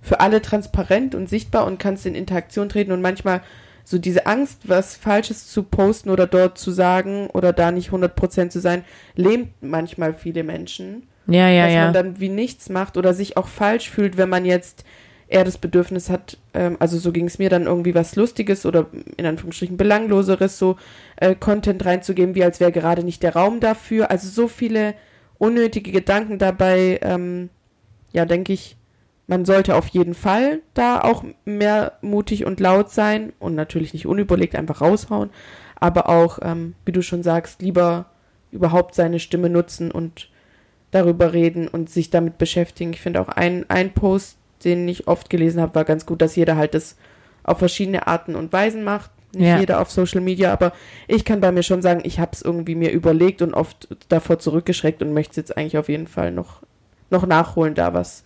für 0.02 0.20
alle 0.20 0.40
transparent 0.40 1.14
und 1.14 1.28
sichtbar 1.28 1.66
und 1.66 1.78
kannst 1.78 2.06
in 2.06 2.14
Interaktion 2.14 2.68
treten 2.68 2.92
und 2.92 3.02
manchmal 3.02 3.42
so 3.90 3.98
diese 3.98 4.26
Angst, 4.26 4.68
was 4.68 4.96
Falsches 4.96 5.48
zu 5.48 5.64
posten 5.64 6.10
oder 6.10 6.28
dort 6.28 6.58
zu 6.58 6.70
sagen 6.70 7.26
oder 7.32 7.52
da 7.52 7.72
nicht 7.72 7.90
100% 7.90 8.50
zu 8.50 8.60
sein, 8.60 8.84
lähmt 9.16 9.50
manchmal 9.60 10.14
viele 10.14 10.44
Menschen, 10.44 11.08
Ja, 11.26 11.48
ja, 11.48 11.64
dass 11.64 11.74
ja. 11.74 11.84
man 11.86 11.94
dann 11.94 12.20
wie 12.20 12.28
nichts 12.28 12.68
macht 12.68 12.96
oder 12.96 13.14
sich 13.14 13.36
auch 13.36 13.48
falsch 13.48 13.90
fühlt, 13.90 14.16
wenn 14.16 14.28
man 14.28 14.44
jetzt 14.44 14.84
eher 15.26 15.42
das 15.42 15.58
Bedürfnis 15.58 16.08
hat, 16.08 16.38
ähm, 16.54 16.76
also 16.78 16.98
so 16.98 17.10
ging 17.10 17.26
es 17.26 17.40
mir 17.40 17.50
dann 17.50 17.66
irgendwie 17.66 17.94
was 17.94 18.14
Lustiges 18.14 18.64
oder 18.64 18.86
in 19.16 19.26
Anführungsstrichen 19.26 19.76
Belangloseres, 19.76 20.56
so 20.56 20.76
äh, 21.16 21.34
Content 21.34 21.84
reinzugeben, 21.84 22.36
wie 22.36 22.44
als 22.44 22.60
wäre 22.60 22.72
gerade 22.72 23.02
nicht 23.02 23.24
der 23.24 23.34
Raum 23.34 23.58
dafür. 23.58 24.10
Also 24.10 24.28
so 24.28 24.46
viele 24.46 24.94
unnötige 25.38 25.90
Gedanken 25.90 26.38
dabei, 26.38 27.00
ähm, 27.02 27.48
ja, 28.12 28.24
denke 28.24 28.52
ich, 28.52 28.76
man 29.30 29.44
sollte 29.44 29.76
auf 29.76 29.86
jeden 29.86 30.14
Fall 30.14 30.58
da 30.74 31.00
auch 31.02 31.24
mehr 31.44 31.92
mutig 32.02 32.44
und 32.44 32.58
laut 32.58 32.90
sein 32.90 33.32
und 33.38 33.54
natürlich 33.54 33.92
nicht 33.92 34.06
unüberlegt 34.06 34.56
einfach 34.56 34.80
raushauen, 34.80 35.30
aber 35.76 36.08
auch, 36.08 36.40
ähm, 36.42 36.74
wie 36.84 36.90
du 36.90 37.00
schon 37.00 37.22
sagst, 37.22 37.62
lieber 37.62 38.06
überhaupt 38.50 38.96
seine 38.96 39.20
Stimme 39.20 39.48
nutzen 39.48 39.92
und 39.92 40.28
darüber 40.90 41.32
reden 41.32 41.68
und 41.68 41.88
sich 41.88 42.10
damit 42.10 42.38
beschäftigen. 42.38 42.92
Ich 42.92 43.00
finde 43.00 43.20
auch 43.20 43.28
ein, 43.28 43.64
ein 43.70 43.94
Post, 43.94 44.36
den 44.64 44.88
ich 44.88 45.06
oft 45.06 45.30
gelesen 45.30 45.60
habe, 45.60 45.76
war 45.76 45.84
ganz 45.84 46.06
gut, 46.06 46.20
dass 46.20 46.34
jeder 46.34 46.56
halt 46.56 46.74
das 46.74 46.96
auf 47.44 47.58
verschiedene 47.60 48.08
Arten 48.08 48.34
und 48.34 48.52
Weisen 48.52 48.82
macht. 48.82 49.12
Nicht 49.32 49.46
Ja. 49.46 49.60
jeder 49.60 49.80
auf 49.80 49.92
Social 49.92 50.20
Media, 50.22 50.52
aber 50.52 50.72
ich 51.06 51.24
kann 51.24 51.40
bei 51.40 51.52
mir 51.52 51.62
schon 51.62 51.82
sagen, 51.82 52.00
ich 52.02 52.18
habe 52.18 52.32
es 52.32 52.42
irgendwie 52.42 52.74
mir 52.74 52.90
überlegt 52.90 53.42
und 53.42 53.54
oft 53.54 53.86
davor 54.08 54.40
zurückgeschreckt 54.40 55.02
und 55.02 55.12
möchte 55.14 55.30
es 55.30 55.36
jetzt 55.36 55.56
eigentlich 55.56 55.78
auf 55.78 55.88
jeden 55.88 56.08
Fall 56.08 56.32
noch, 56.32 56.62
noch 57.10 57.24
nachholen, 57.24 57.76
da 57.76 57.94
was 57.94 58.24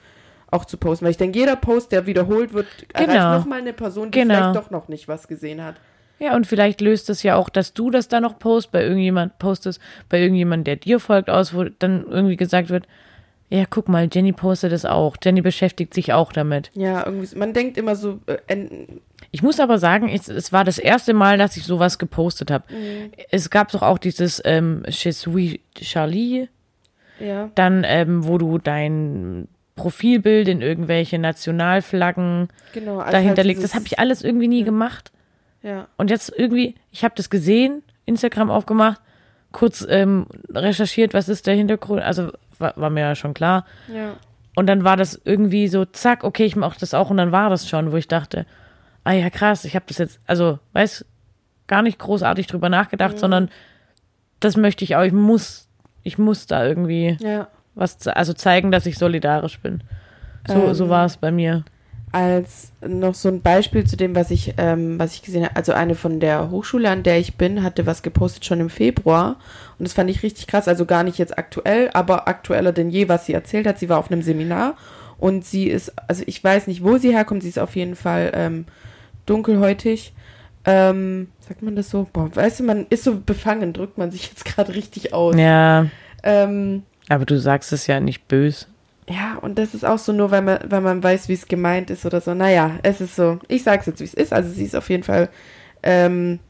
auch 0.54 0.64
zu 0.64 0.76
posten. 0.76 1.04
Weil 1.04 1.10
ich 1.12 1.16
denke, 1.16 1.38
jeder 1.38 1.56
Post, 1.56 1.92
der 1.92 2.06
wiederholt 2.06 2.52
wird, 2.54 2.66
Genau. 2.94 3.12
erreicht 3.12 3.40
nochmal 3.40 3.58
eine 3.60 3.72
Person, 3.72 4.10
die 4.10 4.18
Genau. 4.20 4.34
vielleicht 4.34 4.56
doch 4.56 4.70
noch 4.70 4.88
nicht 4.88 5.08
was 5.08 5.28
gesehen 5.28 5.62
hat. 5.62 5.76
Ja, 6.20 6.36
und 6.36 6.46
vielleicht 6.46 6.80
löst 6.80 7.10
es 7.10 7.22
ja 7.22 7.34
auch, 7.34 7.48
dass 7.48 7.74
du 7.74 7.90
das 7.90 8.08
da 8.08 8.20
noch 8.20 8.38
post, 8.38 8.70
bei 8.70 8.82
irgendjemand 8.82 9.38
postest, 9.38 9.80
bei 10.08 10.20
irgendjemand, 10.20 10.66
der 10.66 10.76
dir 10.76 11.00
folgt, 11.00 11.28
aus, 11.28 11.54
wo 11.54 11.64
dann 11.64 12.06
irgendwie 12.08 12.36
gesagt 12.36 12.70
wird, 12.70 12.86
ja, 13.50 13.64
guck 13.68 13.88
mal, 13.88 14.08
Jenny 14.10 14.32
postet 14.32 14.72
das 14.72 14.84
auch. 14.84 15.16
Jenny 15.22 15.40
beschäftigt 15.42 15.92
sich 15.92 16.12
auch 16.12 16.32
damit. 16.32 16.70
Ja, 16.74 17.04
irgendwie, 17.04 17.36
man 17.36 17.52
denkt 17.52 17.76
immer 17.76 17.94
so, 17.94 18.20
äh, 18.26 18.56
Ich 19.32 19.42
muss 19.42 19.60
aber 19.60 19.78
sagen, 19.78 20.08
es, 20.08 20.28
es 20.28 20.52
war 20.52 20.64
das 20.64 20.78
erste 20.78 21.12
Mal, 21.14 21.36
dass 21.36 21.56
ich 21.56 21.64
sowas 21.64 21.98
gepostet 21.98 22.50
habe. 22.50 22.64
Es 23.30 23.50
gab 23.50 23.70
doch 23.72 23.82
auch 23.82 23.98
dieses 23.98 24.40
ähm, 24.44 24.82
Je 24.88 25.10
suis 25.12 25.58
Charlie, 25.74 26.48
ja, 27.20 27.50
dann, 27.54 27.84
ähm, 27.86 28.26
wo 28.26 28.38
du 28.38 28.58
dein 28.58 29.46
Profilbild 29.76 30.48
in 30.48 30.62
irgendwelche 30.62 31.18
Nationalflaggen 31.18 32.48
genau. 32.72 32.98
also 32.98 33.12
dahinter 33.12 33.38
halt 33.38 33.46
legst. 33.46 33.64
Das 33.64 33.74
habe 33.74 33.86
ich 33.86 33.98
alles 33.98 34.22
irgendwie 34.22 34.48
nie 34.48 34.64
gemacht. 34.64 35.10
Ja, 35.62 35.88
Und 35.96 36.10
jetzt 36.10 36.32
irgendwie, 36.36 36.74
ich 36.90 37.04
habe 37.04 37.14
das 37.16 37.30
gesehen, 37.30 37.82
Instagram 38.04 38.50
aufgemacht, 38.50 39.00
kurz 39.50 39.84
ähm, 39.88 40.26
recherchiert, 40.50 41.14
was 41.14 41.28
ist 41.28 41.46
der 41.46 41.54
Hintergrund. 41.54 42.02
Also 42.02 42.32
war, 42.58 42.74
war 42.76 42.90
mir 42.90 43.00
ja 43.00 43.14
schon 43.14 43.34
klar. 43.34 43.66
ja. 43.92 44.16
Und 44.56 44.66
dann 44.68 44.84
war 44.84 44.96
das 44.96 45.20
irgendwie 45.24 45.66
so, 45.66 45.84
zack, 45.84 46.22
okay, 46.22 46.44
ich 46.44 46.54
mache 46.54 46.78
das 46.78 46.94
auch. 46.94 47.10
Und 47.10 47.16
dann 47.16 47.32
war 47.32 47.50
das 47.50 47.68
schon, 47.68 47.90
wo 47.90 47.96
ich 47.96 48.06
dachte, 48.06 48.46
ah 49.02 49.10
ja, 49.12 49.28
krass, 49.28 49.64
ich 49.64 49.74
habe 49.74 49.84
das 49.88 49.98
jetzt, 49.98 50.20
also, 50.26 50.60
weiß, 50.74 51.04
gar 51.66 51.82
nicht 51.82 51.98
großartig 51.98 52.46
drüber 52.46 52.68
nachgedacht, 52.68 53.18
sondern 53.18 53.50
das 54.40 54.56
möchte 54.56 54.84
ich 54.84 54.96
auch. 54.96 55.02
Ich 55.02 55.12
muss, 55.12 55.68
ich 56.02 56.18
muss 56.18 56.46
da 56.46 56.64
irgendwie 56.64 57.16
Ja, 57.20 57.48
was, 57.74 58.06
also 58.06 58.32
zeigen, 58.32 58.70
dass 58.70 58.86
ich 58.86 58.98
solidarisch 58.98 59.58
bin. 59.60 59.82
So, 60.46 60.54
Ähm, 60.54 60.74
so 60.74 60.88
war 60.88 61.06
es 61.06 61.16
bei 61.16 61.30
mir. 61.30 61.64
als 62.12 62.70
noch 62.86 63.14
so 63.14 63.28
ein 63.28 63.40
Beispiel 63.42 63.84
zu 63.84 63.96
dem, 63.96 64.14
was 64.14 64.30
ich, 64.30 64.54
ähm, 64.58 64.98
was 65.00 65.14
ich 65.14 65.22
gesehen 65.22 65.44
habe. 65.44 65.56
Also 65.56 65.72
eine 65.72 65.94
von 65.96 66.20
der 66.20 66.50
Hochschule, 66.50 66.88
an 66.88 67.02
der 67.02 67.18
ich 67.18 67.34
bin, 67.36 67.62
hatte 67.64 67.86
was 67.86 68.02
gepostet 68.02 68.44
schon 68.44 68.60
im 68.60 68.70
Februar. 68.70 69.36
Und 69.78 69.88
das 69.88 69.94
fand 69.94 70.08
ich 70.10 70.22
richtig 70.22 70.46
krass. 70.46 70.68
Also 70.68 70.84
gar 70.86 71.02
nicht 71.02 71.18
jetzt 71.18 71.36
aktuell, 71.36 71.90
aber 71.92 72.28
aktueller 72.28 72.70
denn 72.72 72.90
je, 72.90 73.08
was 73.08 73.26
sie 73.26 73.32
erzählt 73.32 73.66
hat. 73.66 73.78
Sie 73.80 73.88
war 73.88 73.98
auf 73.98 74.12
einem 74.12 74.22
Seminar 74.22 74.76
und 75.18 75.44
sie 75.44 75.66
ist, 75.66 75.92
also 76.08 76.22
ich 76.26 76.42
weiß 76.44 76.68
nicht, 76.68 76.84
wo 76.84 76.98
sie 76.98 77.12
herkommt. 77.12 77.42
Sie 77.42 77.48
ist 77.48 77.58
auf 77.58 77.74
jeden 77.74 77.96
Fall 77.96 78.30
ähm, 78.34 78.66
dunkelhäutig. 79.26 80.12
Ähm, 80.66 81.28
sagt 81.40 81.62
man 81.62 81.76
das 81.76 81.90
so? 81.90 82.06
Boah, 82.12 82.34
weißt 82.34 82.60
du, 82.60 82.64
man 82.64 82.86
ist 82.90 83.04
so 83.04 83.20
befangen, 83.20 83.72
drückt 83.72 83.98
man 83.98 84.10
sich 84.10 84.28
jetzt 84.28 84.44
gerade 84.54 84.74
richtig 84.74 85.12
aus. 85.12 85.34
Ja, 85.36 85.86
Ähm, 86.22 86.84
aber 87.08 87.24
du 87.24 87.38
sagst 87.38 87.72
es 87.72 87.86
ja 87.86 88.00
nicht 88.00 88.28
böse. 88.28 88.66
Ja, 89.08 89.36
und 89.40 89.58
das 89.58 89.74
ist 89.74 89.84
auch 89.84 89.98
so 89.98 90.12
nur, 90.12 90.30
weil 90.30 90.42
man, 90.42 90.58
weil 90.66 90.80
man 90.80 91.02
weiß, 91.02 91.28
wie 91.28 91.34
es 91.34 91.46
gemeint 91.46 91.90
ist 91.90 92.06
oder 92.06 92.20
so. 92.20 92.32
Naja, 92.32 92.78
es 92.82 93.00
ist 93.00 93.16
so. 93.16 93.38
Ich 93.48 93.62
sag's 93.62 93.86
jetzt, 93.86 94.00
wie 94.00 94.04
es 94.04 94.14
ist. 94.14 94.32
Also 94.32 94.50
sie 94.50 94.64
ist 94.64 94.74
auf 94.74 94.88
jeden 94.88 95.02
Fall, 95.02 95.28
ähm, 95.82 96.40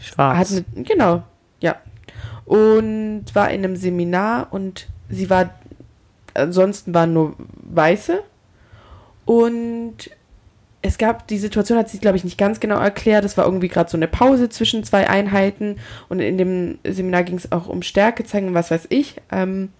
Schwarz. 0.00 0.52
eine, 0.52 0.84
genau, 0.84 1.22
ja. 1.60 1.76
Und 2.44 3.24
war 3.34 3.50
in 3.50 3.64
einem 3.64 3.76
Seminar 3.76 4.48
und 4.50 4.88
sie 5.08 5.30
war, 5.30 5.50
ansonsten 6.34 6.92
waren 6.94 7.12
nur 7.12 7.36
Weiße. 7.62 8.22
Und 9.24 10.10
es 10.86 10.98
gab, 10.98 11.26
die 11.28 11.38
Situation 11.38 11.78
hat 11.78 11.88
sie, 11.88 11.98
glaube 11.98 12.16
ich, 12.16 12.24
nicht 12.24 12.38
ganz 12.38 12.60
genau 12.60 12.78
erklärt. 12.78 13.24
Es 13.24 13.36
war 13.36 13.44
irgendwie 13.44 13.68
gerade 13.68 13.90
so 13.90 13.96
eine 13.96 14.08
Pause 14.08 14.48
zwischen 14.48 14.84
zwei 14.84 15.08
Einheiten. 15.08 15.76
Und 16.08 16.20
in 16.20 16.38
dem 16.38 16.78
Seminar 16.84 17.24
ging 17.24 17.36
es 17.36 17.52
auch 17.52 17.68
um 17.68 17.82
Stärke 17.82 18.24
zeigen, 18.24 18.48
und 18.48 18.54
was 18.54 18.70
weiß 18.70 18.86
ich. 18.90 19.16
Ähm, 19.30 19.70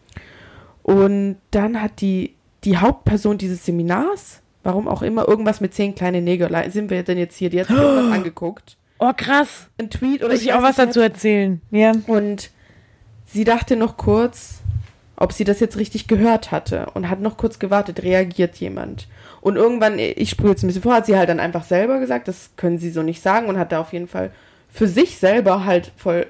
und 0.82 1.36
dann 1.50 1.82
hat 1.82 2.00
die, 2.00 2.34
die 2.64 2.76
Hauptperson 2.76 3.38
dieses 3.38 3.64
Seminars, 3.64 4.40
warum 4.62 4.88
auch 4.88 5.02
immer, 5.02 5.26
irgendwas 5.26 5.60
mit 5.60 5.74
zehn 5.74 5.94
kleine 5.94 6.22
Neger, 6.22 6.48
sind 6.70 6.90
wir 6.90 7.02
denn 7.02 7.18
jetzt 7.18 7.36
hier, 7.36 7.50
die 7.50 7.60
hat 7.60 7.68
sich 7.68 7.76
irgendwas 7.76 8.12
angeguckt. 8.16 8.76
oh, 8.98 9.12
krass. 9.16 9.68
Ein 9.78 9.90
Tweet 9.90 10.22
oder 10.22 10.32
Muss 10.34 10.42
ich 10.42 10.52
auch 10.52 10.62
was 10.62 10.76
dazu 10.76 11.00
erzählen. 11.00 11.60
Ja. 11.70 11.92
und 12.06 12.50
sie 13.26 13.44
dachte 13.44 13.76
noch 13.76 13.96
kurz, 13.96 14.60
ob 15.16 15.32
sie 15.32 15.44
das 15.44 15.60
jetzt 15.60 15.76
richtig 15.76 16.06
gehört 16.08 16.52
hatte 16.52 16.86
und 16.94 17.08
hat 17.08 17.20
noch 17.20 17.36
kurz 17.36 17.58
gewartet, 17.58 18.02
reagiert 18.02 18.56
jemand. 18.56 19.08
Und 19.46 19.54
irgendwann, 19.54 20.00
ich 20.00 20.30
spule 20.30 20.50
jetzt 20.50 20.64
ein 20.64 20.66
bisschen 20.66 20.82
vor, 20.82 20.94
hat 20.94 21.06
sie 21.06 21.16
halt 21.16 21.28
dann 21.28 21.38
einfach 21.38 21.62
selber 21.62 22.00
gesagt, 22.00 22.26
das 22.26 22.50
können 22.56 22.78
sie 22.78 22.90
so 22.90 23.04
nicht 23.04 23.22
sagen 23.22 23.46
und 23.46 23.60
hat 23.60 23.70
da 23.70 23.80
auf 23.80 23.92
jeden 23.92 24.08
Fall 24.08 24.32
für 24.68 24.88
sich 24.88 25.18
selber 25.18 25.64
halt 25.64 25.92
voll 25.96 26.26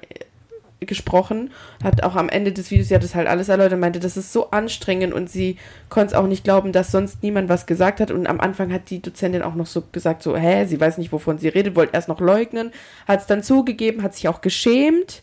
gesprochen, 0.80 1.50
hat 1.82 2.02
auch 2.02 2.14
am 2.14 2.28
Ende 2.28 2.52
des 2.52 2.70
Videos, 2.70 2.88
sie 2.88 2.94
hat 2.94 3.02
das 3.02 3.14
halt 3.14 3.26
alles 3.26 3.48
erläutert, 3.48 3.80
meinte, 3.80 4.00
das 4.00 4.18
ist 4.18 4.34
so 4.34 4.50
anstrengend 4.50 5.14
und 5.14 5.30
sie 5.30 5.56
konnte 5.88 6.08
es 6.08 6.12
auch 6.12 6.26
nicht 6.26 6.44
glauben, 6.44 6.72
dass 6.72 6.92
sonst 6.92 7.22
niemand 7.22 7.48
was 7.48 7.64
gesagt 7.64 8.00
hat. 8.00 8.10
Und 8.10 8.26
am 8.26 8.38
Anfang 8.38 8.70
hat 8.70 8.90
die 8.90 9.00
Dozentin 9.00 9.40
auch 9.40 9.54
noch 9.54 9.64
so 9.64 9.82
gesagt, 9.92 10.22
so, 10.22 10.36
hä, 10.36 10.66
sie 10.66 10.78
weiß 10.78 10.98
nicht, 10.98 11.10
wovon 11.10 11.38
sie 11.38 11.48
redet, 11.48 11.74
wollte 11.74 11.94
erst 11.94 12.08
noch 12.08 12.20
leugnen, 12.20 12.70
hat 13.08 13.20
es 13.22 13.26
dann 13.26 13.42
zugegeben, 13.42 14.02
hat 14.02 14.14
sich 14.14 14.28
auch 14.28 14.42
geschämt. 14.42 15.22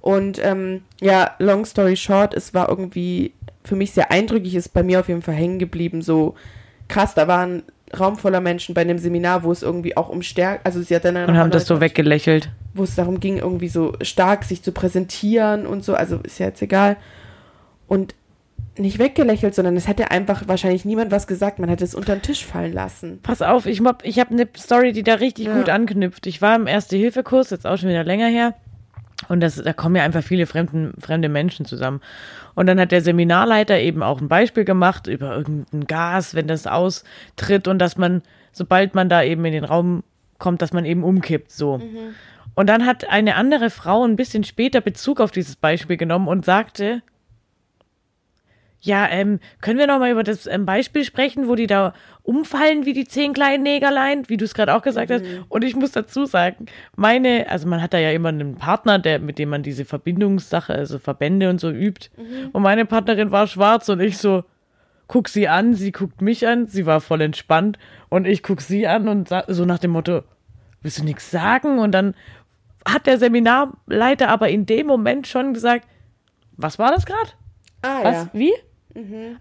Und 0.00 0.38
ähm, 0.44 0.82
ja, 1.00 1.32
long 1.40 1.64
story 1.64 1.96
short, 1.96 2.34
es 2.34 2.54
war 2.54 2.68
irgendwie 2.68 3.32
für 3.64 3.74
mich 3.74 3.90
sehr 3.90 4.12
eindrücklich, 4.12 4.54
ist 4.54 4.72
bei 4.72 4.84
mir 4.84 5.00
auf 5.00 5.08
jeden 5.08 5.22
Fall 5.22 5.34
hängen 5.34 5.58
geblieben, 5.58 6.02
so 6.02 6.36
krass, 6.92 7.14
da 7.14 7.26
waren 7.28 7.62
Raum 7.98 8.16
voller 8.16 8.40
Menschen 8.40 8.74
bei 8.74 8.80
einem 8.82 8.98
Seminar, 8.98 9.42
wo 9.44 9.52
es 9.52 9.62
irgendwie 9.62 9.96
auch 9.96 10.08
um 10.08 10.22
Stärke, 10.22 10.60
also 10.64 10.80
sie 10.80 10.94
hat 10.96 11.04
dann 11.04 11.16
Und 11.16 11.36
haben 11.36 11.50
das 11.50 11.66
so 11.66 11.80
weggelächelt. 11.80 12.48
wo 12.74 12.84
es 12.84 12.94
darum 12.94 13.20
ging, 13.20 13.36
irgendwie 13.38 13.68
so 13.68 13.92
stark 14.02 14.44
sich 14.44 14.62
zu 14.62 14.72
präsentieren 14.72 15.66
und 15.66 15.84
so, 15.84 15.94
also 15.94 16.18
ist 16.22 16.38
ja 16.38 16.46
jetzt 16.46 16.62
egal. 16.62 16.96
Und 17.86 18.14
nicht 18.78 18.98
weggelächelt, 18.98 19.54
sondern 19.54 19.76
es 19.76 19.86
hätte 19.88 20.10
einfach 20.10 20.48
wahrscheinlich 20.48 20.86
niemand 20.86 21.10
was 21.10 21.26
gesagt, 21.26 21.58
man 21.58 21.68
hätte 21.68 21.84
es 21.84 21.94
unter 21.94 22.16
den 22.16 22.22
Tisch 22.22 22.46
fallen 22.46 22.72
lassen. 22.72 23.20
Pass 23.22 23.42
auf, 23.42 23.66
ich, 23.66 23.80
hab- 23.84 24.04
ich 24.06 24.18
habe 24.18 24.30
eine 24.30 24.48
Story, 24.56 24.92
die 24.92 25.02
da 25.02 25.14
richtig 25.14 25.46
Ja. 25.48 25.54
gut 25.58 25.68
anknüpft. 25.68 26.26
Ich 26.26 26.40
war 26.40 26.56
im 26.56 26.66
Erste-Hilfe-Kurs, 26.66 27.50
jetzt 27.50 27.66
auch 27.66 27.76
schon 27.76 27.90
wieder 27.90 28.04
länger 28.04 28.28
her. 28.28 28.54
Und 29.28 29.40
das, 29.40 29.56
da 29.56 29.72
kommen 29.74 29.94
ja 29.96 30.02
einfach 30.02 30.22
viele 30.24 30.46
fremden, 30.46 30.94
fremde 30.98 31.28
Menschen 31.28 31.66
zusammen. 31.66 32.00
Und 32.54 32.66
dann 32.66 32.78
hat 32.80 32.92
der 32.92 33.00
Seminarleiter 33.00 33.78
eben 33.78 34.02
auch 34.02 34.20
ein 34.20 34.28
Beispiel 34.28 34.64
gemacht 34.64 35.06
über 35.06 35.34
irgendein 35.36 35.86
Gas, 35.86 36.34
wenn 36.34 36.46
das 36.48 36.66
austritt 36.66 37.66
und 37.66 37.78
dass 37.78 37.96
man, 37.96 38.22
sobald 38.52 38.94
man 38.94 39.08
da 39.08 39.22
eben 39.22 39.44
in 39.44 39.52
den 39.52 39.64
Raum 39.64 40.02
kommt, 40.38 40.60
dass 40.60 40.72
man 40.72 40.84
eben 40.84 41.04
umkippt, 41.04 41.52
so. 41.52 41.80
Und 42.54 42.68
dann 42.68 42.84
hat 42.84 43.08
eine 43.08 43.36
andere 43.36 43.70
Frau 43.70 44.04
ein 44.04 44.16
bisschen 44.16 44.44
später 44.44 44.80
Bezug 44.80 45.20
auf 45.20 45.30
dieses 45.30 45.56
Beispiel 45.56 45.96
genommen 45.96 46.28
und 46.28 46.44
sagte, 46.44 47.02
ja, 48.84 49.08
ähm, 49.08 49.38
können 49.60 49.78
wir 49.78 49.86
noch 49.86 50.00
mal 50.00 50.10
über 50.10 50.24
das 50.24 50.48
ähm, 50.48 50.66
Beispiel 50.66 51.04
sprechen, 51.04 51.46
wo 51.46 51.54
die 51.54 51.68
da 51.68 51.94
umfallen 52.24 52.84
wie 52.84 52.92
die 52.92 53.06
zehn 53.06 53.32
kleinen 53.32 53.62
Negerlein, 53.62 54.28
wie 54.28 54.36
du 54.36 54.44
es 54.44 54.54
gerade 54.54 54.74
auch 54.74 54.82
gesagt 54.82 55.10
hast. 55.12 55.24
Und 55.48 55.62
ich 55.62 55.76
muss 55.76 55.92
dazu 55.92 56.24
sagen, 56.26 56.66
meine, 56.96 57.48
also 57.48 57.68
man 57.68 57.80
hat 57.80 57.94
da 57.94 57.98
ja 57.98 58.10
immer 58.10 58.30
einen 58.30 58.56
Partner, 58.56 58.98
der, 58.98 59.20
mit 59.20 59.38
dem 59.38 59.50
man 59.50 59.62
diese 59.62 59.84
Verbindungssache, 59.84 60.74
also 60.74 60.98
Verbände 60.98 61.48
und 61.48 61.60
so 61.60 61.70
übt. 61.70 62.10
Und 62.52 62.62
meine 62.62 62.84
Partnerin 62.84 63.30
war 63.30 63.46
schwarz 63.46 63.88
und 63.88 64.00
ich 64.00 64.18
so, 64.18 64.42
guck 65.06 65.28
sie 65.28 65.46
an, 65.46 65.74
sie 65.74 65.92
guckt 65.92 66.20
mich 66.20 66.46
an, 66.48 66.66
sie 66.66 66.84
war 66.84 67.00
voll 67.00 67.20
entspannt 67.20 67.78
und 68.08 68.26
ich 68.26 68.42
guck 68.42 68.60
sie 68.60 68.88
an 68.88 69.06
und 69.08 69.28
so 69.46 69.64
nach 69.64 69.78
dem 69.78 69.92
Motto, 69.92 70.22
willst 70.80 70.98
du 70.98 71.04
nichts 71.04 71.30
sagen? 71.30 71.78
Und 71.78 71.92
dann 71.92 72.14
hat 72.84 73.06
der 73.06 73.18
Seminarleiter 73.18 74.28
aber 74.28 74.48
in 74.48 74.66
dem 74.66 74.88
Moment 74.88 75.28
schon 75.28 75.54
gesagt, 75.54 75.86
was 76.56 76.80
war 76.80 76.90
das 76.90 77.06
gerade? 77.06 77.30
Ah 77.82 78.00
Was? 78.02 78.28
Wie? 78.32 78.52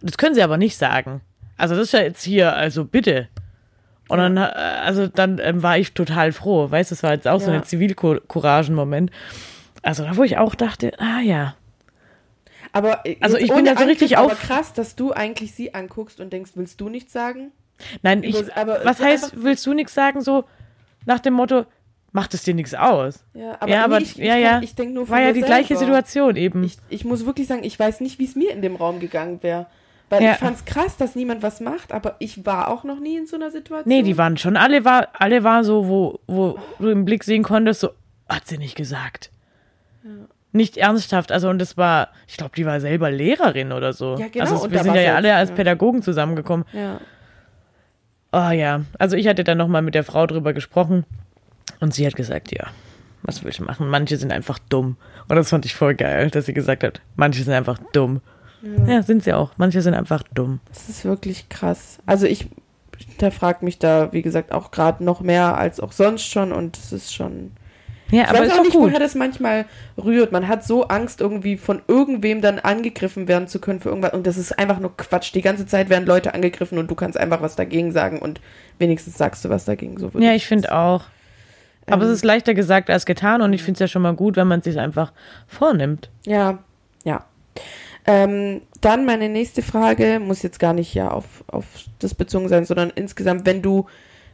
Das 0.01 0.17
können 0.17 0.35
sie 0.35 0.43
aber 0.43 0.57
nicht 0.57 0.77
sagen. 0.77 1.21
Also 1.57 1.75
das 1.75 1.85
ist 1.87 1.91
ja 1.93 2.01
jetzt 2.01 2.23
hier, 2.23 2.55
also 2.55 2.85
bitte. 2.85 3.27
Und 4.07 4.17
dann, 4.17 4.37
äh, 4.37 4.41
also 4.41 5.07
dann 5.07 5.39
ähm, 5.39 5.61
war 5.63 5.77
ich 5.77 5.93
total 5.93 6.31
froh. 6.31 6.69
Weißt 6.69 6.91
du, 6.91 6.95
das 6.95 7.03
war 7.03 7.13
jetzt 7.13 7.27
auch 7.27 7.39
so 7.39 7.51
Ja. 7.51 7.57
ein 7.57 7.63
Zivilcouragen-Moment. 7.63 9.11
Also 9.81 10.03
da, 10.03 10.15
wo 10.17 10.23
ich 10.23 10.37
auch 10.37 10.55
dachte, 10.55 10.91
ah 10.99 11.21
ja. 11.21 11.55
Aber 12.73 13.03
Also 13.19 13.37
ich 13.37 13.53
bin 13.53 13.65
da 13.65 13.75
so 13.75 13.83
richtig 13.83 14.17
auf- 14.17 14.39
krass, 14.39 14.73
dass 14.73 14.95
du 14.95 15.11
eigentlich 15.11 15.53
sie 15.53 15.73
anguckst 15.73 16.19
und 16.21 16.31
denkst, 16.31 16.51
willst 16.55 16.79
du 16.79 16.89
nichts 16.89 17.11
sagen? 17.13 17.51
Nein, 18.01 18.23
ich, 18.23 18.39
Über- 18.39 18.55
aber 18.57 18.79
was 18.85 18.99
heißt, 19.01 19.43
willst 19.43 19.65
du 19.65 19.73
nichts 19.73 19.93
sagen, 19.93 20.21
so 20.21 20.45
nach 21.05 21.19
dem 21.19 21.33
Motto, 21.33 21.65
macht 22.11 22.33
es 22.33 22.43
dir 22.43 22.53
nichts 22.53 22.73
aus? 22.73 23.23
Ja, 23.33 23.57
aber, 23.59 23.69
ja, 23.71 23.77
nee, 23.77 23.83
aber 23.83 23.97
ich, 24.01 24.19
ich, 24.19 24.25
ja, 24.25 24.33
kann- 24.33 24.41
ja. 24.41 24.59
ich 24.61 24.75
denke 24.75 24.93
nur 24.93 25.05
von 25.07 25.15
war 25.15 25.21
ja 25.23 25.33
die 25.33 25.41
gleiche 25.41 25.75
selber. 25.77 25.85
Situation 25.95 26.35
eben. 26.35 26.63
Ich, 26.63 26.77
ich 26.89 27.05
muss 27.05 27.25
wirklich 27.25 27.47
sagen, 27.47 27.63
ich 27.63 27.77
weiß 27.79 28.01
nicht, 28.01 28.19
wie 28.19 28.25
es 28.25 28.35
mir 28.35 28.51
in 28.51 28.61
dem 28.61 28.75
Raum 28.75 28.99
gegangen 28.99 29.41
wäre. 29.41 29.67
Weil 30.09 30.23
Ja. 30.23 30.31
ich 30.33 30.37
fand 30.39 30.57
es 30.57 30.65
krass, 30.65 30.97
dass 30.97 31.15
niemand 31.15 31.41
was 31.41 31.61
macht, 31.61 31.93
aber 31.93 32.17
ich 32.19 32.45
war 32.45 32.67
auch 32.69 32.83
noch 32.83 32.99
nie 32.99 33.15
in 33.17 33.27
so 33.27 33.37
einer 33.37 33.49
Situation. 33.49 33.87
nee, 33.87 34.01
die 34.03 34.17
waren 34.17 34.35
schon, 34.35 34.57
alle 34.57 34.83
war, 34.83 35.07
alle 35.13 35.45
war 35.45 35.63
so, 35.63 35.87
wo, 35.87 36.19
wo 36.27 36.59
du 36.79 36.89
im 36.89 37.05
Blick 37.05 37.23
sehen 37.23 37.43
konntest, 37.43 37.79
so, 37.79 37.91
hat 38.27 38.45
sie 38.45 38.57
nicht 38.57 38.75
gesagt. 38.75 39.29
Nicht 40.51 40.75
ernsthaft, 40.75 41.31
also 41.31 41.47
und 41.49 41.59
das 41.59 41.77
war, 41.77 42.09
ich 42.27 42.35
glaube, 42.35 42.51
die 42.57 42.65
war 42.65 42.81
selber 42.81 43.09
Lehrerin 43.09 43.71
oder 43.71 43.93
so. 43.93 44.17
Ja, 44.17 44.27
genau, 44.27 44.43
Also 44.51 44.65
und 44.65 44.71
wir 44.73 44.83
sind 44.83 44.95
ja 44.95 45.01
jetzt, 45.01 45.15
alle 45.15 45.33
als 45.33 45.49
ja. 45.51 45.55
Pädagogen 45.55 46.01
zusammengekommen. 46.01 46.65
Ja. 46.73 46.99
Oh 48.33 48.51
ja, 48.51 48.81
also 48.99 49.15
ich 49.15 49.27
hatte 49.29 49.45
dann 49.45 49.57
nochmal 49.57 49.81
mit 49.81 49.95
der 49.95 50.03
Frau 50.03 50.27
drüber 50.27 50.51
gesprochen 50.51 51.05
und 51.81 51.93
sie 51.93 52.05
hat 52.07 52.15
gesagt, 52.15 52.51
ja, 52.53 52.67
was 53.23 53.43
will 53.43 53.51
ich 53.51 53.59
machen? 53.59 53.89
Manche 53.89 54.17
sind 54.17 54.31
einfach 54.31 54.57
dumm. 54.69 54.95
Und 55.27 55.35
das 55.35 55.49
fand 55.49 55.65
ich 55.65 55.75
voll 55.75 55.93
geil, 55.95 56.29
dass 56.31 56.45
sie 56.45 56.53
gesagt 56.53 56.83
hat, 56.83 57.01
manche 57.15 57.43
sind 57.43 57.53
einfach 57.53 57.77
dumm. 57.91 58.21
Ja, 58.87 59.01
sind 59.03 59.23
sie 59.23 59.33
auch. 59.33 59.51
Manche 59.57 59.81
sind 59.81 59.93
einfach 59.95 60.23
dumm. 60.33 60.59
Das 60.69 60.87
ist 60.87 61.03
wirklich 61.03 61.49
krass. 61.49 61.97
Also 62.05 62.25
ich 62.27 62.47
hinterfrag 62.97 63.63
mich 63.63 63.79
da, 63.79 64.13
wie 64.13 64.21
gesagt, 64.21 64.51
auch 64.51 64.71
gerade 64.71 65.03
noch 65.03 65.21
mehr 65.21 65.57
als 65.57 65.79
auch 65.79 65.91
sonst 65.91 66.25
schon 66.27 66.51
und 66.51 66.77
es 66.77 66.91
ist 66.91 67.13
schon. 67.13 67.51
Ja, 68.11 68.23
Ich 68.23 68.29
aber 68.29 68.39
weiß 68.39 68.47
ist 68.49 68.59
auch 68.59 68.63
nicht, 68.63 68.73
gut. 68.73 68.89
woher 68.89 68.99
das 68.99 69.15
manchmal 69.15 69.65
rührt. 69.97 70.31
Man 70.31 70.47
hat 70.47 70.65
so 70.65 70.87
Angst, 70.89 71.21
irgendwie 71.21 71.57
von 71.57 71.81
irgendwem 71.87 72.41
dann 72.41 72.59
angegriffen 72.59 73.27
werden 73.27 73.47
zu 73.47 73.59
können 73.59 73.79
für 73.79 73.89
irgendwas. 73.89 74.13
Und 74.13 74.27
das 74.27 74.37
ist 74.37 74.59
einfach 74.59 74.79
nur 74.79 74.95
Quatsch. 74.97 75.33
Die 75.33 75.41
ganze 75.41 75.65
Zeit 75.65 75.89
werden 75.89 76.05
Leute 76.05 76.33
angegriffen 76.33 76.77
und 76.77 76.91
du 76.91 76.95
kannst 76.95 77.17
einfach 77.17 77.41
was 77.41 77.55
dagegen 77.55 77.91
sagen 77.93 78.19
und 78.19 78.41
wenigstens 78.79 79.17
sagst 79.17 79.45
du 79.45 79.49
was 79.49 79.65
dagegen. 79.65 79.97
So 79.97 80.11
Ja, 80.19 80.33
ich 80.33 80.45
finde 80.45 80.75
auch. 80.75 81.05
Aber 81.87 82.03
Ähm, 82.03 82.09
es 82.09 82.17
ist 82.17 82.25
leichter 82.25 82.53
gesagt 82.53 82.89
als 82.89 83.05
getan 83.05 83.41
und 83.41 83.53
ich 83.53 83.63
finde 83.63 83.75
es 83.75 83.79
ja 83.79 83.87
schon 83.87 84.01
mal 84.01 84.15
gut, 84.15 84.35
wenn 84.35 84.47
man 84.47 84.59
es 84.59 84.65
sich 84.65 84.79
einfach 84.79 85.13
vornimmt. 85.47 86.09
Ja, 86.25 86.59
ja. 87.03 87.25
Ähm, 88.05 88.61
dann 88.81 89.05
meine 89.05 89.29
nächste 89.29 89.61
Frage, 89.61 90.19
muss 90.19 90.41
jetzt 90.41 90.59
gar 90.59 90.73
nicht 90.73 90.93
ja 90.93 91.11
auf, 91.11 91.43
auf 91.47 91.65
das 91.99 92.15
bezogen 92.15 92.49
sein, 92.49 92.65
sondern 92.65 92.89
insgesamt, 92.89 93.45
wenn 93.45 93.61
du 93.61 93.85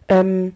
ähm, 0.07 0.53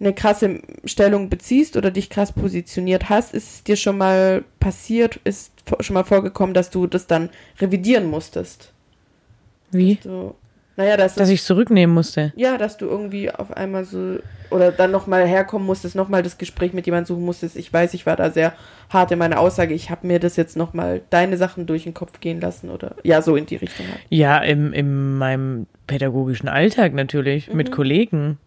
eine 0.00 0.14
krasse 0.14 0.60
Stellung 0.84 1.28
beziehst 1.28 1.76
oder 1.76 1.90
dich 1.90 2.10
krass 2.10 2.32
positioniert 2.32 3.08
hast, 3.08 3.34
ist 3.34 3.54
es 3.54 3.64
dir 3.64 3.76
schon 3.76 3.98
mal 3.98 4.44
passiert, 4.58 5.20
ist 5.24 5.52
schon 5.80 5.94
mal 5.94 6.04
vorgekommen, 6.04 6.54
dass 6.54 6.70
du 6.70 6.86
das 6.86 7.06
dann 7.06 7.28
revidieren 7.60 8.06
musstest? 8.06 8.72
Wie? 9.70 9.98
So, 10.02 10.34
naja, 10.80 10.96
dass, 10.96 11.14
Dass 11.14 11.28
es, 11.28 11.34
ich 11.34 11.42
zurücknehmen 11.44 11.94
musste. 11.94 12.32
ja, 12.36 12.56
dass 12.56 12.78
du 12.78 12.86
irgendwie 12.86 13.30
auf 13.30 13.52
einmal 13.52 13.84
so 13.84 14.18
oder 14.50 14.72
dann 14.72 14.90
nochmal 14.90 15.26
herkommen 15.26 15.66
musstest, 15.66 15.94
nochmal 15.94 16.22
das 16.22 16.38
Gespräch 16.38 16.72
mit 16.72 16.86
jemandem 16.86 17.06
suchen 17.14 17.24
musstest. 17.24 17.56
Ich 17.56 17.72
weiß, 17.72 17.92
ich 17.94 18.06
war 18.06 18.16
da 18.16 18.30
sehr 18.30 18.54
hart 18.88 19.12
in 19.12 19.18
meiner 19.18 19.38
Aussage. 19.38 19.74
Ich 19.74 19.90
habe 19.90 20.06
mir 20.06 20.18
das 20.18 20.36
jetzt 20.36 20.56
nochmal 20.56 21.02
deine 21.10 21.36
Sachen 21.36 21.66
durch 21.66 21.84
den 21.84 21.94
Kopf 21.94 22.20
gehen 22.20 22.40
lassen 22.40 22.70
oder 22.70 22.96
ja, 23.04 23.20
so 23.22 23.36
in 23.36 23.46
die 23.46 23.56
Richtung 23.56 23.86
halt. 23.86 24.00
Ja, 24.08 24.38
im, 24.38 24.72
in 24.72 25.18
meinem 25.18 25.66
pädagogischen 25.86 26.48
Alltag 26.48 26.94
natürlich, 26.94 27.52
mit 27.52 27.70
Kollegen. 27.70 28.38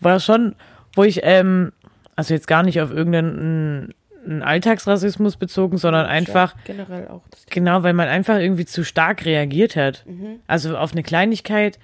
War 0.00 0.20
schon, 0.20 0.54
wo 0.94 1.02
ich, 1.02 1.20
ähm, 1.24 1.72
also 2.14 2.32
jetzt 2.34 2.46
gar 2.46 2.62
nicht 2.62 2.80
auf 2.80 2.92
irgendeinen 2.92 3.92
einen 4.26 4.42
Alltagsrassismus 4.42 5.36
bezogen, 5.36 5.78
sondern 5.78 6.06
einfach, 6.06 6.54
Ja, 6.54 6.60
generell 6.64 7.08
auch. 7.08 7.22
Genau, 7.50 7.82
weil 7.82 7.92
man 7.92 8.08
einfach 8.08 8.38
irgendwie 8.38 8.66
zu 8.66 8.84
stark 8.84 9.24
reagiert 9.24 9.76
hat. 9.76 10.04
Also 10.46 10.76
auf 10.76 10.92
eine 10.92 11.02
Kleinigkeit 11.02 11.78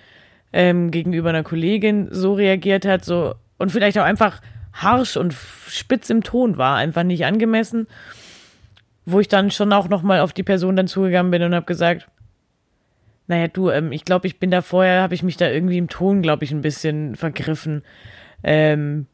ähm, 0.52 0.90
gegenüber 0.90 1.30
einer 1.30 1.44
Kollegin 1.44 2.08
so 2.10 2.34
reagiert 2.34 2.84
hat, 2.84 3.04
so 3.04 3.34
und 3.58 3.70
vielleicht 3.70 3.98
auch 3.98 4.04
einfach 4.04 4.40
harsch 4.72 5.16
und 5.16 5.34
spitz 5.68 6.10
im 6.10 6.22
Ton 6.22 6.56
war, 6.56 6.76
einfach 6.76 7.02
nicht 7.02 7.24
angemessen, 7.24 7.86
wo 9.04 9.20
ich 9.20 9.28
dann 9.28 9.50
schon 9.50 9.72
auch 9.72 9.88
nochmal 9.88 10.20
auf 10.20 10.32
die 10.32 10.42
Person 10.42 10.76
dann 10.76 10.88
zugegangen 10.88 11.30
bin 11.30 11.42
und 11.42 11.54
habe 11.54 11.66
gesagt, 11.66 12.08
naja, 13.28 13.48
du, 13.48 13.70
ähm, 13.70 13.92
ich 13.92 14.04
glaube, 14.04 14.26
ich 14.26 14.38
bin 14.38 14.50
da 14.50 14.62
vorher, 14.62 15.02
habe 15.02 15.14
ich 15.14 15.22
mich 15.22 15.36
da 15.36 15.48
irgendwie 15.48 15.78
im 15.78 15.88
Ton, 15.88 16.22
glaube 16.22 16.44
ich, 16.44 16.50
ein 16.50 16.60
bisschen 16.60 17.16
vergriffen. 17.16 17.82
Ähm, 18.42 19.06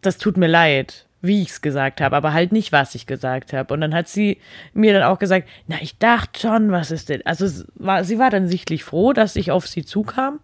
das 0.00 0.18
tut 0.18 0.36
mir 0.36 0.46
leid, 0.46 1.05
wie 1.26 1.42
ich 1.42 1.50
es 1.50 1.60
gesagt 1.60 2.00
habe, 2.00 2.16
aber 2.16 2.32
halt 2.32 2.52
nicht, 2.52 2.72
was 2.72 2.94
ich 2.94 3.06
gesagt 3.06 3.52
habe. 3.52 3.72
Und 3.74 3.80
dann 3.80 3.94
hat 3.94 4.08
sie 4.08 4.38
mir 4.72 4.92
dann 4.92 5.02
auch 5.02 5.18
gesagt, 5.18 5.48
na, 5.66 5.76
ich 5.80 5.98
dachte 5.98 6.40
schon, 6.40 6.70
was 6.72 6.90
ist 6.90 7.08
denn? 7.08 7.24
Also 7.24 7.64
war, 7.74 8.04
sie 8.04 8.18
war 8.18 8.30
dann 8.30 8.48
sichtlich 8.48 8.84
froh, 8.84 9.12
dass 9.12 9.36
ich 9.36 9.50
auf 9.50 9.66
sie 9.66 9.84
zukam. 9.84 10.40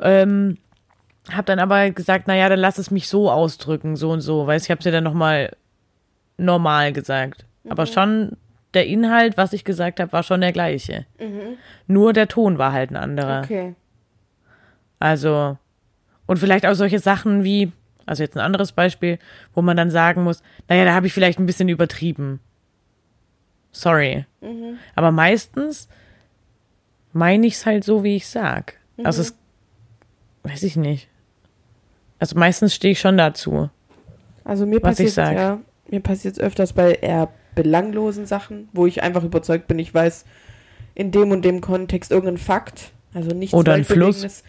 Ähm, 0.00 0.58
hab 1.30 1.46
dann 1.46 1.58
aber 1.58 1.90
gesagt, 1.90 2.24
na 2.26 2.36
ja, 2.36 2.48
dann 2.48 2.58
lass 2.58 2.78
es 2.78 2.90
mich 2.90 3.08
so 3.08 3.30
ausdrücken, 3.30 3.96
so 3.96 4.10
und 4.10 4.20
so, 4.20 4.46
weil 4.46 4.60
ich 4.60 4.70
habe 4.70 4.82
sie 4.82 4.90
dann 4.90 5.04
nochmal 5.04 5.54
normal 6.36 6.92
gesagt. 6.92 7.44
Aber 7.68 7.86
schon 7.86 8.36
der 8.74 8.86
Inhalt, 8.86 9.36
was 9.36 9.52
ich 9.52 9.64
gesagt 9.64 10.00
habe, 10.00 10.12
war 10.12 10.22
schon 10.22 10.40
der 10.40 10.52
gleiche. 10.52 11.06
Nur 11.86 12.12
der 12.12 12.28
Ton 12.28 12.58
war 12.58 12.72
halt 12.72 12.90
ein 12.90 12.96
anderer. 12.96 13.42
Okay. 13.44 13.74
Also, 14.98 15.58
und 16.26 16.38
vielleicht 16.38 16.66
auch 16.66 16.74
solche 16.74 16.98
Sachen 16.98 17.42
wie, 17.44 17.72
also 18.10 18.24
jetzt 18.24 18.36
ein 18.36 18.40
anderes 18.40 18.72
Beispiel, 18.72 19.20
wo 19.54 19.62
man 19.62 19.76
dann 19.76 19.92
sagen 19.92 20.24
muss, 20.24 20.42
naja, 20.68 20.84
da 20.84 20.94
habe 20.94 21.06
ich 21.06 21.12
vielleicht 21.12 21.38
ein 21.38 21.46
bisschen 21.46 21.68
übertrieben. 21.68 22.40
Sorry. 23.70 24.26
Aber 24.96 25.12
meistens 25.12 25.88
meine 27.12 27.46
ich 27.46 27.54
es 27.54 27.66
halt 27.66 27.84
so, 27.84 28.02
wie 28.02 28.16
ich 28.16 28.26
sag. 28.26 28.78
Also 29.04 29.22
es, 29.22 29.38
weiß 30.42 30.64
ich 30.64 30.74
nicht. 30.74 31.08
Also 32.18 32.36
meistens 32.36 32.74
stehe 32.74 32.92
ich 32.92 32.98
schon 32.98 33.16
dazu. 33.16 33.70
Also 34.42 34.66
mir 34.66 34.80
passiert 34.80 35.14
ja, 35.14 35.60
mir 35.88 36.00
passiert 36.00 36.40
öfters 36.40 36.72
bei 36.72 36.94
eher 36.94 37.28
belanglosen 37.54 38.26
Sachen, 38.26 38.68
wo 38.72 38.86
ich 38.86 39.04
einfach 39.04 39.22
überzeugt 39.22 39.68
bin, 39.68 39.78
ich 39.78 39.94
weiß 39.94 40.24
in 40.96 41.12
dem 41.12 41.30
und 41.30 41.44
dem 41.44 41.60
Kontext 41.60 42.10
irgendein 42.10 42.38
Fakt, 42.38 42.90
also 43.14 43.30
nichts 43.30 43.54
Oder 43.54 43.74
ein 43.74 43.84
Fluss. 43.84 44.42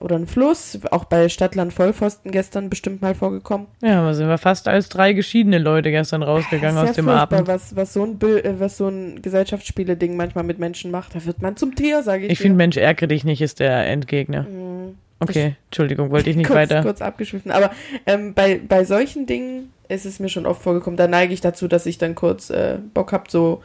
Oder 0.00 0.16
ein 0.16 0.26
Fluss, 0.26 0.78
auch 0.92 1.04
bei 1.04 1.28
Stadtland 1.28 1.72
Vollpfosten 1.72 2.30
gestern 2.30 2.70
bestimmt 2.70 3.02
mal 3.02 3.14
vorgekommen. 3.14 3.66
Ja, 3.82 4.02
da 4.02 4.14
sind 4.14 4.28
wir 4.28 4.38
fast 4.38 4.68
als 4.68 4.88
drei 4.88 5.12
geschiedene 5.12 5.58
Leute 5.58 5.90
gestern 5.90 6.22
rausgegangen 6.22 6.76
Das 6.76 6.90
aus 6.90 6.96
ja 6.96 7.02
dem 7.02 7.08
Abend. 7.08 7.48
Was, 7.48 7.74
was 7.74 7.94
so 7.94 8.04
ein 8.04 8.16
Bild, 8.16 8.44
äh, 8.44 8.60
was 8.60 8.76
so 8.76 8.88
ein 8.88 9.20
Gesellschaftsspiele-Ding 9.22 10.16
manchmal 10.16 10.44
mit 10.44 10.60
Menschen 10.60 10.92
macht, 10.92 11.16
da 11.16 11.24
wird 11.24 11.42
man 11.42 11.56
zum 11.56 11.74
Tier, 11.74 12.02
sage 12.04 12.26
ich. 12.26 12.32
Ich 12.32 12.38
finde, 12.38 12.56
Mensch, 12.56 12.76
ärgere 12.76 13.08
dich 13.08 13.24
nicht, 13.24 13.42
ist 13.42 13.58
der 13.58 13.86
Endgegner. 13.88 14.42
Mhm. 14.42 14.94
Okay, 15.20 15.56
Entschuldigung, 15.66 16.10
wollte 16.10 16.30
ich 16.30 16.36
nicht 16.36 16.46
kurz, 16.48 16.56
weiter. 16.56 16.82
kurz 16.82 17.02
abgeschwiffen. 17.02 17.50
Aber 17.50 17.72
ähm, 18.06 18.34
bei, 18.34 18.60
bei 18.66 18.84
solchen 18.84 19.26
Dingen 19.26 19.72
ist 19.88 20.06
es 20.06 20.20
mir 20.20 20.28
schon 20.28 20.46
oft 20.46 20.62
vorgekommen, 20.62 20.96
da 20.96 21.08
neige 21.08 21.34
ich 21.34 21.40
dazu, 21.40 21.66
dass 21.66 21.86
ich 21.86 21.98
dann 21.98 22.14
kurz 22.14 22.50
äh, 22.50 22.78
Bock 22.94 23.12
habe, 23.12 23.24
so 23.28 23.62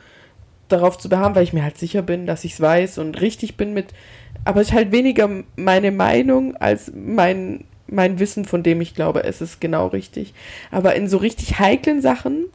darauf 0.70 0.98
zu 0.98 1.10
beharren, 1.10 1.36
weil 1.36 1.44
ich 1.44 1.54
mir 1.54 1.64
halt 1.64 1.78
sicher 1.78 2.02
bin, 2.02 2.26
dass 2.26 2.44
ich 2.44 2.54
es 2.54 2.62
weiß 2.62 2.98
und 2.98 3.22
richtig 3.22 3.58
bin 3.58 3.74
mit. 3.74 3.94
Aber 4.46 4.62
es 4.62 4.70
ist 4.70 4.74
halt 4.74 4.92
weniger 4.92 5.30
meine 5.56 5.92
Meinung 5.92 6.56
als 6.58 6.92
mein, 6.96 7.66
mein 7.88 8.20
Wissen, 8.20 8.46
von 8.46 8.64
dem 8.64 8.82
ich 8.82 8.96
glaube, 8.96 9.24
es 9.24 9.42
ist 9.42 9.62
genau 9.62 9.88
richtig. 9.88 10.34
Aber 10.72 10.96
in 10.96 11.08
so 11.08 11.18
richtig 11.18 11.60
heiklen 11.60 12.02
Sachen 12.02 12.46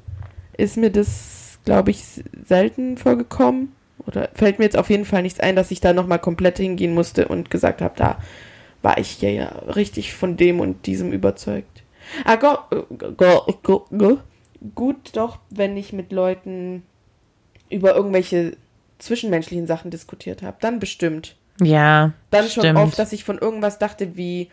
ist 0.57 0.77
mir 0.77 0.91
das, 0.91 1.59
glaube 1.65 1.91
ich, 1.91 2.05
selten 2.45 2.97
vorgekommen. 2.97 3.73
Oder 4.07 4.29
fällt 4.35 4.59
mir 4.59 4.65
jetzt 4.65 4.77
auf 4.77 4.91
jeden 4.91 5.05
Fall 5.05 5.23
nichts 5.23 5.41
ein, 5.41 5.57
dass 5.57 5.71
ich 5.71 5.81
da 5.81 5.93
nochmal 5.93 6.19
komplett 6.19 6.59
hingehen 6.59 6.95
musste 6.95 7.29
und 7.29 7.51
gesagt 7.51 7.83
habe, 7.83 7.95
da 7.97 8.19
war 8.83 8.99
ich 8.99 9.21
ja, 9.21 9.47
richtig 9.75 10.15
von 10.15 10.37
dem 10.37 10.61
und 10.61 10.87
diesem 10.87 11.13
überzeugt. 11.13 11.83
Ah, 12.25 12.37
go, 12.37 12.59
go, 13.17 13.55
go, 13.63 13.85
go. 13.97 14.19
Gut 14.75 15.11
doch, 15.15 15.39
wenn 15.51 15.77
ich 15.77 15.93
mit 15.93 16.11
Leuten 16.11 16.83
über 17.71 17.95
irgendwelche 17.95 18.57
zwischenmenschlichen 18.99 19.67
Sachen 19.67 19.91
diskutiert 19.91 20.43
habe. 20.43 20.57
Dann 20.61 20.81
bestimmt. 20.81 21.37
Ja, 21.61 22.13
Dann 22.31 22.49
schon 22.49 22.63
stimmt. 22.63 22.79
oft, 22.79 22.99
dass 22.99 23.13
ich 23.13 23.25
von 23.25 23.39
irgendwas 23.39 23.79
dachte, 23.79 24.17
wie 24.17 24.51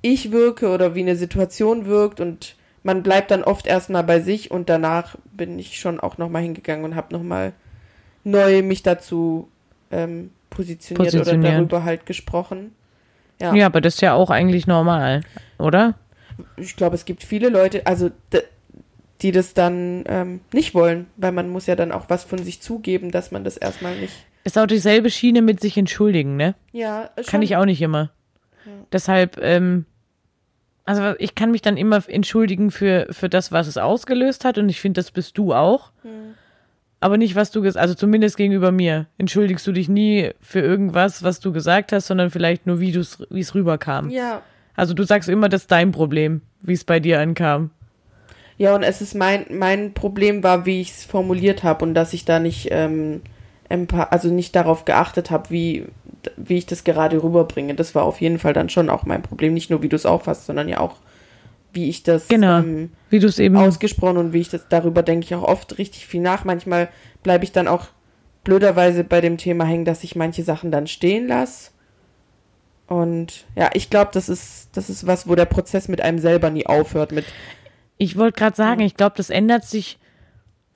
ich 0.00 0.32
wirke 0.32 0.70
oder 0.70 0.94
wie 0.94 1.00
eine 1.00 1.16
Situation 1.16 1.86
wirkt 1.86 2.20
und 2.20 2.56
man 2.82 3.02
bleibt 3.02 3.30
dann 3.30 3.44
oft 3.44 3.66
erstmal 3.66 4.02
bei 4.02 4.20
sich 4.20 4.50
und 4.50 4.68
danach 4.68 5.16
bin 5.32 5.58
ich 5.58 5.78
schon 5.78 6.00
auch 6.00 6.18
nochmal 6.18 6.42
hingegangen 6.42 6.84
und 6.84 6.96
habe 6.96 7.14
nochmal 7.14 7.52
neu 8.24 8.62
mich 8.62 8.82
dazu 8.82 9.48
ähm, 9.90 10.30
positioniert, 10.50 11.12
Positioniert. 11.12 11.44
oder 11.44 11.56
darüber 11.58 11.84
halt 11.84 12.06
gesprochen. 12.06 12.74
Ja, 13.40 13.54
ja, 13.54 13.66
aber 13.66 13.80
das 13.80 13.94
ist 13.94 14.00
ja 14.00 14.14
auch 14.14 14.30
eigentlich 14.30 14.66
normal, 14.66 15.22
oder? 15.58 15.94
ich 16.56 16.76
glaube, 16.76 16.94
es 16.94 17.04
gibt 17.04 17.22
viele 17.22 17.48
Leute, 17.48 17.86
also 17.86 18.10
die 19.20 19.32
das 19.32 19.54
dann 19.54 20.04
ähm, 20.06 20.40
nicht 20.52 20.74
wollen, 20.74 21.06
weil 21.16 21.32
man 21.32 21.48
muss 21.48 21.66
ja 21.66 21.76
dann 21.76 21.92
auch 21.92 22.06
was 22.08 22.24
von 22.24 22.42
sich 22.42 22.60
zugeben, 22.60 23.10
dass 23.10 23.30
man 23.30 23.44
das 23.44 23.56
erstmal 23.56 23.96
nicht. 23.96 24.14
Ist 24.44 24.58
auch 24.58 24.66
dieselbe 24.66 25.10
Schiene 25.10 25.42
mit 25.42 25.60
sich 25.60 25.76
entschuldigen, 25.76 26.36
ne? 26.36 26.54
Ja, 26.72 27.10
Kann 27.26 27.42
ich 27.42 27.56
auch 27.56 27.64
nicht 27.64 27.80
immer. 27.80 28.10
Deshalb, 28.92 29.38
ähm, 29.40 29.86
also 30.84 31.14
ich 31.18 31.34
kann 31.34 31.50
mich 31.50 31.62
dann 31.62 31.76
immer 31.76 32.02
entschuldigen 32.08 32.70
für, 32.70 33.06
für 33.10 33.28
das, 33.28 33.52
was 33.52 33.66
es 33.66 33.78
ausgelöst 33.78 34.44
hat 34.44 34.58
und 34.58 34.68
ich 34.68 34.80
finde, 34.80 34.98
das 34.98 35.10
bist 35.10 35.38
du 35.38 35.54
auch. 35.54 35.92
Aber 37.00 37.16
nicht, 37.16 37.34
was 37.34 37.50
du 37.50 37.62
gesagt 37.62 37.82
also 37.82 37.94
zumindest 37.94 38.36
gegenüber 38.36 38.70
mir. 38.70 39.06
Entschuldigst 39.18 39.66
du 39.66 39.72
dich 39.72 39.88
nie 39.88 40.30
für 40.40 40.60
irgendwas, 40.60 41.22
was 41.24 41.40
du 41.40 41.52
gesagt 41.52 41.92
hast, 41.92 42.06
sondern 42.06 42.30
vielleicht 42.30 42.66
nur, 42.66 42.78
wie 42.78 42.90
es 42.94 43.54
rüberkam. 43.54 44.10
Ja, 44.10 44.42
Also 44.76 44.94
du 44.94 45.02
sagst 45.02 45.28
immer, 45.28 45.48
das 45.48 45.62
ist 45.62 45.72
dein 45.72 45.90
Problem, 45.92 46.42
wie 46.60 46.74
es 46.74 46.84
bei 46.84 47.00
dir 47.00 47.20
ankam. 47.20 47.70
Ja, 48.56 48.74
und 48.76 48.84
es 48.84 49.00
ist 49.00 49.14
mein, 49.14 49.46
mein 49.50 49.94
Problem 49.94 50.44
war, 50.44 50.66
wie 50.66 50.80
ich 50.80 50.90
es 50.90 51.04
formuliert 51.04 51.64
habe 51.64 51.84
und 51.84 51.94
dass 51.94 52.12
ich 52.12 52.24
da 52.24 52.38
nicht, 52.38 52.68
ähm, 52.70 53.22
also 54.10 54.28
nicht 54.28 54.54
darauf 54.54 54.84
geachtet 54.84 55.30
habe, 55.30 55.50
wie, 55.50 55.86
wie 56.36 56.58
ich 56.58 56.66
das 56.66 56.84
gerade 56.84 57.22
rüberbringe. 57.22 57.74
Das 57.74 57.94
war 57.94 58.04
auf 58.04 58.20
jeden 58.20 58.38
Fall 58.38 58.52
dann 58.52 58.68
schon 58.68 58.90
auch 58.90 59.04
mein 59.04 59.22
Problem. 59.22 59.54
Nicht 59.54 59.70
nur, 59.70 59.82
wie 59.82 59.88
du 59.88 59.96
es 59.96 60.06
auffasst, 60.06 60.46
sondern 60.46 60.68
ja 60.68 60.80
auch, 60.80 60.96
wie 61.72 61.88
ich 61.88 62.02
das 62.02 62.28
Genau. 62.28 62.58
ähm, 62.58 62.90
Wie 63.10 63.18
du 63.18 63.26
es 63.28 63.38
eben. 63.38 63.56
ausgesprochen 63.56 64.16
und 64.18 64.32
wie 64.32 64.40
ich 64.40 64.48
das, 64.50 64.66
darüber 64.68 65.02
denke 65.02 65.24
ich 65.24 65.34
auch 65.34 65.42
oft 65.42 65.78
richtig 65.78 66.06
viel 66.06 66.20
nach. 66.20 66.44
Manchmal 66.44 66.88
bleibe 67.22 67.44
ich 67.44 67.52
dann 67.52 67.66
auch 67.68 67.86
blöderweise 68.44 69.04
bei 69.04 69.20
dem 69.20 69.38
Thema 69.38 69.64
hängen, 69.64 69.84
dass 69.84 70.04
ich 70.04 70.16
manche 70.16 70.42
Sachen 70.42 70.70
dann 70.70 70.86
stehen 70.86 71.28
lasse. 71.28 71.70
Und 72.88 73.46
ja, 73.56 73.70
ich 73.72 73.88
glaube, 73.88 74.10
das 74.12 74.28
ist, 74.28 74.68
das 74.74 74.90
ist 74.90 75.06
was, 75.06 75.28
wo 75.28 75.34
der 75.34 75.46
Prozess 75.46 75.88
mit 75.88 76.00
einem 76.02 76.18
selber 76.18 76.50
nie 76.50 76.66
aufhört. 76.66 77.12
Mit 77.12 77.24
Ich 77.96 78.18
wollte 78.18 78.38
gerade 78.38 78.56
sagen, 78.56 78.80
ich 78.82 78.96
glaube, 78.96 79.14
das 79.16 79.30
ändert 79.30 79.64
sich 79.64 79.98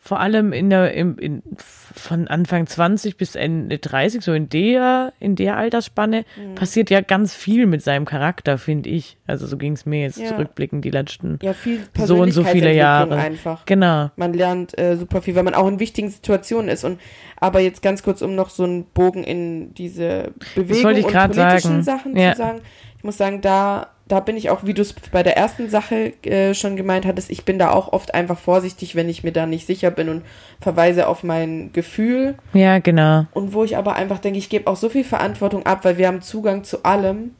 vor 0.06 0.20
allem 0.20 0.52
in 0.52 0.70
der, 0.70 0.94
im, 0.94 1.18
in, 1.18 1.42
von 1.58 2.28
Anfang 2.28 2.66
20 2.66 3.16
bis 3.16 3.34
Ende 3.34 3.78
30, 3.78 4.22
so 4.22 4.32
in 4.34 4.48
der, 4.48 5.12
in 5.18 5.34
der 5.34 5.56
Altersspanne, 5.56 6.24
Mhm. 6.36 6.54
passiert 6.54 6.90
ja 6.90 7.00
ganz 7.00 7.34
viel 7.34 7.66
mit 7.66 7.82
seinem 7.82 8.04
Charakter, 8.04 8.56
finde 8.56 8.88
ich. 8.88 9.16
Also 9.26 9.46
so 9.48 9.56
ging 9.56 9.72
es 9.72 9.84
mir 9.84 10.02
jetzt 10.02 10.18
Ja. 10.18 10.28
zurückblickend 10.28 10.84
die 10.84 10.90
letzten. 10.90 11.38
ja 11.42 11.52
viel 11.54 11.80
So 11.98 12.22
und 12.22 12.30
so 12.30 12.44
viele 12.44 12.72
Jahre. 12.72 13.16
einfach. 13.16 13.66
Genau. 13.66 14.10
Man 14.14 14.32
lernt 14.32 14.78
äh, 14.78 14.96
super 14.96 15.22
viel, 15.22 15.34
weil 15.34 15.42
man 15.42 15.54
auch 15.54 15.66
in 15.66 15.80
wichtigen 15.80 16.08
Situationen 16.08 16.68
ist. 16.68 16.84
Und 16.84 17.00
aber 17.38 17.58
jetzt 17.60 17.82
ganz 17.82 18.02
kurz, 18.04 18.22
um 18.22 18.34
noch 18.36 18.50
so 18.50 18.62
einen 18.62 18.84
Bogen 18.84 19.24
in 19.24 19.74
diese 19.74 20.30
Bewegung 20.54 20.94
und 21.04 21.12
politischen 21.12 21.82
sagen. 21.82 21.82
Sachen 21.82 22.16
Ja. 22.16 22.32
zu 22.32 22.38
sagen. 22.38 22.60
Ich 22.98 23.02
muss 23.04 23.16
sagen, 23.16 23.40
da, 23.40 23.88
da 24.08 24.20
bin 24.20 24.36
ich 24.36 24.50
auch, 24.50 24.64
wie 24.64 24.74
du 24.74 24.82
es 24.82 24.92
bei 24.92 25.22
der 25.22 25.36
ersten 25.36 25.68
Sache 25.68 26.12
äh, 26.22 26.54
schon 26.54 26.76
gemeint 26.76 27.06
hattest, 27.06 27.30
ich 27.30 27.44
bin 27.44 27.58
da 27.58 27.72
auch 27.72 27.92
oft 27.92 28.14
einfach 28.14 28.38
vorsichtig, 28.38 28.94
wenn 28.94 29.08
ich 29.08 29.24
mir 29.24 29.32
da 29.32 29.46
nicht 29.46 29.66
sicher 29.66 29.90
bin 29.90 30.08
und 30.08 30.22
verweise 30.60 31.08
auf 31.08 31.24
mein 31.24 31.72
Gefühl. 31.72 32.36
Ja, 32.52 32.78
genau. 32.78 33.26
Und 33.32 33.52
wo 33.52 33.64
ich 33.64 33.76
aber 33.76 33.96
einfach 33.96 34.18
denke, 34.18 34.38
ich 34.38 34.48
gebe 34.48 34.68
auch 34.68 34.76
so 34.76 34.88
viel 34.88 35.04
Verantwortung 35.04 35.66
ab, 35.66 35.84
weil 35.84 35.98
wir 35.98 36.06
haben 36.06 36.22
Zugang 36.22 36.62
zu 36.62 36.84
allem. 36.84 37.32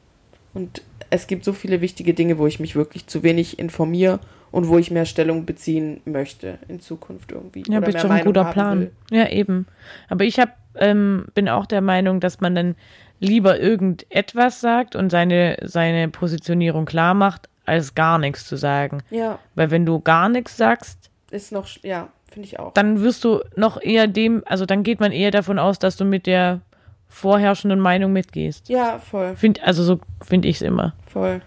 Und 0.53 0.81
es 1.09 1.27
gibt 1.27 1.45
so 1.45 1.53
viele 1.53 1.79
wichtige 1.79 2.13
Dinge, 2.13 2.37
wo 2.37 2.47
ich 2.47 2.59
mich 2.59 2.75
wirklich 2.75 3.07
zu 3.07 3.23
wenig 3.23 3.59
informiere 3.59 4.19
und 4.51 4.67
wo 4.67 4.77
ich 4.77 4.91
mehr 4.91 5.05
Stellung 5.05 5.45
beziehen 5.45 6.01
möchte 6.03 6.57
in 6.67 6.81
Zukunft 6.81 7.31
irgendwie. 7.31 7.63
Ja, 7.69 7.79
bist 7.79 7.99
schon 7.99 8.11
ein 8.11 8.25
guter 8.25 8.45
Plan. 8.45 8.79
will. 8.79 8.91
Ja, 9.11 9.29
eben. 9.29 9.67
Aber 10.09 10.25
ich 10.25 10.39
hab, 10.39 10.57
ähm, 10.75 11.27
bin 11.33 11.47
auch 11.47 11.65
der 11.65 11.81
Meinung, 11.81 12.19
dass 12.19 12.41
man 12.41 12.55
dann 12.55 12.75
lieber 13.19 13.59
irgendetwas 13.59 14.61
sagt 14.61 14.95
und 14.95 15.09
seine, 15.09 15.57
seine 15.63 16.07
Positionierung 16.09 16.85
klar 16.85 17.13
macht, 17.13 17.49
als 17.65 17.95
gar 17.95 18.17
nichts 18.17 18.45
zu 18.45 18.55
sagen. 18.55 19.03
Ja, 19.09 19.39
Weil 19.55 19.71
wenn 19.71 19.85
du 19.85 19.99
gar 19.99 20.29
nichts 20.29 20.55
sagst, 20.57 21.09
ist 21.31 21.51
noch, 21.51 21.67
ja, 21.83 22.09
finde 22.31 22.47
ich 22.47 22.59
auch. 22.59 22.73
dann 22.73 23.01
wirst 23.01 23.23
du 23.23 23.41
noch 23.55 23.81
eher 23.81 24.07
dem, 24.07 24.43
also 24.45 24.65
dann 24.65 24.83
geht 24.83 24.99
man 24.99 25.11
eher 25.11 25.31
davon 25.31 25.59
aus, 25.59 25.79
dass 25.79 25.97
du 25.97 26.05
mit 26.05 26.25
der 26.27 26.61
vorherrschenden 27.09 27.79
Meinung 27.79 28.13
mitgehst. 28.13 28.69
Ja, 28.69 28.99
voll, 28.99 29.35
Find, 29.35 29.63
also 29.63 29.83
so 29.83 29.99
finde 30.23 30.47
ich 30.47 30.57
es 30.57 30.61
immer. 30.61 30.93
voll. 31.11 31.41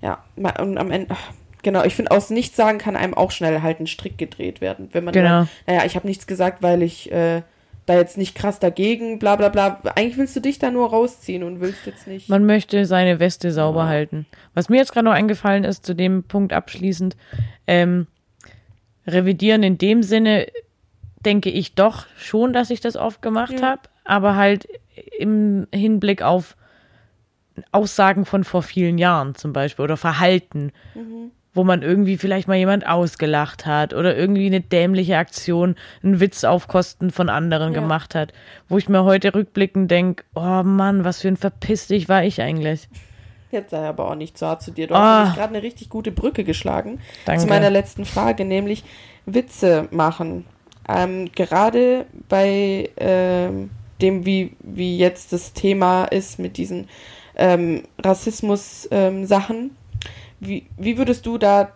Ja, 0.00 0.18
und 0.36 0.78
am 0.78 0.90
Ende, 0.90 1.08
ach, 1.14 1.32
genau, 1.62 1.84
ich 1.84 1.94
finde, 1.94 2.10
aus 2.10 2.30
nichts 2.30 2.56
sagen 2.56 2.78
kann 2.78 2.96
einem 2.96 3.14
auch 3.14 3.30
schnell 3.30 3.62
halt 3.62 3.78
ein 3.80 3.86
Strick 3.86 4.18
gedreht 4.18 4.60
werden. 4.60 4.88
Wenn 4.92 5.04
man, 5.04 5.12
Genau. 5.14 5.38
nur, 5.40 5.48
naja, 5.66 5.84
ich 5.84 5.94
habe 5.96 6.06
nichts 6.08 6.26
gesagt, 6.26 6.62
weil 6.62 6.82
ich 6.82 7.10
äh, 7.12 7.42
da 7.86 7.94
jetzt 7.96 8.16
nicht 8.16 8.34
krass 8.36 8.60
dagegen, 8.60 9.18
bla 9.18 9.36
bla 9.36 9.48
bla. 9.48 9.80
Eigentlich 9.96 10.16
willst 10.16 10.36
du 10.36 10.40
dich 10.40 10.58
da 10.58 10.70
nur 10.70 10.90
rausziehen 10.90 11.42
und 11.42 11.60
willst 11.60 11.84
jetzt 11.86 12.06
nicht. 12.06 12.28
Man 12.28 12.46
möchte 12.46 12.86
seine 12.86 13.18
Weste 13.18 13.50
sauber 13.52 13.82
Ja. 13.84 13.88
halten. 13.88 14.26
Was 14.54 14.68
mir 14.68 14.76
jetzt 14.76 14.92
gerade 14.92 15.06
noch 15.06 15.12
eingefallen 15.12 15.64
ist, 15.64 15.84
zu 15.84 15.94
dem 15.94 16.22
Punkt 16.24 16.52
abschließend, 16.52 17.16
ähm, 17.66 18.06
revidieren 19.06 19.62
in 19.64 19.78
dem 19.78 20.02
Sinne, 20.02 20.46
denke 21.24 21.50
ich 21.50 21.74
doch 21.74 22.06
schon, 22.16 22.52
dass 22.52 22.70
ich 22.70 22.80
das 22.80 22.96
oft 22.96 23.20
gemacht 23.22 23.58
Ja. 23.60 23.62
habe, 23.70 23.82
aber 24.04 24.36
halt 24.36 24.68
im 25.18 25.66
Hinblick 25.72 26.22
auf 26.22 26.56
Aussagen 27.70 28.24
von 28.24 28.44
vor 28.44 28.62
vielen 28.62 28.98
Jahren 28.98 29.34
zum 29.34 29.52
Beispiel 29.52 29.84
oder 29.84 29.96
Verhalten, 29.96 30.72
wo 31.54 31.64
man 31.64 31.82
irgendwie 31.82 32.16
vielleicht 32.16 32.48
mal 32.48 32.56
jemand 32.56 32.86
ausgelacht 32.86 33.66
hat 33.66 33.92
oder 33.92 34.16
irgendwie 34.16 34.46
eine 34.46 34.60
dämliche 34.60 35.18
Aktion, 35.18 35.76
einen 36.02 36.18
Witz 36.20 36.44
auf 36.44 36.66
Kosten 36.68 37.10
von 37.10 37.28
anderen 37.28 37.74
Ja. 37.74 37.80
gemacht 37.80 38.14
hat, 38.14 38.32
wo 38.68 38.78
ich 38.78 38.88
mir 38.88 39.04
heute 39.04 39.34
rückblickend 39.34 39.90
denke, 39.90 40.24
oh 40.34 40.62
Mann, 40.62 41.04
was 41.04 41.20
für 41.20 41.28
ein 41.28 41.36
Verpiss 41.36 41.88
dich 41.88 42.08
war 42.08 42.24
ich 42.24 42.40
eigentlich. 42.40 42.88
Jetzt 43.50 43.70
sei 43.70 43.86
aber 43.86 44.10
auch 44.10 44.14
nicht 44.14 44.38
so 44.38 44.46
hart 44.46 44.62
zu 44.62 44.70
dir. 44.70 44.86
Du 44.86 44.94
Ah. 44.94 44.98
hast 44.98 45.18
nämlich 45.24 45.36
gerade 45.36 45.54
eine 45.54 45.62
richtig 45.62 45.90
gute 45.90 46.10
Brücke 46.10 46.42
geschlagen 46.42 47.00
Danke. 47.26 47.42
zu 47.42 47.48
meiner 47.48 47.68
letzten 47.68 48.06
Frage, 48.06 48.46
nämlich 48.46 48.82
Witze 49.26 49.88
machen. 49.90 50.46
Ähm, 50.88 51.30
gerade 51.34 52.06
bei 52.30 52.88
ähm, 52.96 53.68
dem, 54.00 54.24
wie, 54.24 54.56
wie 54.60 54.96
jetzt 54.96 55.32
das 55.34 55.52
Thema 55.52 56.06
ist 56.06 56.38
mit 56.38 56.56
diesen 56.56 56.88
ähm, 57.36 57.82
Rassismus-Sachen, 58.02 59.70
wie, 60.42 60.66
wie 60.76 60.98
würdest 60.98 61.24
du 61.26 61.38
da 61.38 61.72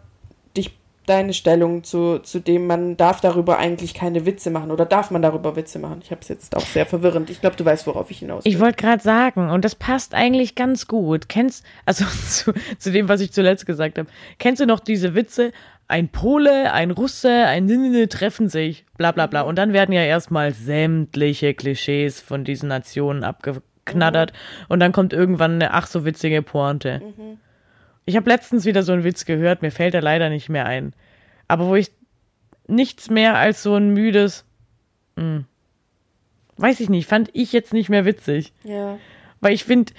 dich 0.57 0.77
deine 1.07 1.35
Stellung 1.35 1.85
zu, 1.85 2.19
zu 2.19 2.41
dem, 2.41 2.67
man 2.67 2.97
darf 2.97 3.21
darüber 3.21 3.59
eigentlich 3.59 3.95
keine 3.95 4.27
Witze 4.27 4.51
machen 4.51 4.73
oder 4.73 4.85
darf 4.85 5.12
man 5.12 5.23
darüber 5.23 5.55
Witze 5.55 5.79
machen? 5.79 6.01
Ich 6.03 6.11
habe 6.11 6.21
es 6.21 6.29
jetzt 6.29 6.57
auch 6.57 6.67
sehr 6.67 6.85
verwirrend. 6.85 7.31
Ich 7.31 7.41
glaube, 7.41 7.55
du 7.55 7.64
weißt, 7.64 7.87
worauf 7.87 8.11
ich 8.11 8.19
hinaus 8.19 8.45
will. 8.45 8.53
Ich 8.53 8.59
wollte 8.59 8.77
gerade 8.83 9.03
sagen, 9.03 9.51
und 9.51 9.64
das 9.64 9.77
passt 9.77 10.14
eigentlich 10.14 10.57
ganz 10.57 10.89
gut. 10.89 11.29
Kennst, 11.29 11.64
also 11.85 12.05
zu, 12.29 12.53
zu 12.79 12.91
dem, 12.91 13.09
was 13.09 13.21
ich 13.21 13.33
zuletzt 13.33 13.67
gesagt 13.67 13.99
habe, 13.99 14.09
kennst 14.39 14.61
du 14.61 14.67
noch 14.67 14.81
diese 14.81 15.14
Witze? 15.14 15.53
ein 15.89 16.09
Pole, 16.09 16.73
ein 16.73 16.91
Russe, 16.91 17.31
ein 17.47 17.67
Ninine 17.67 18.09
treffen 18.09 18.49
sich, 18.49 18.85
bla 18.99 19.12
bla 19.12 19.29
bla. 19.29 19.43
Und 19.43 19.57
dann 19.57 19.73
werden 19.73 19.93
ja 19.93 20.03
erstmal 20.03 20.53
sämtliche 20.53 21.55
Klischees 21.55 22.21
von 22.21 22.43
diesen 22.43 22.69
Nationen 22.69 23.23
abgeknattert. 23.23 24.33
Und 24.69 24.81
dann 24.81 24.91
kommt 24.91 25.12
irgendwann 25.12 25.55
eine 25.55 25.75
ach 25.75 25.87
so 25.87 26.05
witzige 26.05 26.43
Pointe. 26.43 27.03
Ich 28.07 28.17
habe 28.17 28.31
letztens 28.31 28.65
wieder 28.65 28.83
so 28.83 28.93
einen 28.93 29.05
Witz 29.05 29.25
gehört, 29.25 29.63
mir 29.63 29.71
fällt 29.71 29.95
er 29.95 30.03
leider 30.03 30.31
nicht 30.31 30.49
mehr 30.49 30.65
ein. 30.65 30.95
Aber 31.49 31.67
wo 31.67 31.75
ich 31.75 31.91
nichts 32.69 33.11
mehr 33.11 33.37
als 33.37 33.63
so 33.63 33.75
ein 33.75 33.91
müdes, 33.91 34.45
mh, 35.17 35.45
weiß 36.57 36.81
ich 36.81 36.89
nicht, 36.89 37.09
fand 37.09 37.31
ich 37.33 37.53
jetzt 37.53 37.73
nicht 37.73 37.89
mehr 37.89 38.05
witzig. 38.05 38.53
Ja. 38.65 38.99
Weil 39.41 39.53
ich 39.53 39.65
finde, 39.65 39.93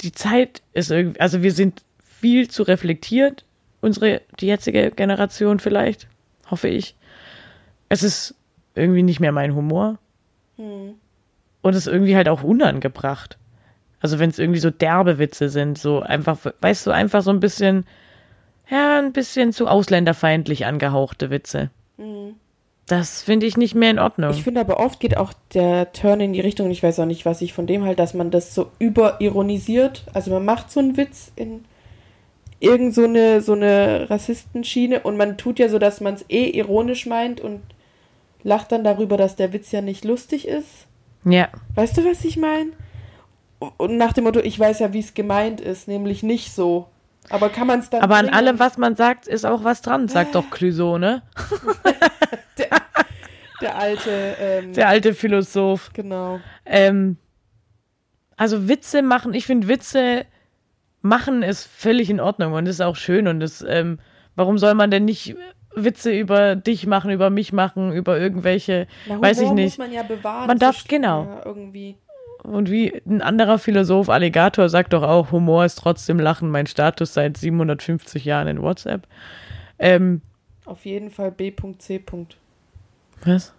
die 0.00 0.12
Zeit 0.12 0.62
ist 0.72 0.90
irgendwie, 0.90 1.20
also 1.20 1.42
wir 1.42 1.52
sind 1.52 1.82
viel 1.98 2.48
zu 2.48 2.62
reflektiert, 2.62 3.44
unsere, 3.80 4.22
die 4.38 4.46
jetzige 4.46 4.90
Generation 4.90 5.58
vielleicht, 5.58 6.08
hoffe 6.50 6.68
ich. 6.68 6.96
Es 7.88 8.02
ist 8.02 8.34
irgendwie 8.74 9.02
nicht 9.02 9.20
mehr 9.20 9.32
mein 9.32 9.54
Humor. 9.54 9.98
Hm. 10.56 10.94
Und 11.62 11.74
es 11.74 11.86
ist 11.86 11.92
irgendwie 11.92 12.16
halt 12.16 12.28
auch 12.28 12.42
unangebracht. 12.42 13.38
Also 14.00 14.18
wenn 14.18 14.30
es 14.30 14.38
irgendwie 14.38 14.60
so 14.60 14.70
derbe 14.70 15.18
Witze 15.18 15.48
sind, 15.48 15.78
so 15.78 16.00
einfach, 16.00 16.38
weißt 16.60 16.86
du, 16.86 16.90
einfach 16.90 17.22
so 17.22 17.30
ein 17.30 17.40
bisschen, 17.40 17.86
ja, 18.70 18.98
ein 18.98 19.12
bisschen 19.12 19.52
zu 19.52 19.68
ausländerfeindlich 19.68 20.66
angehauchte 20.66 21.30
Witze. 21.30 21.70
Das 22.86 23.22
finde 23.22 23.46
ich 23.46 23.56
nicht 23.56 23.74
mehr 23.74 23.90
in 23.90 23.98
Ordnung. 23.98 24.30
Ich 24.30 24.42
finde 24.42 24.60
aber 24.60 24.80
oft 24.80 24.98
geht 24.98 25.16
auch 25.16 25.32
der 25.54 25.92
Turn 25.92 26.20
in 26.20 26.32
die 26.32 26.40
Richtung, 26.40 26.70
ich 26.70 26.82
weiß 26.82 26.98
auch 27.00 27.06
nicht, 27.06 27.24
was 27.24 27.40
ich 27.40 27.52
von 27.52 27.66
dem 27.66 27.84
halt, 27.84 27.98
dass 27.98 28.14
man 28.14 28.30
das 28.30 28.54
so 28.54 28.70
überironisiert. 28.78 30.06
Also 30.12 30.30
man 30.32 30.44
macht 30.44 30.70
so 30.70 30.80
einen 30.80 30.96
Witz 30.96 31.30
in 31.36 31.64
irgend 32.58 32.94
so 32.94 33.04
eine, 33.04 33.42
so 33.42 33.52
eine 33.52 34.08
Rassistenschiene 34.10 35.00
und 35.00 35.16
man 35.16 35.38
tut 35.38 35.58
ja 35.58 35.68
so, 35.68 35.78
dass 35.78 36.00
man 36.00 36.14
es 36.14 36.24
eh 36.28 36.50
ironisch 36.50 37.06
meint 37.06 37.40
und 37.40 37.60
lacht 38.42 38.72
dann 38.72 38.84
darüber, 38.84 39.16
dass 39.16 39.36
der 39.36 39.52
Witz 39.52 39.72
ja 39.72 39.82
nicht 39.82 40.04
lustig 40.04 40.48
ist. 40.48 40.86
ja. 41.24 41.48
Weißt 41.74 41.96
du, 41.96 42.04
was 42.04 42.24
ich 42.24 42.36
meine? 42.36 42.70
Und 43.76 43.96
nach 43.98 44.12
dem 44.14 44.24
Motto, 44.24 44.40
ich 44.40 44.58
weiß 44.58 44.78
ja, 44.80 44.92
wie 44.92 45.00
es 45.00 45.14
gemeint 45.14 45.60
ist, 45.60 45.86
nämlich 45.86 46.22
nicht 46.22 46.52
so. 46.52 46.88
Aber 47.28 47.48
kann 47.50 47.66
man 47.66 47.80
es 47.80 47.90
dann. 47.90 48.00
Aber 48.02 48.16
an 48.16 48.26
bringen? 48.26 48.34
allem, 48.34 48.58
was 48.58 48.78
man 48.78 48.96
sagt, 48.96 49.26
ist 49.28 49.44
auch 49.44 49.62
was 49.64 49.82
dran, 49.82 50.08
sagt 50.08 50.34
doch 50.34 50.50
Clouseau, 50.50 50.96
ne? 50.98 51.22
Der 53.60 53.76
alte. 53.76 54.10
Ähm, 54.40 54.72
Der 54.72 54.88
alte 54.88 55.12
Philosoph. 55.14 55.90
genau. 55.92 56.40
Ähm, 56.64 57.18
also 58.36 58.68
Witze 58.68 59.02
machen, 59.02 59.34
ich 59.34 59.44
finde 59.46 59.68
Witze 59.68 60.24
machen 61.02 61.42
ist 61.42 61.64
völlig 61.66 62.08
in 62.10 62.20
Ordnung 62.20 62.52
und 62.54 62.66
ist 62.66 62.80
auch 62.80 62.96
schön 62.96 63.26
und 63.28 63.40
ist, 63.42 63.62
ähm, 63.66 63.98
warum 64.36 64.56
soll 64.58 64.74
man 64.74 64.90
denn 64.90 65.04
nicht 65.04 65.34
Witze 65.74 66.10
über 66.10 66.56
dich 66.56 66.86
machen, 66.86 67.10
über 67.10 67.28
mich 67.30 67.52
machen, 67.52 67.92
über 67.92 68.18
irgendwelche, 68.18 68.86
Na, 69.06 69.20
weiß 69.20 69.40
ich 69.40 69.50
nicht. 69.50 69.78
muss 69.78 69.86
man 69.86 69.92
ja 69.94 70.02
bewahren. 70.02 70.46
Man 70.46 70.58
darf- 70.58 70.84
genau. 70.88 71.24
Ja, 71.24 71.42
irgendwie. 71.46 71.96
Und 72.42 72.70
wie 72.70 73.00
ein 73.06 73.22
anderer 73.22 73.58
Philosoph, 73.58 74.08
Alligator, 74.08 74.68
sagt 74.68 74.92
doch 74.92 75.02
auch, 75.02 75.32
Humor 75.32 75.64
ist 75.64 75.76
trotzdem 75.76 76.18
Lachen, 76.18 76.50
mein 76.50 76.66
Status 76.66 77.14
seit 77.14 77.36
750 77.36 78.24
Jahren 78.24 78.48
in 78.48 78.62
WhatsApp. 78.62 79.06
Ähm, 79.78 80.22
Auf 80.64 80.84
jeden 80.84 81.10
Fall 81.10 81.32
B.C. 81.32 82.02
was? 83.24 83.52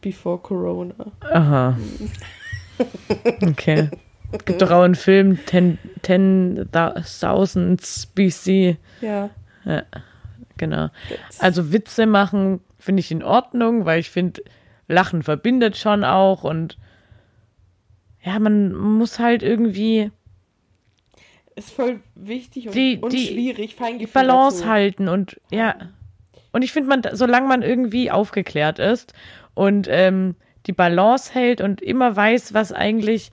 Before 0.00 0.38
Corona. 0.38 0.94
Aha. 1.20 1.78
Okay. 3.40 3.88
Gibt 4.44 4.60
doch 4.60 4.72
auch 4.72 4.82
einen 4.82 4.96
Film, 4.96 5.38
10 5.46 5.78
10.000 6.02 8.08
BC. 8.14 8.76
Ja. 9.00 9.30
Genau. 10.56 10.88
Also 11.38 11.72
Witze 11.72 12.06
machen 12.06 12.60
finde 12.80 13.00
ich 13.00 13.12
in 13.12 13.22
Ordnung, 13.22 13.84
weil 13.84 14.00
ich 14.00 14.10
finde, 14.10 14.42
Lachen 14.88 15.22
verbindet 15.22 15.76
schon 15.76 16.04
auch 16.04 16.44
und 16.44 16.78
ja, 18.24 18.38
man 18.38 18.72
muss 18.74 19.18
halt 19.18 19.42
irgendwie 19.42 20.10
Ist 21.56 21.70
voll 21.72 22.00
wichtig 22.14 22.66
und, 22.68 22.74
Die- 22.74 22.98
und 23.00 23.12
die 23.12 23.26
schwierig, 23.26 23.74
Feingefühl 23.74 24.12
Balance 24.22 24.58
dazu. 24.58 24.68
halten 24.70 25.08
und 25.08 25.40
ja. 25.50 25.74
Und 26.52 26.62
ich 26.62 26.72
finde, 26.72 26.88
man, 26.88 27.02
solange 27.16 27.46
man 27.48 27.62
irgendwie 27.62 28.10
aufgeklärt 28.10 28.78
ist 28.78 29.12
und 29.54 29.86
ähm, 29.90 30.36
die 30.66 30.72
Balance 30.72 31.32
hält 31.34 31.60
und 31.60 31.82
immer 31.82 32.14
weiß, 32.16 32.54
was 32.54 32.72
eigentlich, 32.72 33.30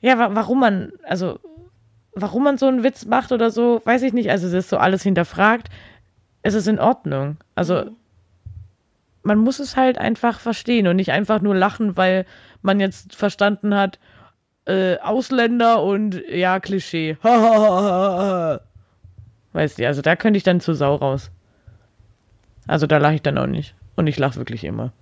ja, 0.00 0.18
wa 0.18 0.30
warum 0.32 0.60
man, 0.60 0.92
also 1.04 1.38
warum 2.14 2.42
man 2.44 2.58
so 2.58 2.66
einen 2.66 2.82
Witz 2.82 3.04
macht 3.06 3.30
oder 3.32 3.50
so, 3.50 3.80
weiß 3.84 4.02
ich 4.02 4.12
nicht. 4.12 4.30
Also 4.30 4.46
es 4.48 4.52
ist 4.54 4.68
so 4.70 4.78
alles 4.78 5.02
hinterfragt. 5.02 5.68
Es 6.42 6.54
ist 6.54 6.66
in 6.66 6.78
Ordnung. 6.80 7.36
Also 7.54 7.90
man 9.22 9.38
muss 9.38 9.58
es 9.58 9.76
halt 9.76 9.98
einfach 9.98 10.40
verstehen 10.40 10.86
und 10.86 10.96
nicht 10.96 11.12
einfach 11.12 11.40
nur 11.40 11.54
lachen, 11.54 11.96
weil 11.96 12.26
man 12.62 12.80
jetzt 12.80 13.14
verstanden 13.14 13.74
hat, 13.74 13.98
äh, 14.66 14.98
Ausländer 14.98 15.82
und 15.82 16.22
ja, 16.28 16.60
Klischee. 16.60 17.16
Weißt 17.22 18.60
du, 19.78 19.86
also 19.86 20.02
da 20.02 20.16
könnte 20.16 20.38
ich 20.38 20.44
dann 20.44 20.60
zur 20.60 20.74
Sau 20.74 20.94
raus. 20.94 21.30
Also 22.66 22.86
da 22.86 22.98
lache 22.98 23.14
ich 23.14 23.22
dann 23.22 23.38
auch 23.38 23.46
nicht. 23.46 23.74
Und 23.96 24.06
ich 24.06 24.18
lache 24.18 24.36
wirklich 24.36 24.64
immer. 24.64 24.92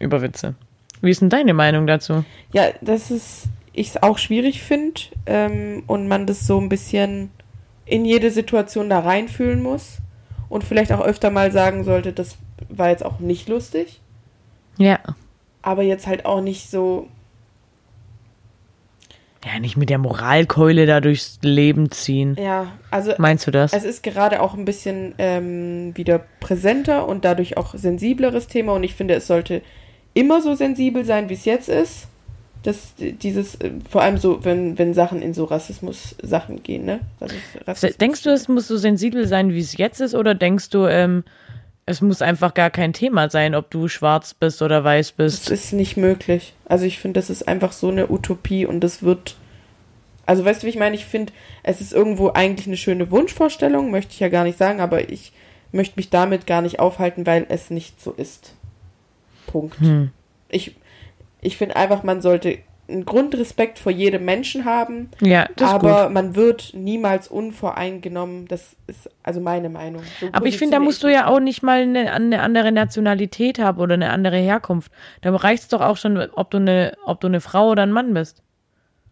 Über 0.00 0.22
Witze. 0.22 0.54
Wie 1.00 1.10
ist 1.10 1.20
denn 1.20 1.28
deine 1.28 1.54
Meinung 1.54 1.86
dazu? 1.86 2.24
Ja, 2.52 2.66
das 2.80 3.10
ist, 3.10 3.46
ich 3.72 3.88
es 3.88 4.02
auch 4.02 4.18
schwierig 4.18 4.62
finde 4.62 5.00
ähm, 5.26 5.82
und 5.86 6.08
man 6.08 6.26
das 6.26 6.46
so 6.46 6.60
ein 6.60 6.68
bisschen 6.68 7.30
in 7.84 8.04
jede 8.04 8.30
Situation 8.30 8.90
da 8.90 9.00
reinfühlen 9.00 9.62
muss 9.62 9.98
und 10.48 10.64
vielleicht 10.64 10.92
auch 10.92 11.00
öfter 11.00 11.30
mal 11.30 11.52
sagen 11.52 11.84
sollte, 11.84 12.12
das 12.12 12.36
war 12.68 12.88
jetzt 12.90 13.04
auch 13.04 13.18
nicht 13.20 13.48
lustig, 13.48 14.00
Ja. 14.76 14.98
aber 15.62 15.82
jetzt 15.82 16.06
halt 16.06 16.24
auch 16.26 16.40
nicht 16.40 16.70
so, 16.70 17.08
Ja, 19.44 19.60
nicht 19.60 19.76
mit 19.76 19.88
der 19.88 19.98
Moralkeule 19.98 20.84
da 20.86 21.00
durchs 21.00 21.38
Leben 21.42 21.90
ziehen. 21.92 22.36
ja, 22.38 22.72
also 22.90 23.12
Meinst 23.18 23.46
du 23.46 23.50
das? 23.52 23.72
es 23.72 23.84
ist 23.84 24.02
gerade 24.02 24.42
auch 24.42 24.54
ein 24.54 24.64
bisschen 24.64 25.14
ähm, 25.18 25.96
wieder 25.96 26.20
präsenter 26.40 27.06
und 27.08 27.24
dadurch 27.24 27.56
auch 27.56 27.74
sensibleres 27.74 28.48
Thema 28.48 28.72
und 28.72 28.82
ich 28.82 28.94
finde, 28.94 29.14
es 29.14 29.26
sollte 29.28 29.62
immer 30.14 30.42
so 30.42 30.54
sensibel 30.54 31.04
sein, 31.04 31.28
wie 31.28 31.34
es 31.34 31.44
jetzt 31.44 31.68
ist. 31.68 32.08
Das, 32.64 32.94
dieses, 32.98 33.54
äh, 33.60 33.70
vor 33.88 34.02
allem 34.02 34.18
so, 34.18 34.44
wenn, 34.44 34.76
wenn 34.78 34.92
Sachen 34.92 35.22
in 35.22 35.32
so 35.32 35.44
Rassismus-Sachen 35.44 36.64
gehen, 36.64 36.84
ne? 36.84 36.98
Rassismus. 37.64 37.96
Denkst 37.98 38.22
du, 38.24 38.30
es 38.30 38.48
muss 38.48 38.66
so 38.66 38.76
sensibel 38.76 39.28
sein, 39.28 39.52
wie 39.52 39.60
es 39.60 39.76
jetzt 39.76 40.00
ist, 40.00 40.16
oder 40.16 40.34
denkst 40.34 40.70
du, 40.70 40.86
ähm, 40.86 41.22
es 41.88 42.00
muss 42.00 42.22
einfach 42.22 42.54
gar 42.54 42.70
kein 42.70 42.92
Thema 42.92 43.30
sein, 43.30 43.54
ob 43.54 43.70
du 43.70 43.88
schwarz 43.88 44.34
bist 44.34 44.60
oder 44.62 44.84
weiß 44.84 45.14
Das 45.16 45.16
bist? 45.16 45.50
ist 45.50 45.72
nicht 45.72 45.96
möglich. 45.96 46.54
Also 46.66 46.84
ich 46.84 46.98
finde, 46.98 47.18
das 47.18 47.30
ist 47.30 47.48
einfach 47.48 47.72
so 47.72 47.88
eine 47.88 48.10
Utopie 48.10 48.66
und 48.66 48.80
das 48.80 49.02
wird. 49.02 49.36
Also 50.26 50.44
weißt 50.44 50.62
du, 50.62 50.66
wie 50.66 50.70
ich 50.70 50.78
meine? 50.78 50.94
Ich 50.94 51.06
finde, 51.06 51.32
es 51.62 51.80
ist 51.80 51.92
irgendwo 51.92 52.30
eigentlich 52.34 52.66
eine 52.66 52.76
schöne 52.76 53.10
Wunschvorstellung, 53.10 53.90
möchte 53.90 54.12
ich 54.12 54.20
ja 54.20 54.28
gar 54.28 54.44
nicht 54.44 54.58
sagen, 54.58 54.80
aber 54.80 55.08
ich 55.08 55.32
möchte 55.72 55.94
mich 55.96 56.10
damit 56.10 56.46
gar 56.46 56.60
nicht 56.62 56.78
aufhalten, 56.80 57.26
weil 57.26 57.46
es 57.48 57.70
nicht 57.70 58.00
so 58.00 58.12
ist. 58.12 58.54
Punkt. 59.46 59.80
Hm. 59.80 60.10
Ich, 60.50 60.76
ich 61.40 61.56
finde 61.56 61.76
einfach, 61.76 62.02
man 62.02 62.20
sollte 62.20 62.58
einen 62.88 63.04
Grundrespekt 63.04 63.78
vor 63.78 63.92
jedem 63.92 64.24
Menschen 64.24 64.64
haben, 64.64 65.10
Ja, 65.20 65.46
das 65.56 65.70
aber 65.70 66.04
gut. 66.04 66.14
man 66.14 66.34
wird 66.34 66.72
niemals 66.74 67.28
unvoreingenommen. 67.28 68.48
Das 68.48 68.76
ist 68.86 69.10
also 69.22 69.40
meine 69.40 69.68
Meinung. 69.68 70.02
So 70.20 70.28
Aber 70.32 70.46
ich 70.46 70.56
finde, 70.58 70.76
da 70.76 70.80
musst 70.80 71.02
du 71.02 71.08
ja 71.08 71.26
auch 71.26 71.40
nicht 71.40 71.62
mal 71.62 71.82
eine, 71.82 72.12
eine 72.12 72.40
andere 72.40 72.72
Nationalität 72.72 73.58
haben 73.58 73.78
oder 73.80 73.94
eine 73.94 74.10
andere 74.10 74.38
Herkunft. 74.38 74.90
Da 75.20 75.34
reicht 75.36 75.64
es 75.64 75.68
doch 75.68 75.82
auch 75.82 75.96
schon, 75.98 76.16
ob 76.18 76.50
du 76.50 76.56
eine, 76.56 76.94
ob 77.04 77.20
du 77.20 77.26
eine 77.26 77.40
Frau 77.40 77.70
oder 77.70 77.82
ein 77.82 77.92
Mann 77.92 78.14
bist. 78.14 78.42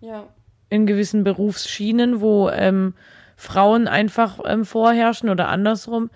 Ja. 0.00 0.24
In 0.70 0.86
gewissen 0.86 1.22
Berufsschienen, 1.22 2.20
wo 2.20 2.48
ähm, 2.48 2.94
Frauen 3.36 3.88
einfach 3.88 4.38
ähm, 4.46 4.64
vorherrschen 4.64 5.28
oder 5.28 5.48
andersrum, 5.48 6.10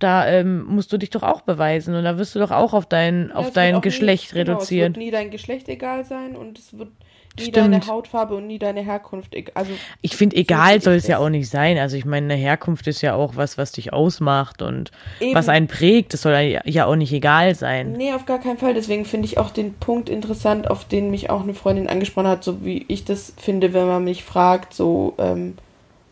da 0.00 0.26
ähm, 0.26 0.64
musst 0.64 0.92
du 0.92 0.98
dich 0.98 1.10
doch 1.10 1.22
auch 1.22 1.42
beweisen 1.42 1.94
und 1.94 2.04
da 2.04 2.18
wirst 2.18 2.34
du 2.34 2.38
doch 2.38 2.50
auch 2.50 2.72
auf 2.74 2.86
dein, 2.86 3.28
Ja, 3.28 3.34
auf 3.36 3.52
dein 3.52 3.80
Geschlecht 3.80 4.32
nie, 4.34 4.40
reduziert. 4.40 4.94
Genau, 4.94 5.04
es 5.04 5.06
wird 5.06 5.06
nie 5.06 5.10
dein 5.10 5.30
Geschlecht 5.30 5.68
egal 5.68 6.04
sein 6.04 6.34
und 6.36 6.58
es 6.58 6.76
wird 6.76 6.88
nie 7.38 7.42
Stimmt. 7.44 7.56
deine 7.56 7.86
Hautfarbe 7.86 8.34
und 8.34 8.46
nie 8.48 8.58
deine 8.58 8.80
Herkunft 8.82 9.34
egal. 9.34 9.52
Also 9.54 9.72
Ich 10.00 10.16
finde, 10.16 10.36
egal 10.36 10.80
soll 10.80 10.94
es 10.94 11.06
ja 11.06 11.18
auch 11.18 11.28
nicht 11.28 11.48
sein. 11.48 11.78
Also 11.78 11.96
ich 11.96 12.04
meine, 12.04 12.32
eine 12.32 12.42
Herkunft 12.42 12.86
ist 12.88 13.02
ja 13.02 13.14
auch 13.14 13.36
was, 13.36 13.56
was 13.56 13.72
dich 13.72 13.92
ausmacht 13.92 14.62
und 14.62 14.90
Eben. 15.20 15.34
was 15.34 15.48
einen 15.48 15.68
prägt. 15.68 16.12
Das 16.12 16.22
soll 16.22 16.32
ja 16.32 16.60
ja 16.64 16.86
auch 16.86 16.96
nicht 16.96 17.12
egal 17.12 17.54
sein. 17.54 17.92
Nee, 17.92 18.12
auf 18.14 18.26
gar 18.26 18.40
keinen 18.40 18.58
Fall. 18.58 18.74
Deswegen 18.74 19.04
finde 19.04 19.26
ich 19.26 19.38
auch 19.38 19.50
den 19.50 19.74
Punkt 19.74 20.08
interessant, 20.08 20.68
auf 20.70 20.84
den 20.86 21.10
mich 21.10 21.30
auch 21.30 21.42
eine 21.42 21.54
Freundin 21.54 21.88
angesprochen 21.88 22.26
hat, 22.28 22.42
so 22.42 22.64
wie 22.64 22.84
ich 22.88 23.04
das 23.04 23.32
finde, 23.36 23.72
wenn 23.74 23.86
man 23.86 24.02
mich 24.04 24.24
fragt, 24.24 24.74
so 24.74 25.14
ähm, 25.18 25.54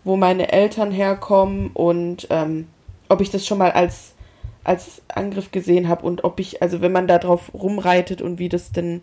wo 0.05 0.17
meine 0.17 0.53
Eltern 0.53 0.91
herkommen 0.93 1.71
und 1.75 2.29
ähm, 2.31 2.69
ob 3.09 3.21
ich 3.21 3.31
das 3.31 3.47
schon 3.47 3.59
mal 3.59 3.71
als, 3.71 4.15
als 4.65 5.03
Angriff 5.09 5.51
gesehen 5.51 5.89
habe 5.89 6.07
und 6.07 6.25
ob 6.25 6.41
ich, 6.41 6.63
also 6.63 6.81
wenn 6.81 6.93
man 6.93 7.07
da 7.09 7.19
drauf 7.19 7.53
rumreitet 7.55 8.23
und 8.23 8.39
wie 8.39 8.49
das 8.49 8.73
denn 8.73 9.03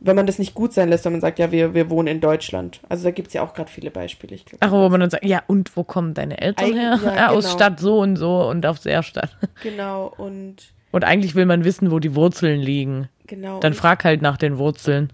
wenn 0.00 0.14
man 0.14 0.26
das 0.26 0.38
nicht 0.38 0.54
gut 0.54 0.72
sein 0.72 0.88
lässt, 0.88 1.04
wenn 1.04 1.12
man 1.12 1.20
sagt, 1.20 1.38
ja, 1.40 1.50
wir, 1.50 1.74
wir 1.74 1.90
wohnen 1.90 2.06
in 2.06 2.20
Deutschland. 2.20 2.80
Also 2.88 3.02
da 3.04 3.10
gibt 3.10 3.28
es 3.28 3.34
ja 3.34 3.42
auch 3.42 3.52
gerade 3.52 3.70
viele 3.70 3.90
Beispiele. 3.90 4.34
Ich 4.36 4.44
glaub. 4.44 4.58
Ach, 4.62 4.70
wo 4.70 4.88
man 4.88 5.00
dann 5.00 5.10
sagt, 5.10 5.24
ja, 5.24 5.42
und 5.48 5.76
wo 5.76 5.82
kommen 5.82 6.14
deine 6.14 6.40
Eltern 6.40 6.72
her? 6.72 7.00
ja, 7.04 7.14
Ja, 7.16 7.28
aus 7.30 7.46
genau. 7.46 7.56
Stadt 7.56 7.80
so 7.80 7.98
und 7.98 8.14
so 8.14 8.48
und 8.48 8.64
auf 8.64 8.78
der 8.78 9.02
Stadt. 9.02 9.36
Genau, 9.62 10.12
und 10.16 10.72
Und 10.92 11.04
eigentlich 11.04 11.34
will 11.34 11.46
man 11.46 11.64
wissen, 11.64 11.90
wo 11.90 11.98
die 11.98 12.14
Wurzeln 12.14 12.60
liegen. 12.60 13.08
genau. 13.26 13.58
Dann 13.58 13.74
frag 13.74 14.04
halt 14.04 14.22
nach 14.22 14.36
den 14.36 14.58
Wurzeln. 14.58 15.12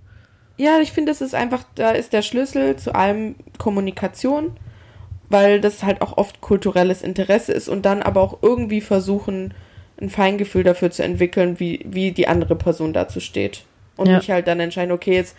Ja, 0.58 0.78
ich 0.80 0.92
finde, 0.92 1.10
das 1.12 1.22
ist 1.22 1.34
einfach, 1.34 1.64
da 1.74 1.92
ist 1.92 2.12
der 2.12 2.20
Schlüssel 2.20 2.76
zu 2.76 2.94
allem 2.94 3.36
Kommunikation, 3.56 4.52
weil 5.34 5.60
das 5.60 5.82
halt 5.82 6.00
auch 6.00 6.16
oft 6.16 6.40
kulturelles 6.40 7.02
Interesse 7.02 7.52
ist 7.52 7.68
und 7.68 7.84
dann 7.84 8.02
aber 8.02 8.20
auch 8.20 8.38
irgendwie 8.40 8.80
versuchen, 8.80 9.52
ein 10.00 10.08
Feingefühl 10.08 10.62
dafür 10.62 10.92
zu 10.92 11.02
entwickeln, 11.02 11.58
wie, 11.58 11.84
wie 11.84 12.12
die 12.12 12.28
andere 12.28 12.54
Person 12.54 12.92
dazu 12.92 13.18
steht. 13.18 13.64
Und 13.96 14.06
Ja. 14.06 14.18
nicht 14.18 14.30
halt 14.30 14.46
dann 14.46 14.60
entscheiden, 14.60 14.92
okay, 14.92 15.12
jetzt 15.14 15.34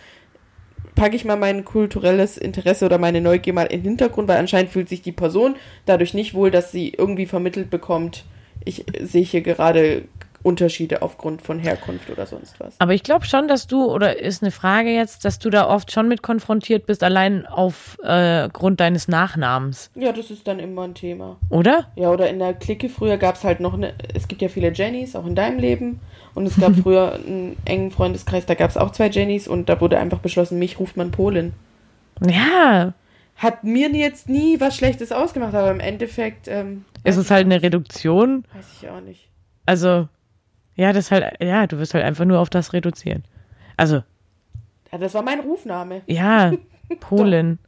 packe 0.96 1.16
ich 1.16 1.24
mal 1.24 1.36
mein 1.36 1.64
kulturelles 1.64 2.36
Interesse 2.36 2.84
oder 2.84 2.98
meine 2.98 3.22
Neugier 3.22 3.54
mal 3.54 3.64
in 3.64 3.80
den 3.80 3.92
Hintergrund, 3.92 4.28
weil 4.28 4.36
anscheinend 4.36 4.70
fühlt 4.70 4.90
sich 4.90 5.00
die 5.00 5.12
Person 5.12 5.56
dadurch 5.86 6.12
nicht 6.12 6.34
wohl, 6.34 6.50
dass 6.50 6.72
sie 6.72 6.90
irgendwie 6.90 7.26
vermittelt 7.26 7.70
bekommt, 7.70 8.24
ich 8.66 8.84
sehe 9.00 9.24
hier 9.24 9.40
gerade 9.40 10.02
Unterschiede 10.46 11.02
aufgrund 11.02 11.42
von 11.42 11.58
Herkunft 11.58 12.08
oder 12.08 12.24
sonst 12.24 12.60
was. 12.60 12.76
Aber 12.78 12.94
ich 12.94 13.02
glaube 13.02 13.26
schon, 13.26 13.48
dass 13.48 13.66
du, 13.66 13.84
oder 13.92 14.20
ist 14.20 14.42
eine 14.42 14.52
Frage 14.52 14.90
jetzt, 14.90 15.24
dass 15.24 15.38
du 15.40 15.50
da 15.50 15.68
oft 15.68 15.90
schon 15.90 16.06
mit 16.08 16.22
konfrontiert 16.22 16.86
bist, 16.86 17.02
allein 17.02 17.44
auf 17.46 17.98
äh, 18.02 18.48
deines 18.76 19.08
Nachnamens, 19.08 19.90
Ja, 19.96 20.12
das 20.12 20.30
ist 20.30 20.46
dann 20.46 20.60
immer 20.60 20.82
ein 20.84 20.94
Thema. 20.94 21.36
oder? 21.50 21.88
Ja, 21.96 22.10
oder 22.10 22.30
in 22.30 22.38
der 22.38 22.54
Clique 22.54 22.88
früher 22.88 23.16
gab 23.16 23.34
es 23.34 23.42
halt 23.44 23.58
noch 23.60 23.74
eine, 23.74 23.94
es 24.14 24.28
gibt 24.28 24.40
ja 24.40 24.48
viele 24.48 24.72
Jennys, 24.72 25.16
auch 25.16 25.26
in 25.26 25.34
deinem 25.34 25.58
Leben. 25.58 26.00
Und 26.34 26.46
es 26.46 26.56
gab 26.60 26.76
früher 26.82 27.14
einen 27.14 27.56
engen 27.64 27.90
Freundeskreis, 27.90 28.46
da 28.46 28.54
gab 28.54 28.70
es 28.70 28.76
auch 28.76 28.92
zwei 28.92 29.08
Jennys 29.08 29.48
und 29.48 29.68
da 29.68 29.80
wurde 29.80 29.98
einfach 29.98 30.18
beschlossen, 30.20 30.58
mich 30.58 30.78
ruft 30.78 30.96
man 30.96 31.10
Polin. 31.10 31.54
Ja, 32.24 32.92
Hat 33.36 33.64
mir 33.64 33.90
jetzt 33.90 34.28
nie 34.28 34.60
was 34.60 34.76
Schlechtes 34.76 35.12
ausgemacht, 35.12 35.54
aber 35.54 35.70
im 35.70 35.80
Endeffekt, 35.80 36.48
ähm, 36.48 36.84
es 37.04 37.16
ist 37.16 37.30
halt 37.30 37.46
eine 37.46 37.62
Reduktion. 37.62 38.44
weiß 38.54 38.66
ich 38.80 38.88
auch 38.88 39.00
nicht. 39.00 39.28
Also, 39.66 40.08
ja, 40.76 40.92
das 40.92 41.10
halt, 41.10 41.40
ja, 41.42 41.66
du 41.66 41.78
wirst 41.78 41.94
halt 41.94 42.04
einfach 42.04 42.24
nur 42.24 42.38
auf 42.38 42.50
das 42.50 42.72
reduzieren. 42.72 43.24
Also, 43.76 44.02
Ja, 44.92 44.98
das 44.98 45.14
war 45.14 45.22
mein 45.22 45.40
Rufname. 45.40 46.02
ja, 46.06 46.52
Polin. 47.00 47.58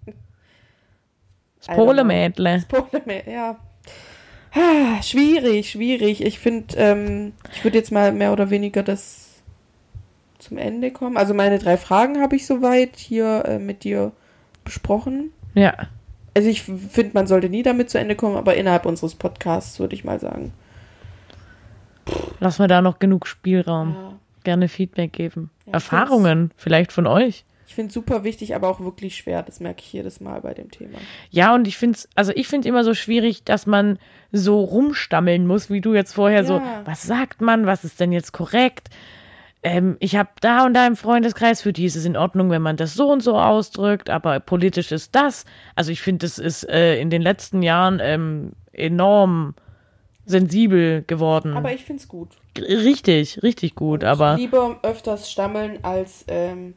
Das. 1.67 1.75
Polemädle. 1.77 2.63
Polin, 2.69 3.23
ja. 3.27 3.57
Ah, 4.55 5.03
schwierig, 5.03 5.71
schwierig. 5.71 6.25
Ich 6.25 6.39
finde, 6.39 6.75
ähm, 6.77 7.33
ich 7.53 7.65
würde 7.65 7.77
jetzt 7.79 7.93
mal 7.93 8.13
mehr 8.13 8.33
oder 8.33 8.49
weniger 8.51 8.83
das 8.83 9.43
zum 10.39 10.57
Ende 10.57 10.91
kommen. 10.91 11.17
Also 11.17 11.35
meine 11.35 11.59
drei 11.59 11.77
Fragen 11.77 12.21
habe 12.21 12.37
ich 12.37 12.47
soweit 12.47 12.97
hier 12.97 13.45
äh, 13.45 13.59
mit 13.59 13.85
dir 13.85 14.13
besprochen. 14.65 15.33
Ja, 15.55 15.75
Also 16.35 16.49
ich 16.49 16.63
finde, 16.63 17.11
man 17.15 17.27
sollte 17.27 17.49
nie 17.49 17.63
damit 17.63 17.91
zu 17.91 17.99
Ende 17.99 18.15
kommen, 18.15 18.37
aber 18.37 18.55
innerhalb 18.55 18.87
unseres 18.87 19.15
Podcasts 19.17 19.79
würde 19.81 19.95
ich 19.95 20.05
mal 20.05 20.21
sagen. 20.21 20.53
Lass 22.41 22.59
mir 22.59 22.69
da 22.69 22.83
noch 22.83 22.99
genug 22.99 23.27
Spielraum. 23.27 23.95
Ja. 23.95 24.13
Gerne 24.45 24.69
Feedback 24.69 25.13
geben. 25.13 25.51
Ja, 25.67 25.75
Erfahrungen, 25.75 26.53
vielleicht 26.57 26.93
von 26.93 27.07
euch. 27.07 27.45
Ich 27.67 27.75
finde 27.75 27.89
es 27.89 27.95
super 27.95 28.25
wichtig, 28.25 28.55
aber 28.55 28.69
auch 28.69 28.81
wirklich 28.81 29.17
schwer. 29.17 29.43
Das 29.43 29.61
merke 29.61 29.81
ich 29.81 29.93
jedes 29.93 30.21
Mal 30.21 30.41
bei 30.41 30.55
dem 30.55 30.71
Thema. 30.71 30.97
Ja, 31.31 31.55
und 31.55 31.69
ich 31.69 31.77
finde 31.77 31.97
es, 31.99 32.09
also 32.15 32.33
ich 32.35 32.49
finde 32.49 32.67
immer 32.67 32.83
so 32.83 32.95
schwierig, 32.95 33.45
dass 33.45 33.67
man 33.67 33.99
so 34.33 34.61
rumstammeln 34.63 35.47
muss, 35.47 35.69
wie 35.69 35.83
du 35.83 35.93
jetzt 35.95 36.15
vorher 36.15 36.45
so, 36.45 36.55
Ja. 36.55 36.81
was 36.87 37.03
sagt 37.03 37.43
man, 37.43 37.67
was 37.67 37.85
ist 37.85 38.01
denn 38.01 38.11
jetzt 38.11 38.33
korrekt? 38.33 38.89
Ähm, 39.63 39.97
ich 40.01 40.17
habe 40.17 40.31
da 40.41 40.65
und 40.65 40.73
da 40.73 40.87
im 40.87 40.97
Freundeskreis, 40.97 41.61
für 41.61 41.75
die 41.75 41.85
ist 41.85 41.97
es 41.97 42.07
in 42.07 42.17
Ordnung, 42.17 42.49
wenn 42.49 42.63
man 42.63 42.77
das 42.79 42.95
so 42.95 43.11
und 43.13 43.23
so 43.23 43.37
ausdrückt, 43.39 44.09
aber 44.09 44.41
politisch 44.41 44.91
ist 44.93 45.15
das. 45.15 45.45
Also 45.75 45.91
ich 45.93 46.01
finde, 46.01 46.25
das 46.25 46.39
ist 46.39 46.67
äh, 46.71 46.99
in 47.01 47.11
den 47.11 47.21
letzten 47.21 47.63
Jahren 47.63 47.99
ähm, 48.03 48.53
enorm 48.73 49.55
sensibel 50.29 51.03
geworden. 51.07 51.57
Aber 51.57 51.73
ich 51.73 51.85
finde 51.85 52.03
es 52.03 52.09
gut. 52.09 52.29
richtig, 52.59 53.43
richtig 53.43 53.75
gut, 53.75 54.05
aber 54.05 54.37
Lieber 54.37 54.79
öfters 54.83 55.31
stammeln, 55.31 55.79
als 55.83 56.25
ähm, 56.29 56.75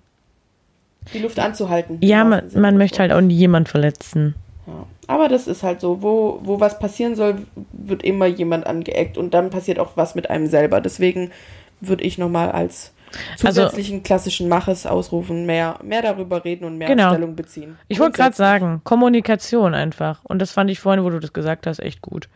die 1.14 1.20
Luft 1.20 1.40
anzuhalten. 1.40 1.98
ja, 2.02 2.24
man, 2.24 2.44
man 2.56 2.78
möchte 2.78 3.00
halt 3.00 3.12
auch 3.12 3.22
nie 3.22 3.36
jemand 3.36 3.70
verletzen. 3.70 4.36
Ja. 4.68 4.86
Aber 5.08 5.28
das 5.28 5.48
ist 5.48 5.64
halt 5.64 5.82
so, 5.82 6.02
wo, 6.02 6.40
wo 6.44 6.60
was 6.60 6.80
passieren 6.80 7.16
soll, 7.16 7.46
wird 7.74 8.04
immer 8.04 8.28
jemand 8.28 8.66
angeeckt 8.68 9.18
und 9.18 9.34
dann 9.34 9.50
passiert 9.50 9.80
auch 9.80 9.98
was 9.98 10.16
mit 10.16 10.30
einem 10.30 10.48
selber. 10.48 10.80
Deswegen 10.80 11.32
würde 11.82 12.04
ich 12.04 12.18
nochmal 12.18 12.52
als 12.52 12.94
Also- 13.44 13.64
zusätzlichen 13.64 14.04
klassischen 14.04 14.48
Maches 14.48 14.86
ausrufen, 14.86 15.46
mehr, 15.46 15.80
mehr 15.84 16.02
darüber 16.04 16.46
reden 16.46 16.64
und 16.64 16.78
mehr 16.78 16.88
Genau. 16.88 17.10
Stellung 17.10 17.36
beziehen. 17.36 17.78
Ich 17.90 18.00
wollte 18.00 18.18
gerade 18.18 18.36
sagen, 18.36 18.82
Kommunikation 18.86 19.74
einfach. 19.74 20.24
Und 20.24 20.40
das 20.40 20.52
fand 20.52 20.70
ich 20.70 20.80
vorhin, 20.80 21.04
wo 21.04 21.10
du 21.10 21.20
das 21.20 21.34
gesagt 21.34 21.68
hast, 21.68 21.80
echt 21.80 22.02
gut. 22.02 22.30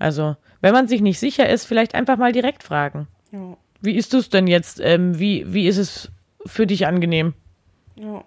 Also, 0.00 0.36
wenn 0.60 0.72
man 0.72 0.88
sich 0.88 1.00
nicht 1.00 1.18
sicher 1.18 1.48
ist, 1.48 1.64
vielleicht 1.66 1.94
einfach 1.94 2.16
mal 2.16 2.32
direkt 2.32 2.62
fragen. 2.62 3.06
Ja, 3.32 3.56
Wie 3.80 3.94
ist 3.96 4.14
es 4.14 4.28
denn 4.28 4.46
jetzt? 4.46 4.80
Ähm, 4.80 5.18
wie, 5.18 5.52
wie 5.52 5.66
ist 5.66 5.76
es 5.78 6.10
für 6.46 6.66
dich 6.66 6.86
angenehm, 6.86 7.34
ja, 7.96 8.24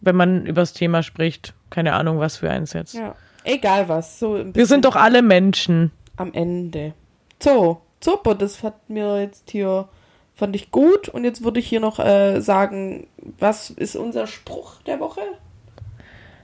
wenn 0.00 0.16
man 0.16 0.46
über 0.46 0.62
das 0.62 0.72
Thema 0.72 1.02
spricht? 1.02 1.54
Keine 1.70 1.94
Ahnung, 1.94 2.18
was 2.18 2.36
für 2.38 2.50
eins 2.50 2.72
jetzt. 2.72 2.94
ja. 2.94 3.14
Egal 3.44 3.88
was. 3.88 4.20
So 4.20 4.44
Wir 4.54 4.66
sind 4.66 4.84
doch 4.84 4.94
alle 4.94 5.20
Menschen. 5.20 5.90
am 6.16 6.32
Ende. 6.32 6.92
So, 7.42 7.80
super, 8.00 8.36
das 8.36 8.62
hat 8.62 8.88
mir 8.88 9.20
jetzt 9.20 9.50
hier, 9.50 9.88
fand 10.34 10.54
ich 10.54 10.70
gut. 10.70 11.08
Und 11.08 11.24
jetzt 11.24 11.42
würde 11.42 11.58
ich 11.58 11.66
hier 11.66 11.80
noch 11.80 11.98
äh, 11.98 12.40
sagen, 12.40 13.08
was 13.40 13.70
ist 13.70 13.96
unser 13.96 14.28
Spruch 14.28 14.80
der 14.82 15.00
Woche? 15.00 15.22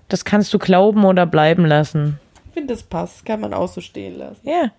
Das 0.09 0.25
kannst 0.25 0.53
du 0.53 0.59
glauben 0.59 1.05
oder 1.05 1.25
bleiben 1.25 1.65
lassen. 1.67 2.19
Ich 2.49 2.55
finde, 2.55 2.75
das 2.75 2.83
passt. 2.83 3.25
Kann 3.25 3.39
man 3.41 3.55
auch 3.55 3.69
so 3.69 3.81
stehen 3.81 4.19
lassen. 4.19 4.41
Ja. 4.49 4.73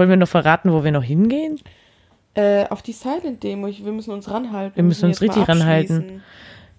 Wollen 0.00 0.08
wir 0.08 0.16
noch 0.16 0.28
verraten, 0.30 0.72
wo 0.72 0.82
wir 0.82 0.92
noch 0.92 1.02
hingehen? 1.02 1.60
Äh, 2.32 2.64
auf 2.70 2.80
die 2.80 2.92
Silent-Demo. 2.92 3.66
Ich- 3.66 3.84
Wir 3.84 3.92
müssen 3.92 4.12
uns 4.12 4.30
ranhalten. 4.30 4.74
Wir 4.74 4.82
müssen 4.82 5.04
uns 5.10 5.20
richtig 5.20 5.46
ranhalten. 5.46 6.22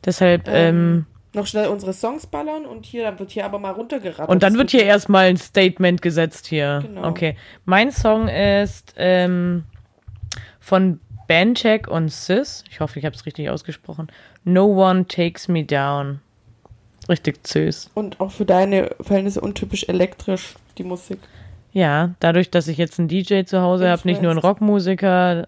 Deshalb, 0.04 0.48
ähm, 0.48 0.56
Ähm, 0.56 1.06
Noch 1.36 1.46
schnell 1.46 1.68
unsere 1.68 1.94
Songs 1.94 2.26
ballern 2.26 2.66
und 2.66 2.84
hier, 2.84 3.04
dann 3.04 3.20
wird 3.20 3.30
hier 3.30 3.46
aber 3.46 3.60
mal 3.60 3.70
runtergerattert. 3.70 4.28
Und 4.28 4.42
dann 4.42 4.54
Das 4.54 4.58
wird 4.60 4.72
hier 4.72 4.86
erstmal 4.86 5.28
ein 5.28 5.38
Statement 5.38 6.02
gesetzt 6.02 6.48
hier. 6.48 6.80
Genau. 6.82 7.08
Okay. 7.08 7.38
Mein 7.66 7.92
Song 7.92 8.28
ist 8.28 8.96
ähm, 8.98 9.66
von 10.60 11.00
Bancheck 11.28 11.88
und 11.88 12.10
Sis. 12.12 12.64
Ich 12.72 12.80
hoffe, 12.80 12.98
ich 12.98 13.06
habe 13.06 13.16
es 13.16 13.28
richtig 13.28 13.52
ausgesprochen. 13.52 14.08
No 14.46 14.66
One 14.66 15.06
Takes 15.06 15.48
Me 15.48 15.64
Down. 15.64 16.22
Richtig 17.08 17.48
süß. 17.48 17.92
Und 17.94 18.20
auch 18.20 18.32
für 18.32 18.46
deine 18.46 18.90
Verhältnisse 19.00 19.42
untypisch 19.42 19.88
elektrisch, 19.88 20.56
die 20.80 20.84
Musik. 20.84 21.20
Ja, 21.74 22.12
dadurch, 22.20 22.50
dass 22.52 22.68
ich 22.68 22.78
jetzt 22.78 23.00
einen 23.00 23.08
DJ 23.08 23.44
zu 23.44 23.62
Hause 23.62 23.90
habe, 23.90 24.02
nicht 24.06 24.22
nur 24.22 24.32
einen 24.32 24.40
Rockmusiker, 24.40 25.48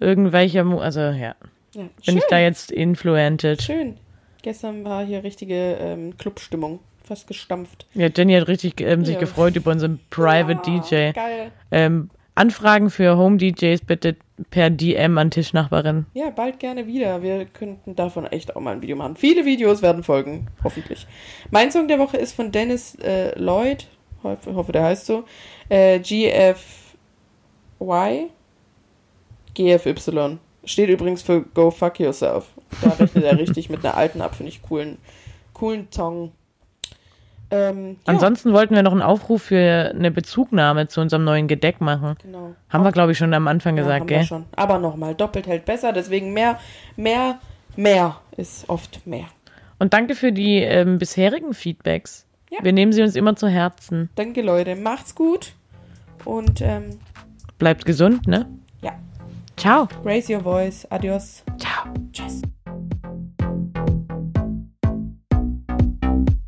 irgendwelcher, 0.00 0.64
Mu 0.64 0.78
also 0.80 1.00
ja, 1.00 1.12
Ja, 1.14 1.34
bin 1.74 1.90
schön. 2.02 2.16
ich 2.18 2.24
da 2.28 2.38
jetzt 2.38 2.70
influented. 2.72 3.62
schön. 3.62 3.96
Gestern 4.42 4.84
war 4.84 5.04
hier 5.04 5.22
richtige 5.22 5.54
ähm, 5.80 6.16
Clubstimmung. 6.16 6.80
Fast 7.04 7.26
gestampft. 7.26 7.86
Ja, 7.94 8.08
Jenny 8.14 8.34
hat 8.34 8.46
richtig 8.48 8.80
ähm, 8.80 9.04
sich 9.04 9.14
Ja. 9.14 9.20
gefreut 9.20 9.56
über 9.56 9.70
unseren 9.72 9.98
Private 10.10 10.60
Ja, 10.70 10.78
DJ. 10.80 11.12
Geil. 11.12 11.50
Ähm, 11.70 12.10
Anfragen 12.36 12.88
für 12.88 13.16
Home 13.18 13.36
DJs 13.36 13.80
bitte 13.84 14.16
per 14.50 14.70
DM 14.70 15.18
an 15.18 15.30
Tischnachbarin. 15.30 16.06
Ja, 16.14 16.30
bald 16.30 16.58
gerne 16.60 16.86
wieder. 16.86 17.20
Wir 17.22 17.44
könnten 17.44 17.96
davon 17.96 18.26
echt 18.26 18.54
auch 18.56 18.60
mal 18.60 18.72
ein 18.76 18.80
Video 18.82 18.96
machen. 18.96 19.16
Viele 19.16 19.44
Videos 19.44 19.82
werden 19.82 20.02
folgen, 20.04 20.46
hoffentlich. 20.64 21.06
Mein 21.50 21.70
Song 21.70 21.88
der 21.88 21.98
Woche 21.98 22.16
ist 22.16 22.32
von 22.32 22.50
Dennis 22.52 22.94
äh, 23.02 23.36
Lloyd. 23.38 23.88
Hoffe, 24.22 24.54
hoffe, 24.54 24.72
der 24.72 24.84
heißt 24.84 25.06
so. 25.06 25.24
Äh, 25.68 25.98
GFY. 26.00 26.70
GFY. 29.54 30.38
Steht 30.64 30.88
übrigens 30.90 31.22
für 31.22 31.42
Go 31.42 31.70
Fuck 31.70 32.00
Yourself. 32.00 32.46
Da 32.82 32.90
rechnet 32.90 33.24
er 33.24 33.38
richtig 33.38 33.70
mit 33.70 33.84
einer 33.84 33.96
alten 33.96 34.20
ab, 34.20 34.34
finde 34.34 34.50
ich 34.52 34.62
coolen, 34.62 34.98
coolen 35.54 35.88
Song. 35.90 36.32
Ähm, 37.50 37.96
ja, 38.06 38.12
Ansonsten 38.12 38.52
wollten 38.52 38.76
wir 38.76 38.82
noch 38.82 38.92
einen 38.92 39.02
Aufruf 39.02 39.42
für 39.42 39.90
eine 39.92 40.10
Bezugnahme 40.12 40.86
zu 40.86 41.00
unserem 41.00 41.24
neuen 41.24 41.48
Gedeck 41.48 41.80
machen. 41.80 42.14
genau. 42.22 42.54
Haben 42.68 42.84
wir, 42.84 42.92
glaube 42.92 43.10
ich, 43.12 43.18
schon 43.18 43.34
am 43.34 43.48
Anfang 43.48 43.76
Ja, 43.76 43.82
gesagt, 43.82 44.00
haben 44.02 44.08
wir 44.08 44.16
gell? 44.18 44.26
schon. 44.26 44.44
Aber 44.54 44.78
nochmal, 44.78 45.14
doppelt 45.16 45.46
hält 45.48 45.64
besser, 45.64 45.92
deswegen 45.92 46.32
mehr, 46.32 46.60
mehr, 46.96 47.40
mehr 47.74 48.20
ist 48.36 48.68
oft 48.68 49.04
mehr. 49.06 49.24
Und 49.80 49.94
danke 49.94 50.14
für 50.14 50.30
die 50.30 50.58
ähm, 50.58 50.98
bisherigen 50.98 51.54
Feedbacks. 51.54 52.26
Ja. 52.50 52.58
Wir 52.62 52.72
nehmen 52.72 52.92
sie 52.92 53.02
uns 53.02 53.14
immer 53.16 53.36
zu 53.36 53.48
Herzen. 53.48 54.10
Danke, 54.16 54.42
Leute. 54.42 54.74
Macht's 54.76 55.14
gut. 55.14 55.52
Und 56.24 56.60
ähm, 56.60 56.90
Bleibt 57.58 57.84
gesund, 57.84 58.26
ne? 58.26 58.46
ja, 58.82 58.92
Ciao. 59.56 59.88
raise 60.04 60.32
your 60.34 60.42
voice. 60.42 60.86
Adios. 60.90 61.42
Ciao. 61.58 61.84
Tschüss. 62.12 62.42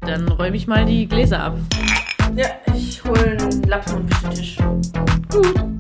Dann 0.01 0.29
räume 0.29 0.57
ich 0.57 0.67
mal 0.67 0.85
die 0.85 1.07
Gläser 1.07 1.41
ab. 1.41 1.57
Ja, 2.37 2.47
ich 2.75 3.03
hole 3.05 3.37
einen 3.39 3.63
Lappen 3.63 3.97
und 3.97 4.11
wische 4.11 4.23
den 4.23 5.61
Tisch. 5.61 5.72